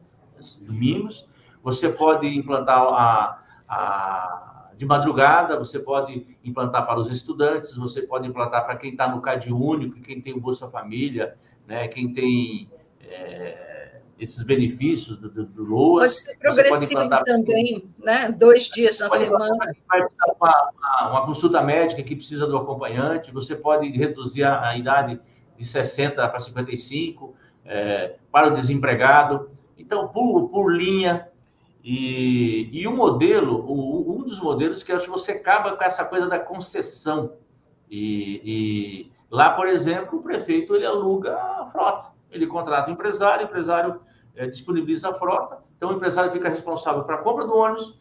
[0.62, 1.28] domingos.
[1.64, 8.28] Você pode implantar a, a, de madrugada, você pode implantar para os estudantes, você pode
[8.28, 11.34] implantar para quem está no CAD único, quem tem o Bolsa Família,
[11.66, 12.68] né, quem tem.
[13.00, 13.74] É,
[14.18, 16.06] esses benefícios do, do, do LOAS.
[16.06, 18.30] Pode ser progressivo pode também, né?
[18.30, 19.52] Dois dias na semana.
[19.52, 25.20] Uma, uma, uma, consulta médica que precisa do acompanhante, você pode reduzir a, a idade
[25.56, 27.34] de 60 para 55
[27.64, 29.50] é, para o desempregado.
[29.76, 31.28] Então, por, por linha.
[31.84, 35.84] E, e o modelo, o, um dos modelos que eu acho que você acaba com
[35.84, 37.36] essa coisa da concessão.
[37.90, 43.46] E, e lá, por exemplo, o prefeito ele aluga a frota ele contrata o empresário,
[43.46, 44.00] o empresário
[44.34, 47.98] é, disponibiliza a frota, então o empresário fica responsável para a compra do ônibus,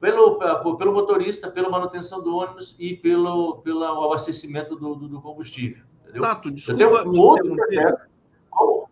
[0.00, 0.38] pelo,
[0.76, 5.84] pelo motorista, pela manutenção do ônibus e pelo, pelo abastecimento do, do, do combustível.
[6.02, 6.22] Entendeu?
[6.22, 8.00] Tato, desculpa, eu tenho um outro projeto,
[8.48, 8.88] como,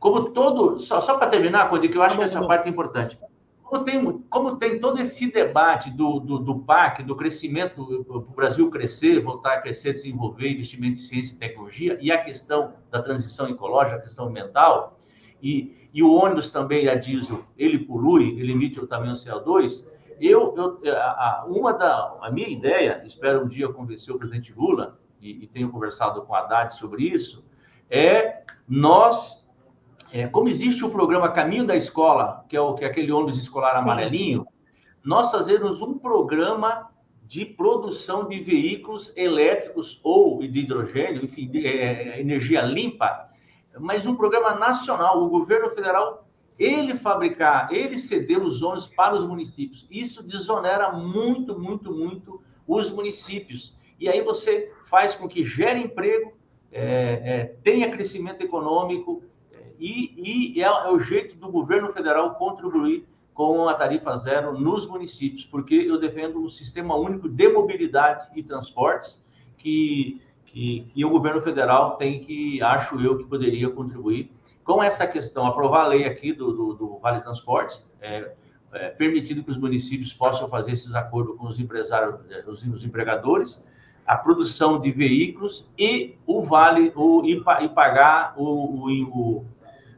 [0.00, 3.18] como todo, só, só para terminar, Cody, que eu acho que essa parte é importante.
[3.66, 8.70] Como tem, como tem todo esse debate do, do, do PAC, do crescimento, o Brasil
[8.70, 13.48] crescer, voltar a crescer, desenvolver investimento em ciência e tecnologia, e a questão da transição
[13.48, 14.96] ecológica, a questão ambiental,
[15.42, 19.88] e, e o ônibus também, a diesel, ele polui, ele emite também o CO2,
[20.20, 24.96] eu, eu a, uma da, a minha ideia, espero um dia convencer o presidente Lula,
[25.20, 27.44] e, e tenho conversado com a Haddad sobre isso,
[27.90, 29.44] é nós
[30.12, 33.38] é, como existe o programa Caminho da Escola, que é, o, que é aquele ônibus
[33.38, 33.82] escolar Sim.
[33.82, 34.46] amarelinho,
[35.04, 36.90] nós fazemos um programa
[37.22, 43.28] de produção de veículos elétricos ou de hidrogênio, enfim, de, é, energia limpa,
[43.78, 45.22] mas um programa nacional.
[45.22, 46.26] O governo federal,
[46.58, 49.86] ele fabricar, ele ceder os ônibus para os municípios.
[49.90, 53.76] Isso desonera muito, muito, muito os municípios.
[53.98, 56.32] E aí você faz com que gere emprego,
[56.70, 56.82] é,
[57.24, 59.22] é, tenha crescimento econômico,
[59.78, 65.44] e, e é, o jeito do governo federal contribuir com a tarifa zero nos municípios,
[65.44, 69.22] porque eu defendo um sistema único de mobilidade e transportes
[69.58, 74.32] que, que, que o governo federal tem que, acho eu, que poderia contribuir.
[74.64, 78.32] Com essa questão, aprovar a lei aqui do, do, do Vale Transportes, é,
[78.72, 82.84] é, permitindo que os municípios possam fazer esses acordos com os empresários, é, os, os
[82.84, 83.64] empregadores,
[84.06, 89.44] a produção de veículos e o vale, o, e, e pagar o, o,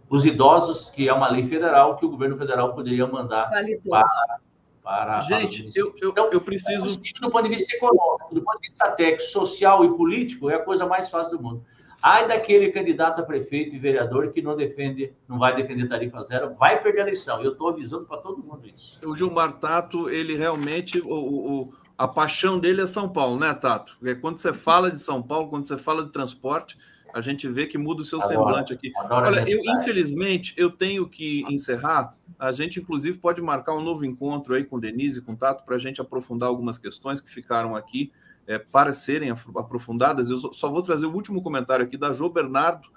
[0.08, 3.50] os idosos, que é uma lei federal que o governo federal poderia mandar
[3.88, 4.40] para,
[4.82, 5.20] para.
[5.22, 7.00] Gente, para eu, eu, então, eu preciso.
[7.20, 10.62] Do ponto de vista econômico, do ponto de vista técnico, social e político, é a
[10.62, 11.64] coisa mais fácil do mundo.
[12.00, 16.54] Ai daquele candidato a prefeito e vereador que não defende, não vai defender tarifa zero,
[16.54, 17.42] vai perder a eleição.
[17.42, 18.98] Eu estou avisando para todo mundo isso.
[19.04, 23.96] O Gilmar Tato, ele realmente, o, o, a paixão dele é São Paulo, né, Tato?
[23.98, 26.78] Porque quando você fala de São Paulo, quando você fala de transporte,
[27.18, 28.92] a gente vê que muda o seu adoro, semblante aqui.
[29.10, 32.14] Olha, eu infelizmente eu tenho que encerrar.
[32.38, 35.78] A gente inclusive pode marcar um novo encontro aí com Denise, com Tato, para a
[35.78, 38.12] gente aprofundar algumas questões que ficaram aqui
[38.46, 40.30] é, para serem aprofundadas.
[40.30, 42.88] Eu só vou trazer o último comentário aqui da Jo Bernardo.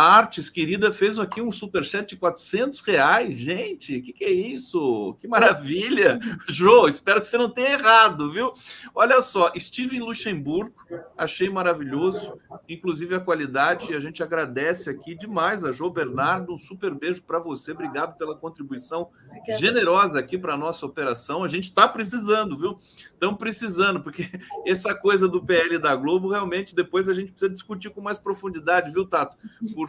[0.00, 3.34] Artes, querida, fez aqui um superchat de 400 reais.
[3.34, 5.16] Gente, o que, que é isso?
[5.20, 6.18] Que maravilha!
[6.48, 8.52] Jô, espero que você não tenha errado, viu?
[8.94, 10.74] Olha só, estive em Luxemburgo,
[11.16, 16.54] achei maravilhoso, inclusive a qualidade, a gente agradece aqui demais a Jô Bernardo.
[16.54, 19.10] Um super beijo para você, obrigado pela contribuição
[19.58, 21.44] generosa aqui para a nossa operação.
[21.44, 22.78] A gente está precisando, viu?
[23.12, 24.28] Estamos precisando, porque
[24.66, 28.90] essa coisa do PL da Globo, realmente, depois a gente precisa discutir com mais profundidade,
[28.90, 29.36] viu, Tato?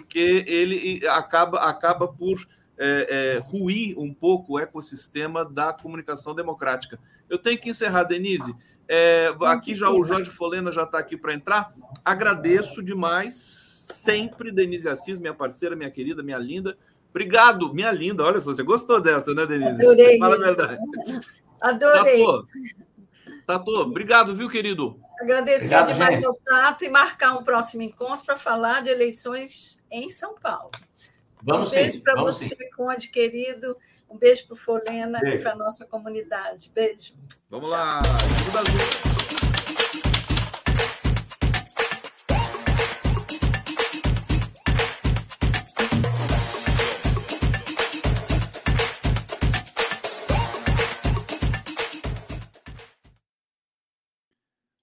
[0.02, 2.48] Porque ele acaba, acaba por
[2.78, 7.00] é, é, ruir um pouco o ecossistema da comunicação democrática.
[7.30, 8.56] Eu tenho que encerrar, Denise.
[8.88, 11.74] É, aqui já o Jorge Folena já está aqui para entrar.
[12.04, 16.76] Agradeço demais, sempre, Denise Assis, minha parceira, minha querida, minha linda.
[17.12, 18.24] Obrigado, minha linda.
[18.24, 19.86] Olha só, você gostou dessa, né, Denise?
[19.86, 20.18] Adorei.
[20.18, 20.78] Fala a verdade.
[21.62, 22.26] Adorei.
[22.26, 22.48] Tato,
[23.46, 25.00] Tato, obrigado, viu, querido?
[25.22, 26.26] Agradecer Obrigado, demais gente.
[26.26, 30.72] ao Tato e marcar um próximo encontro para falar de eleições em São Paulo.
[31.44, 32.72] Vamos um beijo para você, sim.
[32.76, 33.78] Conde querido.
[34.10, 35.38] Um beijo para o Folena beijo.
[35.38, 36.72] e para a nossa comunidade.
[36.74, 37.14] Beijo.
[37.50, 37.78] Vamos Tchau.
[37.78, 38.02] lá.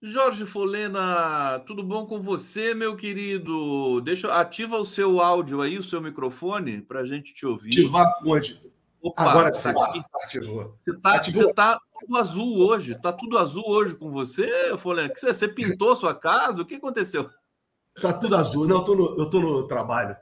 [0.08, 4.00] Jorge Folena, tudo bom com você, meu querido?
[4.00, 7.68] Deixa ativa o seu áudio aí, o seu microfone, para a gente te ouvir.
[7.68, 8.58] Ativar onde?
[9.02, 9.72] Opa, Agora sim.
[9.72, 10.74] Tá Ativou.
[10.80, 11.52] Você está Ativou.
[11.52, 12.92] tá tudo azul hoje.
[12.92, 15.10] Está tudo azul hoje com você, Folena?
[15.10, 16.62] Que você, você pintou sua casa?
[16.62, 17.28] O que aconteceu?
[17.94, 18.66] Está tudo azul.
[18.66, 20.16] Não, eu tô no, eu tô no trabalho.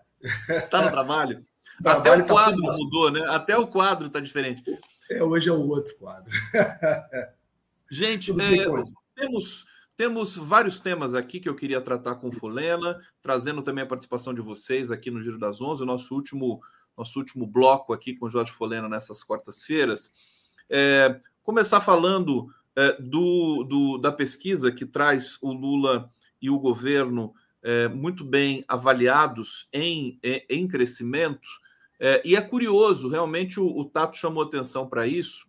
[0.49, 1.45] Está no trabalho?
[1.81, 3.21] trabalho Até o tá quadro tá mudou, né?
[3.29, 4.65] Até o quadro está diferente.
[5.13, 6.33] É, hoje é o outro quadro.
[7.89, 8.67] Gente, é,
[9.15, 9.65] temos
[9.97, 14.43] temos vários temas aqui que eu queria tratar com Fulena, trazendo também a participação de
[14.43, 16.61] vocês aqui no Giro das Onze, o nosso último,
[16.97, 20.13] nosso último bloco aqui com Jorge Folena nessas quartas-feiras.
[20.69, 26.11] É, começar falando é, do, do, da pesquisa que traz o Lula
[26.43, 31.49] e o governo é, muito bem avaliados em, em crescimento.
[31.99, 35.47] É, e é curioso, realmente o, o Tato chamou atenção para isso.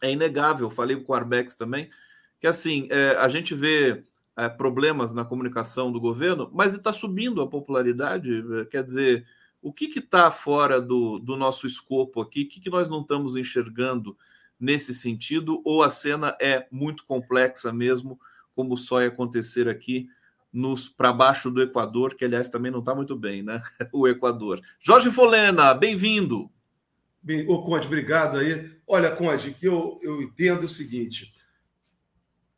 [0.00, 1.90] É inegável, falei com o Arbex também
[2.42, 4.02] que assim é, a gente vê
[4.36, 8.44] é, problemas na comunicação do governo, mas está subindo a popularidade.
[8.58, 9.24] É, quer dizer,
[9.62, 12.42] o que está fora do, do, nosso escopo aqui?
[12.42, 14.18] O que, que nós não estamos enxergando
[14.58, 15.62] nesse sentido?
[15.64, 18.18] Ou a cena é muito complexa mesmo,
[18.56, 20.08] como só ia acontecer aqui
[20.96, 23.62] para baixo do Equador, que aliás também não está muito bem, né?
[23.92, 24.60] O Equador.
[24.80, 26.50] Jorge Folena, bem-vindo.
[27.22, 28.68] Bem, ô Conde, obrigado aí.
[28.84, 31.31] Olha, Conde, que eu, eu entendo o seguinte: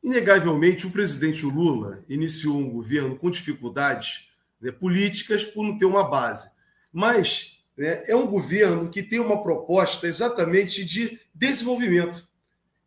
[0.05, 4.29] Inegavelmente, o presidente Lula iniciou um governo com dificuldades
[4.61, 6.47] né, políticas por não ter uma base.
[6.93, 12.29] Mas né, é um governo que tem uma proposta exatamente de desenvolvimento.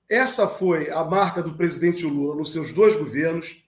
[0.08, 3.64] Essa foi a marca do presidente Lula nos seus dois governos,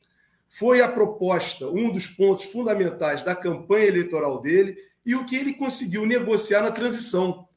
[0.48, 5.54] foi a proposta, um dos pontos fundamentais da campanha eleitoral dele e o que ele
[5.54, 7.48] conseguiu negociar na transição.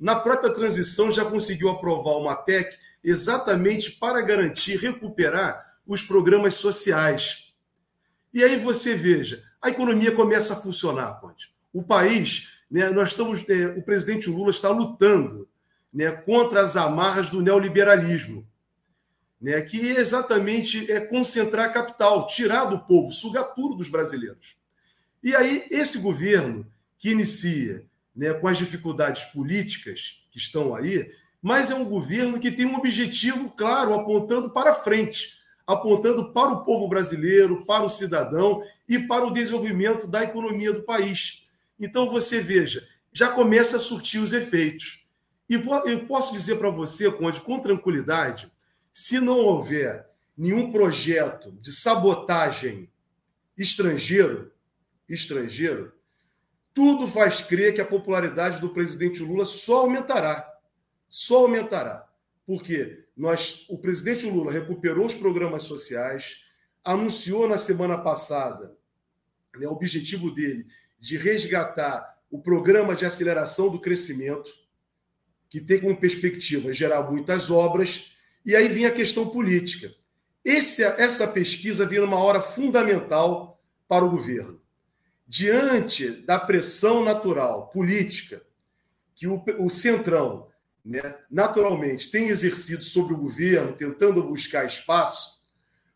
[0.00, 7.52] Na própria transição, já conseguiu aprovar uma PEC exatamente para garantir, recuperar os programas sociais.
[8.32, 11.52] E aí você veja, a economia começa a funcionar, Conte.
[11.72, 15.48] O país, né, nós estamos, é, o presidente Lula está lutando
[15.92, 18.46] né, contra as amarras do neoliberalismo,
[19.40, 24.56] né, que exatamente é concentrar capital, tirar do povo, sugar tudo dos brasileiros.
[25.22, 26.66] E aí esse governo
[26.98, 27.84] que inicia
[28.14, 31.10] né, com as dificuldades políticas que estão aí,
[31.42, 35.32] mas é um governo que tem um objetivo claro, apontando para frente,
[35.66, 40.84] apontando para o povo brasileiro, para o cidadão e para o desenvolvimento da economia do
[40.84, 41.42] país.
[41.80, 45.04] Então você veja, já começa a surtir os efeitos.
[45.48, 48.50] E eu posso dizer para você, Conde, com tranquilidade,
[48.92, 50.06] se não houver
[50.38, 52.88] nenhum projeto de sabotagem
[53.58, 54.52] estrangeiro,
[55.08, 55.92] estrangeiro,
[56.72, 60.51] tudo faz crer que a popularidade do presidente Lula só aumentará
[61.12, 62.08] só aumentará.
[62.46, 66.38] Porque nós, o presidente Lula recuperou os programas sociais,
[66.82, 68.74] anunciou na semana passada
[69.54, 70.66] né, o objetivo dele
[70.98, 74.50] de resgatar o programa de aceleração do crescimento,
[75.50, 78.10] que tem como perspectiva gerar muitas obras,
[78.44, 79.94] e aí vem a questão política.
[80.42, 84.62] Esse, essa pesquisa vem numa hora fundamental para o governo.
[85.28, 88.42] Diante da pressão natural política
[89.14, 90.50] que o, o Centrão
[90.84, 95.42] né, naturalmente tem exercido sobre o governo, tentando buscar espaço,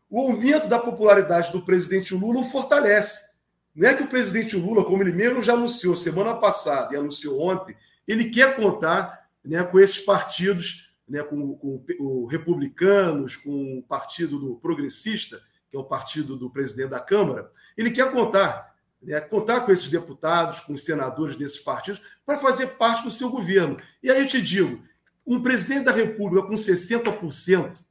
[0.09, 3.27] o aumento da popularidade do presidente Lula o fortalece.
[3.75, 7.41] Não é que o presidente Lula, como ele mesmo já anunciou semana passada e anunciou
[7.41, 7.75] ontem,
[8.07, 14.39] ele quer contar né, com esses partidos, né, com, com os republicanos, com o partido
[14.39, 18.75] do progressista, que é o partido do presidente da Câmara, ele quer contar,
[19.07, 23.29] né, contar com esses deputados, com os senadores desses partidos, para fazer parte do seu
[23.29, 23.79] governo.
[24.03, 24.83] E aí eu te digo,
[25.25, 27.81] um presidente da República com 60%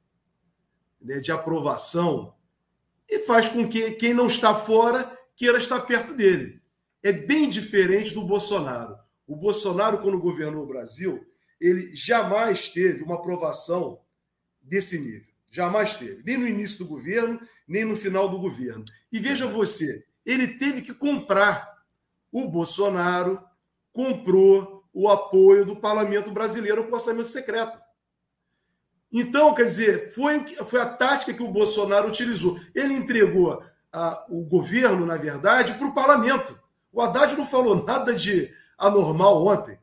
[1.01, 2.35] né, de aprovação
[3.09, 6.61] e faz com que quem não está fora queira estar perto dele.
[7.03, 8.99] É bem diferente do Bolsonaro.
[9.27, 11.27] O Bolsonaro, quando governou o Brasil,
[11.59, 14.01] ele jamais teve uma aprovação
[14.61, 15.33] desse nível.
[15.51, 16.23] Jamais teve.
[16.25, 18.85] Nem no início do governo, nem no final do governo.
[19.11, 21.77] E veja você, ele teve que comprar.
[22.33, 23.43] O Bolsonaro
[23.93, 27.79] comprou o apoio do parlamento brasileiro com orçamento secreto.
[29.13, 32.59] Então, quer dizer, foi, foi a tática que o Bolsonaro utilizou.
[32.75, 33.63] Ele entregou
[33.93, 36.61] a, o governo, na verdade, para o parlamento.
[36.93, 39.79] O Haddad não falou nada de anormal ontem.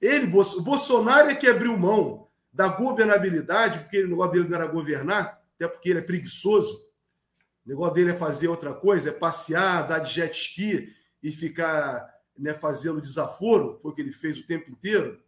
[0.00, 4.66] Ele, o Bolsonaro é que abriu mão da governabilidade, porque o negócio dele não era
[4.66, 6.87] governar, até porque ele é preguiçoso.
[7.68, 12.08] O negócio dele é fazer outra coisa, é passear, dar de jet ski e ficar
[12.34, 15.20] né, fazendo desaforo, foi o que ele fez o tempo inteiro,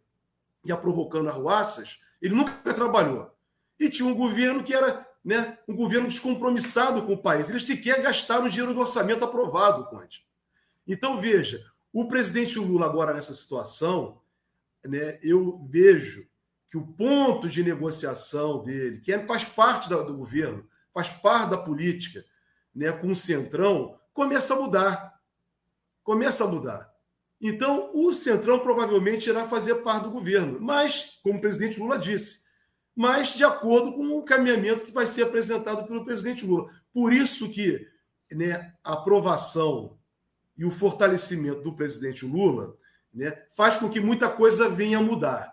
[0.65, 1.99] ia provocando arruaças.
[2.19, 3.31] Ele nunca trabalhou.
[3.79, 7.47] E tinha um governo que era né, um governo descompromissado com o país.
[7.47, 10.25] Eles sequer gastaram o dinheiro do orçamento aprovado, Conde.
[10.87, 11.63] Então, veja,
[11.93, 14.19] o presidente Lula, agora nessa situação,
[14.83, 16.25] né, eu vejo
[16.71, 21.57] que o ponto de negociação dele, que é, faz parte do governo, faz parte da
[21.59, 22.25] política,
[22.73, 25.19] né, com o Centrão, começa a mudar.
[26.03, 26.91] Começa a mudar.
[27.39, 32.41] Então, o Centrão provavelmente irá fazer parte do governo, mas, como o presidente Lula disse,
[32.95, 36.69] mas de acordo com o caminhamento que vai ser apresentado pelo presidente Lula.
[36.93, 37.87] Por isso que
[38.31, 39.97] né, a aprovação
[40.57, 42.77] e o fortalecimento do presidente Lula
[43.13, 45.51] né, faz com que muita coisa venha a mudar.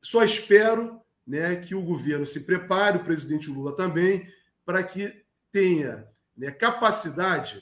[0.00, 4.26] Só espero né, que o governo se prepare, o presidente Lula também,
[4.64, 6.06] para que tenha
[6.38, 7.60] né, capacidade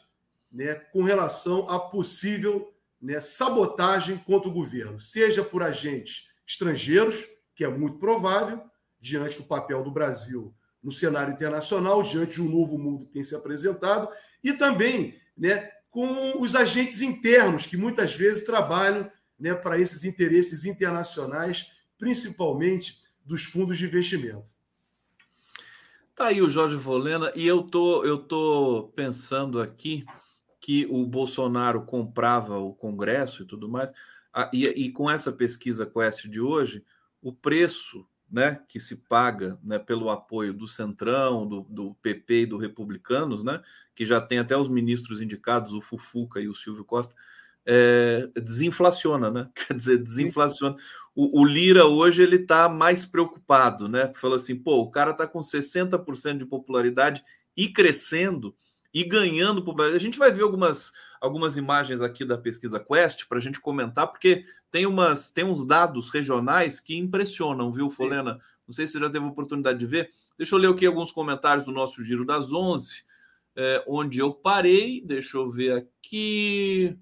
[0.52, 7.64] né, com relação a possível né, sabotagem contra o governo, seja por agentes estrangeiros, que
[7.64, 8.62] é muito provável,
[9.00, 13.24] diante do papel do Brasil no cenário internacional, diante de um novo mundo que tem
[13.24, 14.08] se apresentado,
[14.44, 20.64] e também né, com os agentes internos, que muitas vezes trabalham né, para esses interesses
[20.64, 24.50] internacionais, principalmente dos fundos de investimento.
[26.16, 30.02] Tá aí o Jorge Volena, e eu tô, eu tô pensando aqui
[30.58, 33.92] que o Bolsonaro comprava o Congresso e tudo mais,
[34.50, 36.82] e, e com essa pesquisa Quest de hoje,
[37.20, 42.46] o preço né, que se paga né, pelo apoio do Centrão, do, do, PP e
[42.46, 43.62] do Republicanos, né,
[43.94, 47.14] que já tem até os ministros indicados, o Fufuca e o Silvio Costa,
[47.66, 49.50] é, desinflaciona, né?
[49.54, 50.76] Quer dizer, desinflaciona.
[51.16, 54.12] O, o Lira hoje ele está mais preocupado, né?
[54.14, 57.24] Falou assim, pô, o cara está com 60% de popularidade
[57.56, 58.54] e crescendo
[58.92, 59.96] e ganhando popularidade.
[59.96, 64.06] A gente vai ver algumas, algumas imagens aqui da pesquisa Quest para a gente comentar,
[64.06, 68.34] porque tem, umas, tem uns dados regionais que impressionam, viu, Folena?
[68.34, 68.40] Sim.
[68.68, 70.10] Não sei se você já teve a oportunidade de ver.
[70.36, 73.04] Deixa eu ler aqui alguns comentários do nosso Giro das 11,
[73.56, 75.00] é, onde eu parei.
[75.00, 76.94] Deixa eu ver aqui.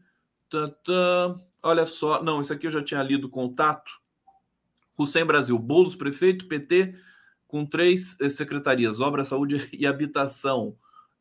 [0.48, 1.40] Tantã.
[1.60, 2.22] Olha só.
[2.22, 4.03] Não, isso aqui eu já tinha lido contato.
[4.96, 6.94] Hussein Brasil, Bolos Prefeito, PT,
[7.46, 10.76] com três eh, secretarias, Obra, Saúde e Habitação.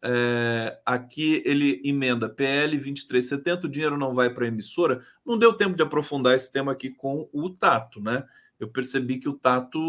[0.05, 5.01] É, aqui ele emenda PL 2370, o dinheiro não vai para a emissora.
[5.25, 8.25] Não deu tempo de aprofundar esse tema aqui com o Tato, né?
[8.59, 9.79] Eu percebi que o Tato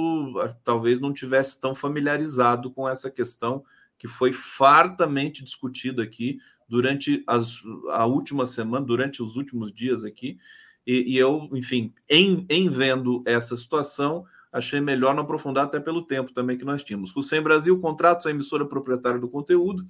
[0.41, 3.65] ah, talvez não tivesse tão familiarizado com essa questão
[3.99, 6.39] que foi fartamente discutida aqui
[6.69, 10.39] durante as, a última semana, durante os últimos dias aqui.
[10.87, 16.03] E, e eu, enfim, em, em vendo essa situação, achei melhor não aprofundar, até pelo
[16.03, 17.15] tempo também que nós tínhamos.
[17.15, 19.85] Hussein Brasil, contratos, a emissora proprietária do conteúdo.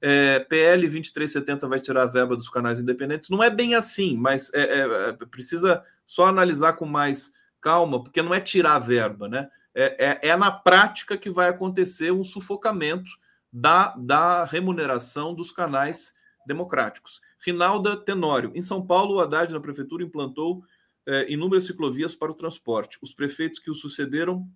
[0.00, 3.30] É, PL 2370 vai tirar a verba dos canais independentes.
[3.30, 8.20] Não é bem assim, mas é, é, é, precisa só analisar com mais calma, porque
[8.20, 9.48] não é tirar a verba, né?
[9.74, 13.10] É, é, é na prática que vai acontecer um sufocamento
[13.50, 16.12] da, da remuneração dos canais
[16.46, 17.20] democráticos.
[17.44, 18.52] Rinalda Tenório.
[18.54, 20.64] Em São Paulo, o Haddad, na prefeitura, implantou
[21.06, 22.98] é, inúmeras ciclovias para o transporte.
[23.02, 24.48] Os prefeitos que o sucederam,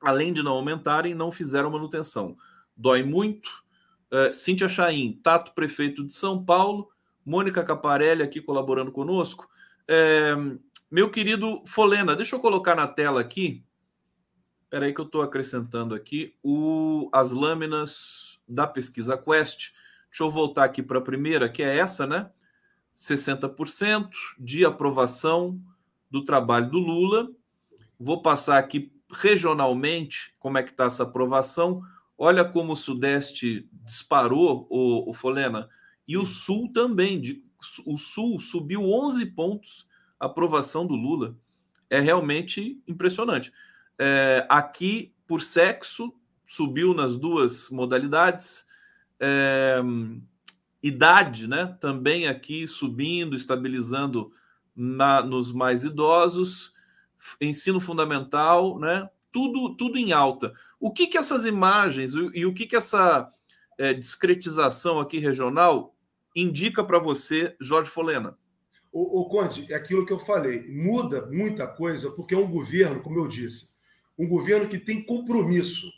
[0.00, 2.36] além de não aumentarem, não fizeram manutenção.
[2.76, 3.50] Dói muito.
[4.10, 6.88] É, Cíntia Chaim, Tato, prefeito de São Paulo.
[7.24, 9.48] Mônica Caparelli aqui colaborando conosco.
[9.86, 10.34] É,
[10.90, 13.62] meu querido Folena, deixa eu colocar na tela aqui.
[14.64, 19.72] Espera aí que eu estou acrescentando aqui o, as lâminas da pesquisa Quest.
[20.10, 22.28] Deixa eu voltar aqui para a primeira, que é essa, né?
[22.94, 25.58] 60% de aprovação
[26.10, 27.30] do trabalho do Lula.
[27.98, 31.82] Vou passar aqui regionalmente como é que está essa aprovação.
[32.18, 35.68] Olha como o Sudeste disparou, o, o Folena,
[36.06, 37.20] e o Sul também.
[37.20, 37.42] De,
[37.86, 39.86] o Sul subiu 11 pontos
[40.18, 41.36] a aprovação do Lula.
[41.88, 43.52] É realmente impressionante.
[43.98, 46.12] É, aqui, por sexo,
[46.46, 48.66] subiu nas duas modalidades.
[49.20, 49.80] É,
[50.82, 51.76] idade, né?
[51.80, 54.32] Também aqui subindo, estabilizando
[54.74, 56.72] na, nos mais idosos,
[57.40, 59.08] ensino fundamental, né?
[59.30, 60.52] Tudo, tudo em alta.
[60.78, 63.30] O que que essas imagens e, e o que que essa
[63.78, 65.94] é, discretização aqui regional
[66.34, 68.36] indica para você, Jorge Folena?
[68.92, 70.66] O, o Conde, é aquilo que eu falei.
[70.68, 73.70] Muda muita coisa porque é um governo, como eu disse,
[74.18, 75.90] um governo que tem compromisso,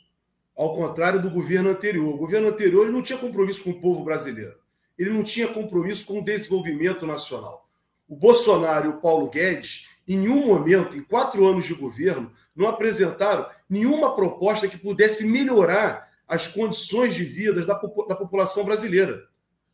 [0.57, 2.15] ao contrário do governo anterior.
[2.15, 4.63] O governo anterior não tinha compromisso com o povo brasileiro
[4.99, 7.69] ele não tinha compromisso com o desenvolvimento nacional.
[8.09, 12.69] O Bolsonaro e o Paulo Guedes, em nenhum momento, em quatro anos de governo, não
[12.69, 19.23] apresentaram nenhuma proposta que pudesse melhorar as condições de vida da, da população brasileira.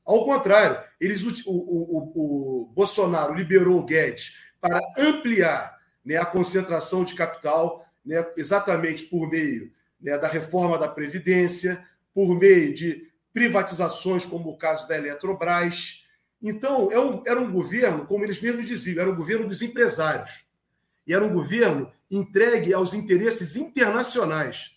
[0.05, 6.25] Ao contrário, eles, o, o, o, o Bolsonaro liberou o Guedes para ampliar né, a
[6.25, 9.71] concentração de capital, né, exatamente por meio
[10.01, 16.05] né, da reforma da Previdência, por meio de privatizações, como o caso da Eletrobras.
[16.43, 20.45] Então, é era um governo, como eles mesmos diziam, era um governo dos empresários.
[21.07, 24.73] E era um governo entregue aos interesses internacionais.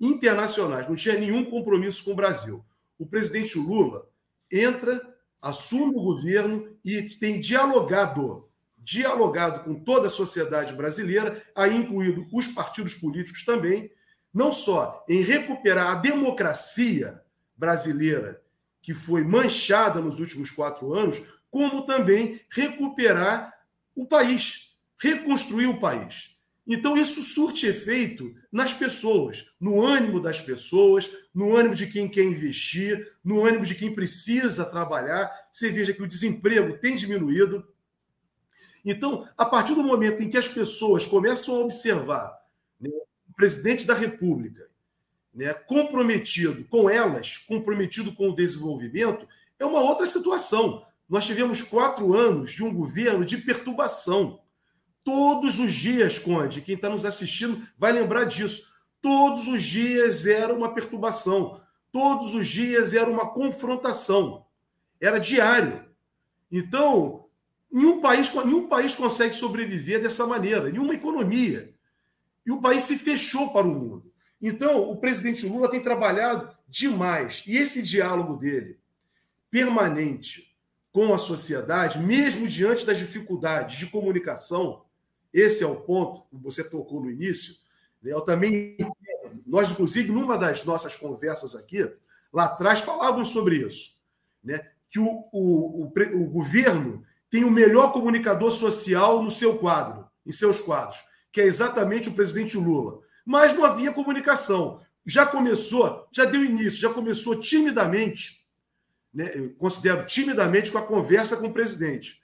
[0.00, 2.64] Internacionais, não tinha nenhum compromisso com o Brasil.
[2.98, 4.08] O presidente Lula
[4.50, 5.00] entra,
[5.40, 8.48] assume o governo e tem dialogado,
[8.78, 13.90] dialogado com toda a sociedade brasileira, aí incluído os partidos políticos também,
[14.32, 17.20] não só em recuperar a democracia
[17.56, 18.42] brasileira
[18.82, 21.20] que foi manchada nos últimos quatro anos,
[21.50, 23.52] como também recuperar
[23.94, 26.36] o país, reconstruir o país.
[26.66, 32.22] Então, isso surte efeito nas pessoas, no ânimo das pessoas, no ânimo de quem quer
[32.22, 35.30] investir, no ânimo de quem precisa trabalhar.
[35.52, 37.66] Você veja que o desemprego tem diminuído.
[38.84, 42.39] Então, a partir do momento em que as pessoas começam a observar
[43.40, 44.68] presidente da República
[45.32, 49.26] né, comprometido com elas, comprometido com o desenvolvimento,
[49.58, 50.84] é uma outra situação.
[51.08, 54.42] Nós tivemos quatro anos de um governo de perturbação.
[55.02, 58.66] Todos os dias, Conde, quem está nos assistindo vai lembrar disso.
[59.00, 61.62] Todos os dias era uma perturbação.
[61.90, 64.44] Todos os dias era uma confrontação.
[65.00, 65.82] Era diário.
[66.52, 67.24] Então,
[67.72, 71.74] nenhum país, nenhum país consegue sobreviver dessa maneira, nenhuma economia.
[72.46, 74.12] E o país se fechou para o mundo.
[74.40, 77.42] Então, o presidente Lula tem trabalhado demais.
[77.46, 78.78] E esse diálogo dele,
[79.50, 80.56] permanente
[80.92, 84.84] com a sociedade, mesmo diante das dificuldades de comunicação,
[85.32, 87.54] esse é o ponto que você tocou no início.
[88.02, 88.12] Né?
[88.12, 88.76] Eu também.
[89.46, 91.88] Nós, inclusive, numa das nossas conversas aqui,
[92.32, 93.96] lá atrás, falávamos sobre isso.
[94.42, 94.66] Né?
[94.88, 95.92] Que o, o, o,
[96.22, 100.98] o governo tem o melhor comunicador social no seu quadro, em seus quadros,
[101.32, 103.00] que é exatamente o presidente Lula
[103.30, 104.80] mas não havia comunicação.
[105.06, 108.44] Já começou, já deu início, já começou timidamente,
[109.14, 112.20] né, eu considero timidamente com a conversa com o presidente.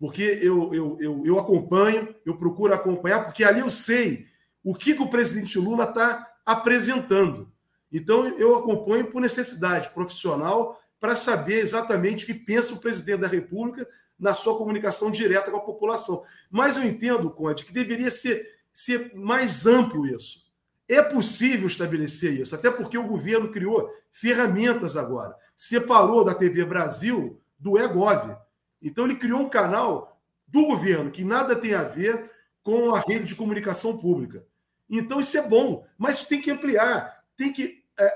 [0.00, 4.26] Porque eu, eu, eu, eu acompanho, eu procuro acompanhar, porque ali eu sei
[4.64, 7.50] o que, que o presidente Lula está apresentando.
[7.92, 13.28] Então, eu acompanho por necessidade profissional para saber exatamente o que pensa o presidente da
[13.28, 13.86] República
[14.22, 16.22] na sua comunicação direta com a população.
[16.48, 20.40] Mas eu entendo, Conde, que deveria ser ser mais amplo isso.
[20.88, 25.36] É possível estabelecer isso, até porque o governo criou ferramentas agora.
[25.56, 28.36] Separou da TV Brasil do EGOV.
[28.80, 32.30] Então, ele criou um canal do governo que nada tem a ver
[32.62, 34.44] com a rede de comunicação pública.
[34.88, 38.08] Então, isso é bom, mas tem que ampliar, tem que é,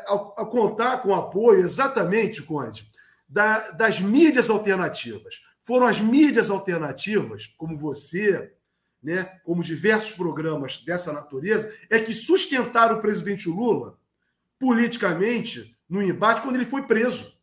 [0.51, 2.91] contar com o apoio, exatamente, Conde,
[3.28, 5.41] da, das mídias alternativas.
[5.67, 8.55] Foram as mídias alternativas, como você,
[9.03, 13.99] né, como diversos programas dessa natureza, é que sustentaram o presidente Lula
[14.61, 17.37] politicamente no embate quando ele foi preso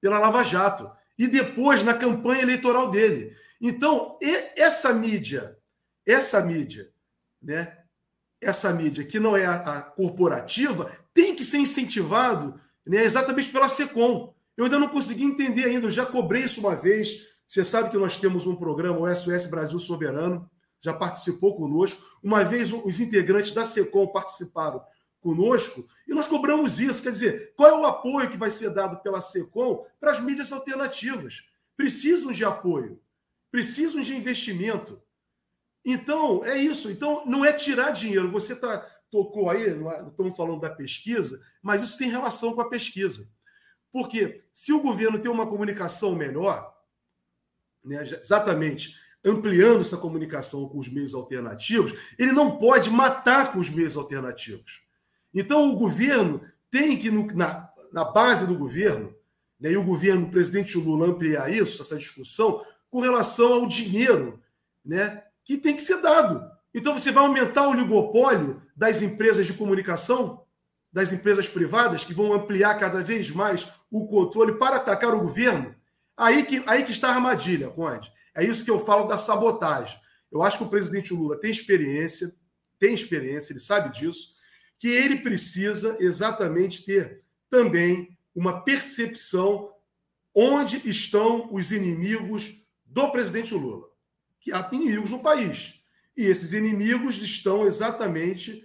[0.00, 3.36] pela Lava Jato e depois na campanha eleitoral dele.
[3.60, 4.18] Então,
[4.56, 5.58] essa mídia,
[6.06, 6.90] essa mídia,
[7.40, 7.84] né,
[8.40, 14.34] essa mídia que não é a, corporativa, tem que ser incentivado né, exatamente pela SECOM.
[14.56, 17.96] Eu ainda não consegui entender ainda, eu já cobrei isso uma vez, você sabe que
[17.96, 20.48] nós temos um programa, o SOS Brasil Soberano,
[20.80, 22.02] já participou conosco.
[22.22, 24.82] Uma vez os integrantes da SECOM participaram
[25.20, 27.02] conosco e nós cobramos isso.
[27.02, 30.52] Quer dizer, qual é o apoio que vai ser dado pela SECOM para as mídias
[30.52, 31.42] alternativas?
[31.76, 33.00] precisam de apoio,
[33.50, 35.00] precisam de investimento.
[35.84, 36.90] Então, é isso.
[36.90, 38.30] Então, não é tirar dinheiro.
[38.30, 38.78] Você tá,
[39.10, 43.28] tocou aí, é, estamos falando da pesquisa, mas isso tem relação com a pesquisa.
[43.94, 46.74] Porque se o governo tem uma comunicação melhor,
[47.84, 53.70] né, exatamente ampliando essa comunicação com os meios alternativos, ele não pode matar com os
[53.70, 54.82] meios alternativos.
[55.32, 56.42] Então, o governo
[56.72, 59.14] tem que, na, na base do governo,
[59.60, 64.42] né, e o governo, o presidente Lula, ampliar isso, essa discussão, com relação ao dinheiro
[64.84, 66.44] né, que tem que ser dado.
[66.74, 70.43] Então, você vai aumentar o oligopólio das empresas de comunicação,
[70.94, 75.74] das empresas privadas, que vão ampliar cada vez mais o controle para atacar o governo.
[76.16, 78.12] Aí que, aí que está a armadilha, Conde.
[78.32, 79.98] É isso que eu falo da sabotagem.
[80.30, 82.32] Eu acho que o presidente Lula tem experiência,
[82.78, 84.34] tem experiência, ele sabe disso,
[84.78, 89.72] que ele precisa exatamente ter também uma percepção
[90.32, 93.88] onde estão os inimigos do presidente Lula.
[94.40, 95.74] Que há inimigos no país.
[96.16, 98.64] E esses inimigos estão exatamente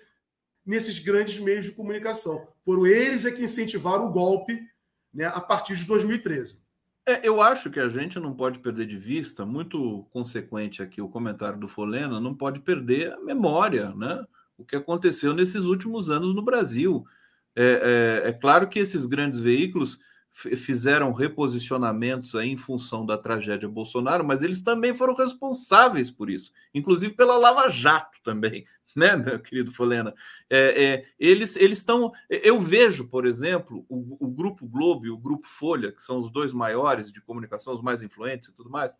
[0.69, 2.47] nesses grandes meios de comunicação.
[2.63, 4.61] Foram eles é que incentivaram o golpe
[5.11, 6.61] né, a partir de 2013.
[7.07, 11.09] É, eu acho que a gente não pode perder de vista, muito consequente aqui o
[11.09, 14.23] comentário do Folena, não pode perder a memória, né?
[14.59, 17.03] O que aconteceu nesses últimos anos no Brasil.
[17.55, 19.99] É, é, é claro que esses grandes veículos
[20.31, 26.53] fizeram reposicionamentos aí em função da tragédia Bolsonaro, mas eles também foram responsáveis por isso,
[26.73, 28.65] inclusive pela Lava Jato também,
[28.95, 30.13] né, meu querido Folena?
[30.49, 32.11] É, é, eles estão.
[32.29, 36.31] Eu vejo, por exemplo, o, o, Grupo Globo e o Grupo Folha, que são os
[36.31, 38.93] dois maiores de comunicação, os mais influentes e tudo mais,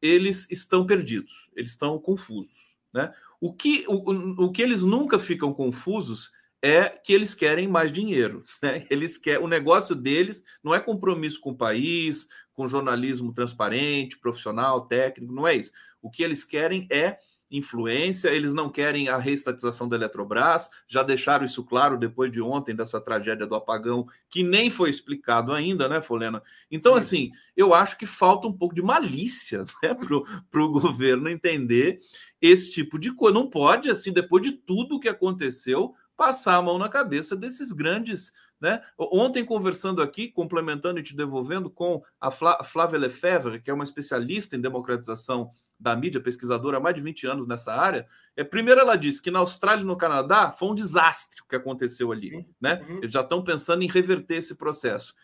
[0.00, 2.76] eles estão perdidos, eles estão confusos.
[2.92, 3.12] Né?
[3.40, 6.30] O, que, o, o que eles nunca ficam confusos
[6.62, 8.44] é que eles querem mais dinheiro.
[8.62, 8.86] Né?
[8.88, 14.86] Eles querem, o negócio deles não é compromisso com o país, com jornalismo transparente, profissional,
[14.86, 15.70] técnico, não é isso.
[16.00, 17.18] O que eles querem é
[17.56, 22.74] influência, eles não querem a reestatização da Eletrobras, já deixaram isso claro depois de ontem,
[22.74, 26.42] dessa tragédia do apagão, que nem foi explicado ainda, né, Folena?
[26.70, 26.98] Então, Sim.
[26.98, 32.00] assim, eu acho que falta um pouco de malícia né, para o governo entender
[32.40, 33.38] esse tipo de coisa.
[33.38, 38.32] Não pode, assim, depois de tudo que aconteceu, passar a mão na cabeça desses grandes.
[38.60, 38.80] Né?
[38.98, 44.56] Ontem, conversando aqui, complementando e te devolvendo com a Flávia Lefebvre, que é uma especialista
[44.56, 45.52] em democratização
[45.84, 48.08] da mídia, pesquisadora há mais de 20 anos nessa área.
[48.34, 51.54] É, primeiro, ela disse que na Austrália e no Canadá foi um desastre o que
[51.54, 52.46] aconteceu ali.
[52.58, 52.82] Né?
[52.88, 52.98] Uhum.
[52.98, 55.14] Eles já estão pensando em reverter esse processo.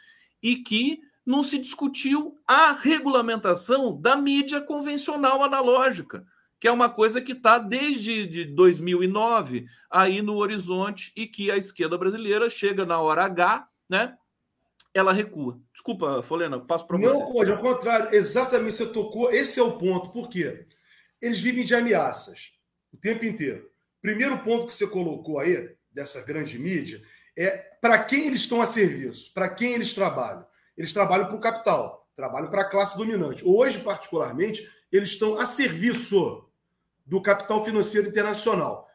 [0.43, 6.27] E que não se discutiu a regulamentação da mídia convencional analógica
[6.61, 11.57] que é uma coisa que está desde de 2009 aí no horizonte e que a
[11.57, 14.15] esquerda brasileira chega na hora H, né?
[14.93, 15.61] Ela recua.
[15.73, 17.07] Desculpa, Folena, passo para você.
[17.07, 19.31] Não, pode, ao contrário, exatamente você tocou.
[19.31, 20.11] Esse é o ponto.
[20.11, 20.67] Por quê?
[21.21, 22.53] Eles vivem de ameaças
[22.93, 23.71] o tempo inteiro.
[24.03, 27.03] Primeiro ponto que você colocou aí, dessa grande mídia,
[27.37, 30.47] é para quem eles estão a serviço, para quem eles trabalham.
[30.77, 33.43] Eles trabalham para o capital, trabalham para a classe dominante.
[33.45, 36.49] Hoje, particularmente, eles estão a serviço
[37.05, 38.89] do capital financeiro internacional.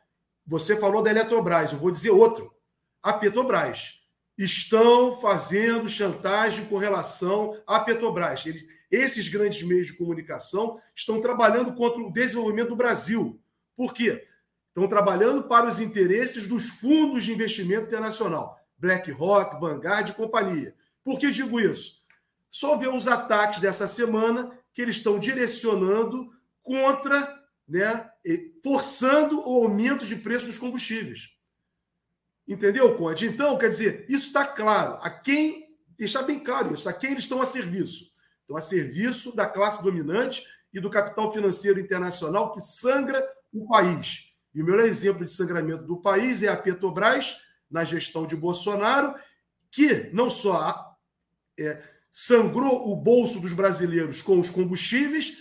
[0.46, 2.54] Você falou da Eletrobras, eu vou dizer outro.
[3.02, 3.94] A Petrobras.
[4.38, 8.46] Estão fazendo chantagem com relação à Petrobras.
[8.46, 13.40] Eles, esses grandes meios de comunicação estão trabalhando contra o desenvolvimento do Brasil.
[13.76, 14.26] Por quê?
[14.68, 20.76] Estão trabalhando para os interesses dos fundos de investimento internacional, BlackRock, Vanguard e companhia.
[21.04, 22.04] Por que digo isso?
[22.50, 26.30] Só ver os ataques dessa semana que eles estão direcionando
[26.62, 28.10] contra né,
[28.64, 31.35] forçando o aumento de preço dos combustíveis.
[32.48, 33.26] Entendeu, Conde?
[33.26, 35.00] Então, quer dizer, isso está claro.
[35.02, 35.66] A quem,
[35.98, 38.06] deixar bem claro isso, a quem eles estão a serviço.
[38.42, 44.32] Estão a serviço da classe dominante e do capital financeiro internacional que sangra o país.
[44.54, 47.38] E o melhor exemplo de sangramento do país é a Petrobras,
[47.70, 49.16] na gestão de Bolsonaro,
[49.72, 50.96] que não só
[51.60, 51.82] é,
[52.12, 55.38] sangrou o bolso dos brasileiros com os combustíveis,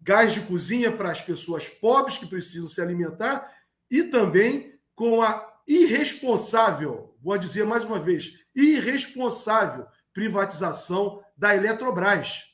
[0.00, 3.50] gás de cozinha para as pessoas pobres que precisam se alimentar
[3.90, 12.44] e também com a irresponsável, vou dizer mais uma vez, irresponsável privatização da Eletrobras.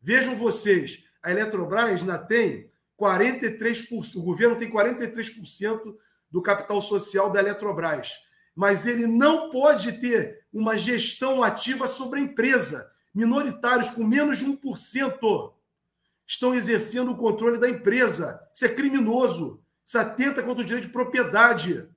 [0.00, 2.70] Vejam vocês, a Eletrobras ainda tem
[3.00, 5.96] 43%, o governo tem 43%
[6.30, 8.12] do capital social da Eletrobras,
[8.54, 14.46] mas ele não pode ter uma gestão ativa sobre a empresa, minoritários com menos de
[14.46, 15.52] 1%
[16.26, 18.40] estão exercendo o controle da empresa.
[18.52, 19.62] Isso é criminoso.
[19.84, 21.88] Isso atenta contra o direito de propriedade.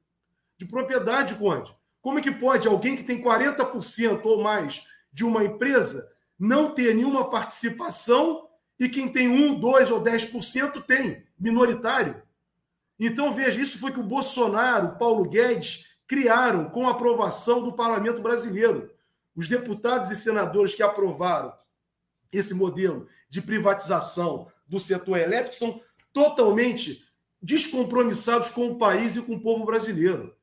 [0.60, 1.74] De propriedade, Conde.
[2.02, 6.08] Como é que pode alguém que tem 40% ou mais de uma empresa
[6.38, 12.22] não ter nenhuma participação e quem tem 1, 2 ou 10% tem, minoritário.
[13.00, 18.92] Então, veja, isso foi que o Bolsonaro, Paulo Guedes criaram com aprovação do parlamento brasileiro.
[19.36, 21.54] Os deputados e senadores que aprovaram
[22.32, 25.82] esse modelo de privatização do setor elétrico são
[26.12, 27.06] totalmente
[27.42, 30.36] descompromissados com o país e com o povo brasileiro.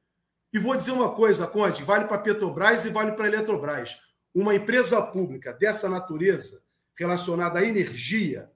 [0.57, 4.01] E vou dizer uma coisa, Conde, vale para Petrobras e vale para Eletrobras.
[4.35, 6.63] Uma empresa pública dessa natureza,
[6.99, 8.51] relacionada à energia,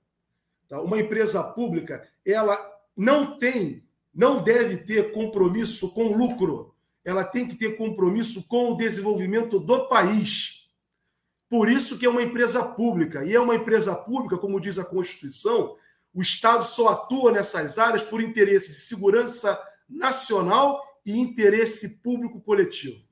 [0.67, 0.81] tá?
[0.81, 2.59] uma empresa pública, ela
[2.97, 6.75] não tem, não deve ter compromisso com lucro.
[7.05, 10.71] Ela tem que ter compromisso com o desenvolvimento do país.
[11.51, 13.27] Por isso que é uma empresa pública.
[13.27, 15.77] E é uma empresa pública, como diz a Constituição,
[16.15, 23.03] o Estado só atua nessas áreas por interesse de segurança nacional e interesse público coletivo.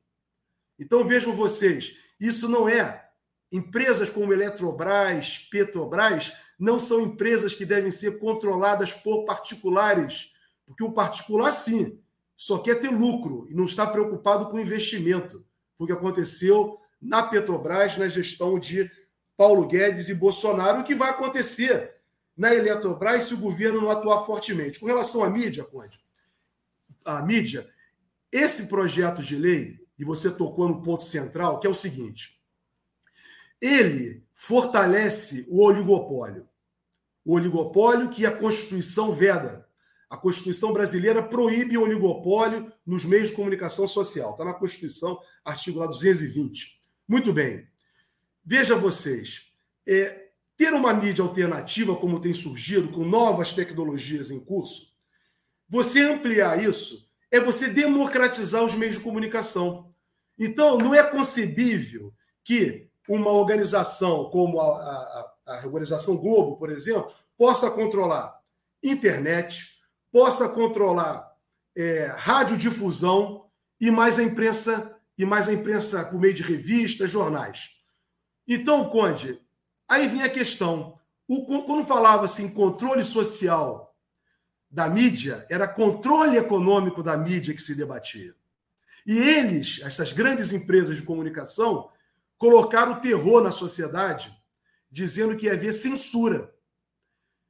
[0.78, 3.08] Então vejam vocês, isso não é
[3.52, 10.32] empresas como Eletrobras, Petrobras, não são empresas que devem ser controladas por particulares,
[10.66, 12.00] porque o particular sim
[12.36, 15.44] só quer ter lucro e não está preocupado com investimento.
[15.76, 18.90] Foi o que aconteceu na Petrobras na gestão de
[19.36, 21.94] Paulo Guedes e Bolsonaro, o que vai acontecer
[22.36, 24.78] na Eletrobras se o governo não atuar fortemente.
[24.78, 25.98] Com relação à mídia, Conde,
[27.04, 27.68] a mídia,
[28.32, 32.38] esse projeto de lei, e você tocou no ponto central, que é o seguinte:
[33.60, 36.48] ele fortalece o oligopólio.
[37.24, 39.66] O oligopólio que a Constituição veda.
[40.08, 44.30] A Constituição brasileira proíbe o oligopólio nos meios de comunicação social.
[44.30, 46.80] Está na Constituição, artigo 220.
[47.06, 47.68] Muito bem.
[48.42, 49.52] Veja vocês.
[49.86, 54.94] É, ter uma mídia alternativa, como tem surgido, com novas tecnologias em curso,
[55.68, 59.92] você ampliar isso é você democratizar os meios de comunicação.
[60.38, 62.12] Então, não é concebível
[62.44, 68.38] que uma organização como a, a, a Organização Globo, por exemplo, possa controlar
[68.82, 69.66] internet,
[70.12, 71.28] possa controlar
[71.76, 73.46] é, radiodifusão
[73.80, 77.70] e mais a imprensa e mais a imprensa por meio de revistas, jornais.
[78.46, 79.40] Então, Conde,
[79.88, 80.98] aí vem a questão.
[81.26, 83.87] O, quando falava-se em controle social
[84.70, 88.34] da mídia, era controle econômico da mídia que se debatia.
[89.06, 91.90] E eles, essas grandes empresas de comunicação,
[92.36, 94.36] colocaram terror na sociedade,
[94.90, 96.52] dizendo que ia haver censura.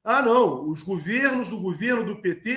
[0.05, 2.57] Ah, não, os governos, o governo do PT,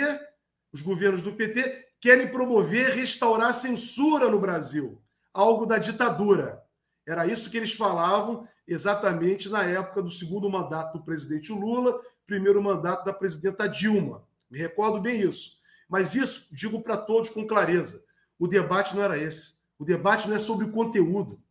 [0.72, 5.02] os governos do PT querem promover, restaurar a censura no Brasil,
[5.34, 6.64] algo da ditadura.
[7.06, 12.62] Era isso que eles falavam exatamente na época do segundo mandato do presidente Lula, primeiro
[12.62, 14.24] mandato da presidenta Dilma.
[14.52, 15.62] Me recordo bem isso.
[15.88, 18.04] Mas isso digo para todos com clareza.
[18.38, 19.54] O debate não era esse.
[19.80, 21.42] O debate não é sobre o conteúdo.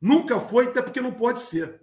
[0.00, 1.80] Nunca foi, até porque não pode ser.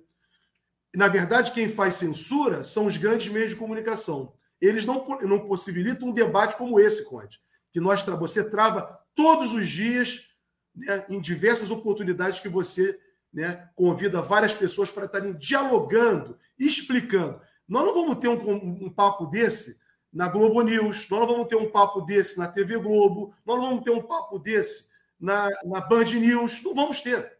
[0.93, 4.33] Na verdade, quem faz censura são os grandes meios de comunicação.
[4.59, 7.39] Eles não, não possibilitam um debate como esse, Conde,
[7.71, 10.27] que nós você trava todos os dias,
[10.75, 12.99] né, em diversas oportunidades que você
[13.33, 17.41] né, convida várias pessoas para estarem dialogando, explicando.
[17.67, 19.80] Nós não vamos ter um, um papo desse
[20.11, 23.69] na Globo News, nós não vamos ter um papo desse na TV Globo, nós não
[23.69, 24.85] vamos ter um papo desse
[25.19, 27.37] na, na Band News, não vamos ter.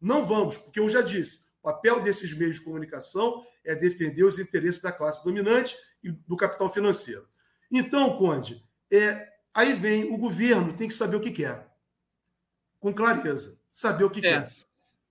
[0.00, 4.38] Não vamos, porque eu já disse, o papel desses meios de comunicação é defender os
[4.38, 7.26] interesses da classe dominante e do capital financeiro.
[7.70, 11.66] Então, Conde, é, aí vem o governo, tem que saber o que quer.
[12.78, 13.58] Com clareza.
[13.70, 14.52] Saber o que é, quer.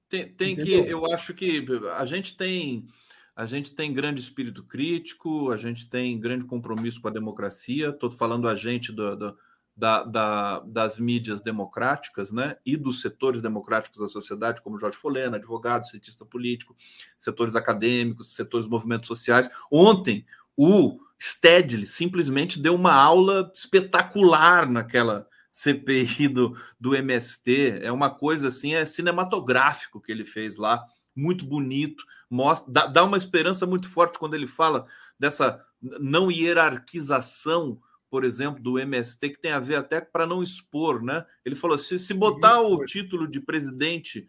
[0.08, 1.66] Tem, tem que, eu acho que
[1.96, 2.88] a gente tem
[3.36, 7.90] a gente tem grande espírito crítico, a gente tem grande compromisso com a democracia.
[7.90, 9.38] Estou falando a gente do, do,
[9.76, 12.58] da, da, das mídias democráticas, né?
[12.64, 16.76] E dos setores democráticos da sociedade, como Jorge Folena, advogado, cientista político,
[17.18, 19.50] setores acadêmicos, setores movimentos sociais.
[19.72, 27.80] Ontem, o Stedley simplesmente deu uma aula espetacular naquela CPI do, do MST.
[27.82, 30.84] É uma coisa assim, é cinematográfico que ele fez lá
[31.16, 32.04] muito bonito,
[32.34, 34.88] mostra, dá, dá uma esperança muito forte quando ele fala
[35.20, 37.80] dessa não hierarquização,
[38.10, 41.26] por exemplo, do MST, que tem a ver até para não expor, né?
[41.46, 44.26] Ele falou: se, se botar o título de presidente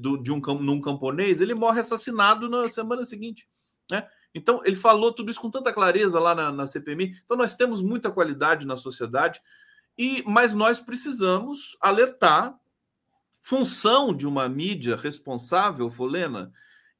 [0.00, 3.48] do, de um num camponês, ele morre assassinado na semana seguinte,
[3.90, 4.08] né?
[4.34, 7.20] Então, ele falou tudo isso com tanta clareza lá na, na CPMI.
[7.24, 9.40] Então, nós temos muita qualidade na sociedade,
[9.96, 12.58] e mas nós precisamos alertar
[13.40, 16.52] função de uma mídia responsável, Folena,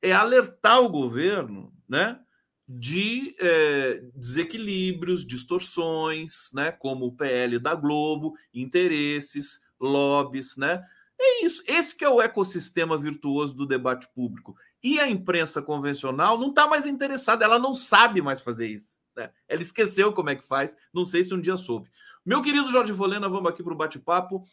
[0.04, 2.20] é alertar o governo, né,
[2.68, 10.84] de é, desequilíbrios, distorções, né, como o PL da Globo, interesses, lobbies, né?
[11.18, 11.62] É isso.
[11.66, 14.56] Esse que é o ecossistema virtuoso do debate público.
[14.82, 18.98] E a imprensa convencional não está mais interessada, ela não sabe mais fazer isso.
[19.16, 19.30] Né?
[19.48, 21.88] Ela esqueceu como é que faz, não sei se um dia soube.
[22.26, 24.44] Meu querido Jorge Volena, vamos aqui para o bate-papo.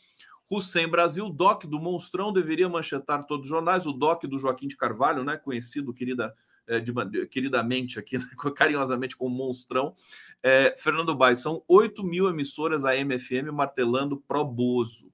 [0.52, 4.76] Hussein Brasil, DOC do Monstrão, deveria manchetar todos os jornais, o DOC do Joaquim de
[4.76, 6.36] Carvalho, né, conhecido querida,
[6.68, 6.94] é, de,
[7.28, 8.26] queridamente aqui, né,
[8.56, 9.96] carinhosamente como Monstrão.
[10.44, 15.10] É, Fernando Baez, são 8 mil emissoras a MFM martelando pro Bozo.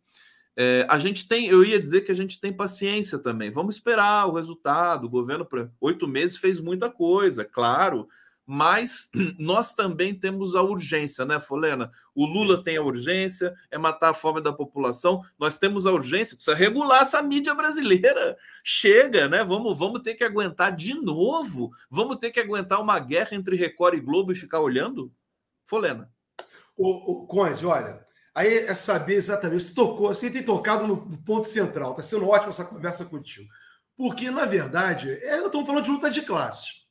[0.55, 3.51] É, a gente tem, eu ia dizer que a gente tem paciência também.
[3.51, 5.05] Vamos esperar o resultado.
[5.05, 5.47] O governo,
[5.79, 8.07] oito meses, fez muita coisa, claro
[8.49, 11.91] mas nós também temos a urgência, né, Folena?
[12.15, 15.21] O Lula tem a urgência, é matar a fome da população.
[15.37, 18.37] Nós temos a urgência, precisa regular essa mídia brasileira.
[18.63, 19.43] Chega, né?
[19.43, 21.71] Vamos, vamos ter que aguentar de novo.
[21.89, 25.11] Vamos ter que aguentar uma guerra entre Record e Globo e ficar olhando?
[25.65, 26.09] Folena.
[26.77, 27.99] O, o Conde, olha,
[28.33, 29.63] aí é saber exatamente.
[29.63, 31.91] Você tocou, você tem tocado no ponto central.
[31.91, 33.49] Está sendo ótima essa conversa contigo.
[33.97, 36.86] Porque, na verdade, é, estamos falando de luta de classes.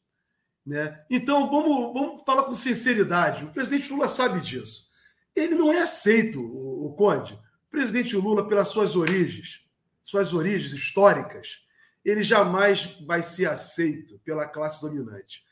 [0.67, 1.01] Né?
[1.09, 3.45] Então, vamos, vamos falar com sinceridade.
[3.45, 4.91] O presidente Lula sabe disso.
[5.35, 7.35] Ele não é aceito, o, o Conde.
[7.35, 9.65] O presidente Lula, pelas suas origens,
[10.03, 11.61] suas origens históricas,
[12.05, 15.45] ele jamais vai ser aceito pela classe dominante.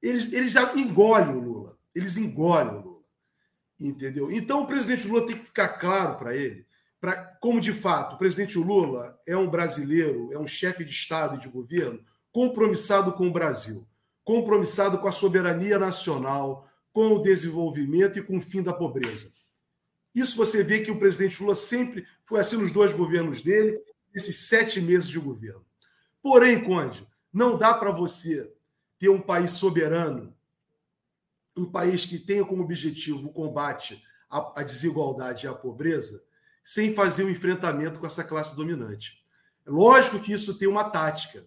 [0.00, 1.76] Eles, eles engolem o Lula.
[1.92, 3.04] Eles engolem o Lula.
[3.80, 4.30] Entendeu?
[4.30, 6.64] Então, o presidente Lula tem que ficar claro para ele,
[7.00, 11.36] pra, como de fato o presidente Lula é um brasileiro, é um chefe de Estado
[11.36, 12.02] e de governo
[12.32, 13.86] compromissado com o Brasil
[14.26, 19.32] compromissado com a soberania nacional, com o desenvolvimento e com o fim da pobreza.
[20.12, 23.80] Isso você vê que o presidente Lula sempre foi assim nos dois governos dele,
[24.12, 25.64] esses sete meses de governo.
[26.20, 28.52] Porém, Conde, não dá para você
[28.98, 30.34] ter um país soberano,
[31.56, 36.24] um país que tenha como objetivo o combate à, desigualdade e à pobreza,
[36.64, 39.24] sem fazer um enfrentamento com essa classe dominante.
[39.64, 41.46] É lógico que isso tem uma tática,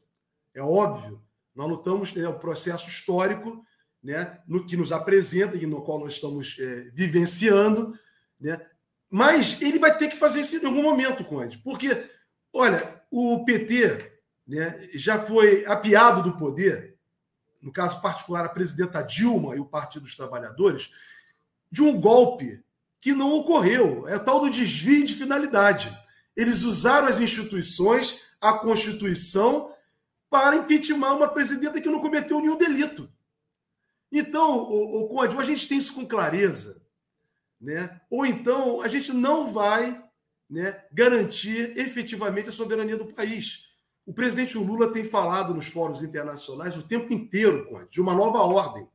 [0.54, 1.22] é óbvio
[1.60, 3.66] nós lutamos né, o processo histórico
[4.02, 8.00] né, no que nos apresenta e no qual nós estamos é, vivenciando,
[8.40, 8.66] né?
[9.10, 12.10] mas ele vai ter que fazer isso em algum momento, Conde, porque,
[12.54, 14.10] olha, o PT
[14.48, 16.96] né, já foi apiado do poder,
[17.62, 20.90] no caso particular, a presidenta Dilma e o Partido dos Trabalhadores,
[21.70, 22.64] de um golpe
[23.02, 25.94] que não ocorreu, é o tal do desvio de finalidade.
[26.38, 29.74] Eles usaram as instituições, a Constituição
[30.30, 33.12] para impeachment uma presidenta que não cometeu nenhum delito.
[34.12, 36.82] Então, o, o Conde, ou a gente tem isso com clareza,
[37.60, 38.02] né?
[38.10, 40.04] ou então a gente não vai
[40.50, 43.68] né, garantir efetivamente a soberania do país.
[44.06, 48.40] O presidente Lula tem falado nos fóruns internacionais o tempo inteiro, Conde, de uma nova
[48.40, 48.88] ordem.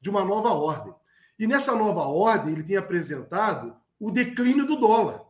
[0.00, 0.94] De uma nova ordem.
[1.38, 5.22] E nessa nova ordem, ele tem apresentado o declínio do dólar.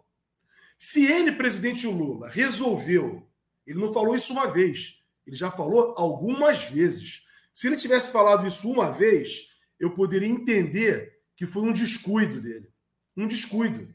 [0.77, 3.28] Se ele, presidente Lula, resolveu,
[3.64, 7.23] ele não falou isso uma vez, ele já falou algumas vezes.
[7.55, 12.69] Se ele tivesse falado isso uma vez, eu poderia entender que foi um descuido dele.
[13.16, 13.93] Um descuido.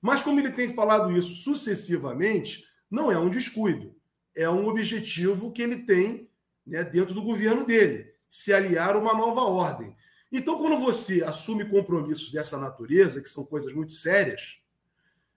[0.00, 3.96] Mas como ele tem falado isso sucessivamente, não é um descuido.
[4.34, 6.28] É um objetivo que ele tem
[6.66, 9.96] né, dentro do governo dele se aliar a uma nova ordem.
[10.30, 14.58] Então, quando você assume compromissos dessa natureza, que são coisas muito sérias,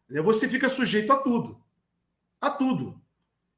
[0.10, 1.64] né, você fica sujeito a tudo.
[2.42, 3.00] A tudo.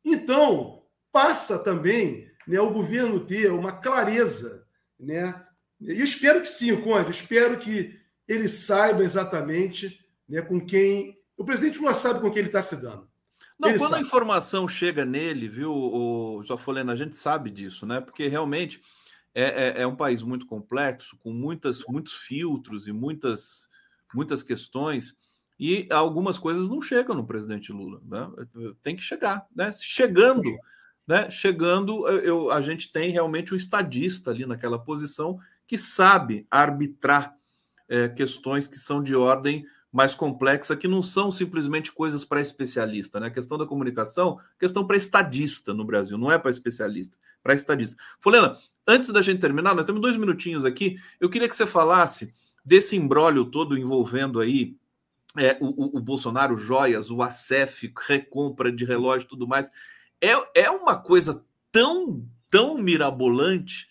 [0.04, 0.79] Então,
[1.12, 4.66] passa também né, o governo ter uma clareza.
[5.00, 5.34] Né?
[5.80, 11.14] E eu espero que sim, Conde, espero que ele saiba exatamente né, com quem.
[11.38, 13.08] O presidente Lula sabe com quem ele está se dando.
[13.60, 14.04] Não, ele quando sabe.
[14.04, 18.00] a informação chega nele, viu, o Jofolena, a gente sabe disso, né?
[18.00, 18.82] Porque realmente
[19.34, 23.70] é, é, é, um país muito complexo, com muitas, muitos filtros e muitas,
[24.14, 25.16] muitas questões,
[25.60, 28.02] e algumas coisas não chegam no presidente Lula.
[28.06, 28.74] Né?
[28.82, 29.46] Tem que chegar.
[29.54, 29.72] Né?
[29.74, 30.58] Chegando
[31.10, 31.28] né?
[31.32, 37.36] Chegando, eu, a gente tem realmente o um estadista ali naquela posição que sabe arbitrar
[37.88, 43.20] é, questões que são de ordem mais complexa, que não são simplesmente coisas para especialista.
[43.20, 43.26] Né?
[43.26, 47.98] A questão da comunicação, questão para estadista no Brasil, não é para especialista, para estadista.
[48.20, 48.56] Fulena,
[48.88, 52.32] antes da gente terminar, nós temos dois minutinhos aqui, eu queria que você falasse
[52.64, 54.76] desse embrólio todo envolvendo aí
[55.36, 59.72] é, o, o, Bolsonaro, joias, o ACEF, recompra de relógio e tudo mais
[60.22, 63.88] é, é uma coisa tão, tão mirabolante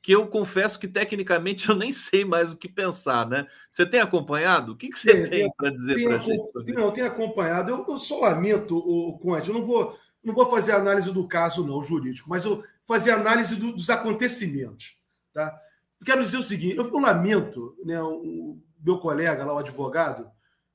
[0.00, 3.46] que eu confesso que tecnicamente eu nem sei mais o que pensar, né?
[3.70, 4.72] Você tem acompanhado?
[4.72, 6.72] O que, que você tem, tem para dizer para a gente?
[6.72, 7.70] Não, eu tenho acompanhado.
[7.70, 11.66] Eu, eu só lamento, o, Conde, eu não vou, não vou fazer análise do caso,
[11.66, 14.96] não, jurídico, mas eu fazer análise do, dos acontecimentos.
[15.32, 15.56] Tá?
[16.00, 20.28] Eu quero dizer o seguinte: eu, eu lamento, né, o meu colega lá, o advogado,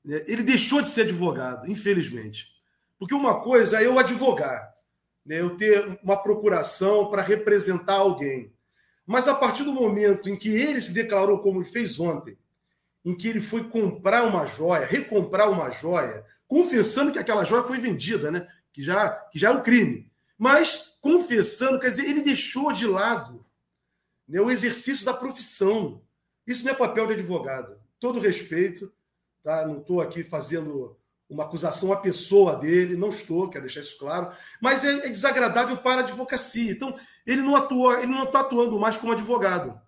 [0.04, 2.46] né, ele deixou de ser advogado, infelizmente.
[2.98, 4.74] Porque uma coisa é eu advogar,
[5.28, 8.50] né, eu ter uma procuração para representar alguém.
[9.06, 12.38] Mas a partir do momento em que ele se declarou como ele fez ontem,
[13.04, 17.78] em que ele foi comprar uma joia, recomprar uma joia, confessando que aquela joia foi
[17.78, 18.48] vendida, né?
[18.72, 20.10] Que já, que já é um crime.
[20.38, 23.44] Mas confessando, quer dizer, ele deixou de lado
[24.26, 26.02] né, o exercício da profissão.
[26.46, 27.78] Isso não é papel de advogado.
[28.00, 28.90] Todo respeito,
[29.42, 29.66] tá?
[29.66, 30.96] Não estou aqui fazendo
[31.28, 35.76] uma acusação à pessoa dele, não estou, quero deixar isso claro, mas é, é desagradável
[35.76, 36.72] para a advocacia.
[36.72, 39.78] Então, ele não atua, ele não está atuando mais como advogado.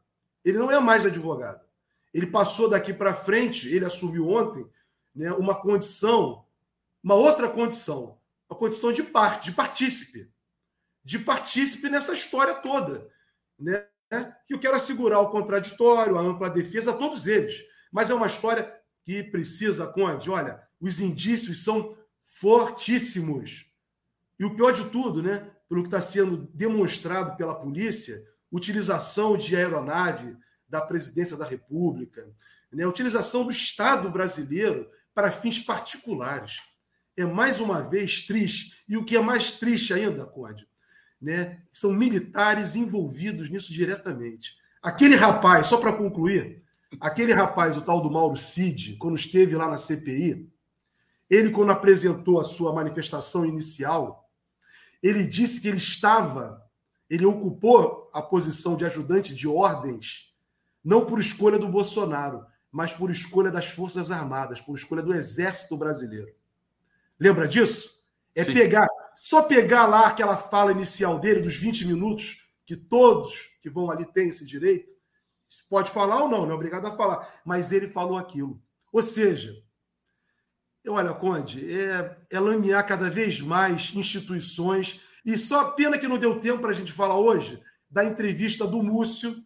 [0.44, 1.64] Ele não é mais advogado.
[2.12, 4.66] Ele passou daqui para frente, ele assumiu ontem,
[5.14, 6.44] né, uma condição,
[7.02, 8.18] uma outra condição,
[8.48, 10.30] a condição de parte, de partícipe,
[11.02, 13.08] de partícipe nessa história toda,
[13.58, 13.86] né?
[14.46, 17.64] Que eu quero assegurar o contraditório, a ampla defesa, a todos eles.
[17.92, 23.66] Mas é uma história que precisa, Conde, olha, os indícios são fortíssimos.
[24.38, 25.50] E o pior de tudo, né?
[25.68, 30.36] Pelo que está sendo demonstrado pela polícia, utilização de aeronave
[30.68, 32.28] da presidência da República,
[32.72, 32.86] né?
[32.86, 36.58] utilização do Estado brasileiro para fins particulares.
[37.16, 38.72] É mais uma vez triste.
[38.88, 40.66] E o que é mais triste ainda, Conde,
[41.20, 41.62] né?
[41.72, 44.54] são militares envolvidos nisso diretamente.
[44.82, 46.62] Aquele rapaz, só para concluir,
[47.00, 50.48] aquele rapaz, o tal do Mauro Cid, quando esteve lá na CPI,
[51.30, 54.28] ele, quando apresentou a sua manifestação inicial,
[55.00, 56.60] ele disse que ele estava,
[57.08, 60.34] ele ocupou a posição de ajudante de ordens,
[60.84, 65.76] não por escolha do Bolsonaro, mas por escolha das Forças Armadas, por escolha do Exército
[65.76, 66.34] Brasileiro.
[67.18, 68.04] Lembra disso?
[68.34, 68.52] É Sim.
[68.52, 73.90] pegar, só pegar lá aquela fala inicial dele, dos 20 minutos, que todos que vão
[73.90, 74.94] ali têm esse direito.
[75.68, 78.60] Pode falar ou não, não é obrigado a falar, mas ele falou aquilo.
[78.92, 79.52] Ou seja,
[80.88, 85.00] Olha, Conde, é, é lamear cada vez mais instituições.
[85.24, 88.82] E só pena que não deu tempo para a gente falar hoje da entrevista do
[88.82, 89.44] Múcio,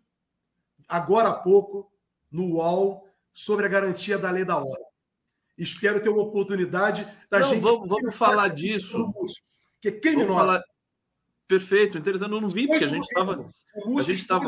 [0.87, 1.91] agora há pouco,
[2.31, 4.87] no UOL, sobre a garantia da lei da ordem.
[5.57, 7.63] Espero ter uma oportunidade da não, gente.
[7.63, 9.13] Vamos, vamos falar disso.
[9.81, 10.35] Que é criminoso.
[10.35, 10.63] Falar...
[11.47, 12.33] Perfeito, interessante.
[12.33, 13.51] Eu não vi, porque a gente estava.
[13.75, 14.47] A gente estava.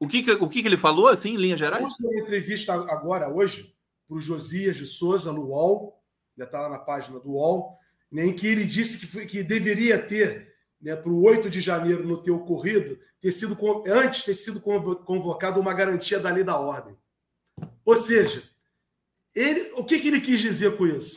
[0.00, 1.84] O que, o que ele falou, assim, em linhas gerais?
[1.84, 3.74] O Múcio deu uma entrevista agora, hoje,
[4.08, 6.02] para o Josias de Souza no UOL,
[6.36, 7.76] já está lá na página do UOL,
[8.10, 11.60] né, em que ele disse que, foi, que deveria ter, né, para o 8 de
[11.60, 13.56] janeiro não ter ocorrido, ter sido,
[13.86, 16.96] antes ter sido convocado uma garantia da lei da ordem.
[17.84, 18.42] Ou seja,
[19.34, 21.16] ele, o que, que ele quis dizer com isso?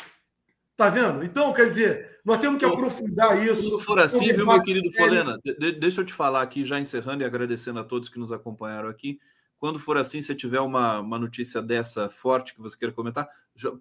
[0.75, 1.23] Tá vendo?
[1.23, 3.77] Então, quer dizer, nós temos que aprofundar isso.
[3.79, 5.39] Se for assim, viu, meu querido Folena?
[5.43, 8.89] De, deixa eu te falar aqui, já encerrando e agradecendo a todos que nos acompanharam
[8.89, 9.19] aqui.
[9.61, 13.29] Quando for assim, se tiver uma, uma notícia dessa forte que você queira comentar,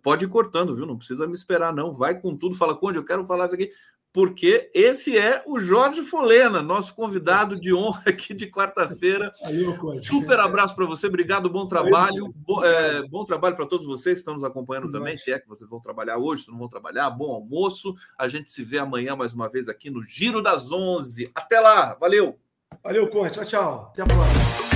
[0.02, 0.84] pode ir cortando, viu?
[0.84, 1.94] Não precisa me esperar, não.
[1.94, 3.72] Vai com tudo, fala, Conde, eu quero falar isso aqui,
[4.12, 9.32] porque esse é o Jorge Folena, nosso convidado de honra aqui de quarta-feira.
[10.04, 12.30] Super abraço para você, obrigado, bom trabalho.
[12.36, 15.48] Bom, é, bom trabalho para todos vocês que estão nos acompanhando também, se é que
[15.48, 17.94] vocês vão trabalhar hoje, se não vão trabalhar, bom almoço.
[18.18, 21.30] A gente se vê amanhã mais uma vez aqui no Giro das 11.
[21.34, 22.38] Até lá, valeu!
[22.84, 23.90] Valeu, Conde, tchau, tchau.
[23.94, 24.69] Até a próxima.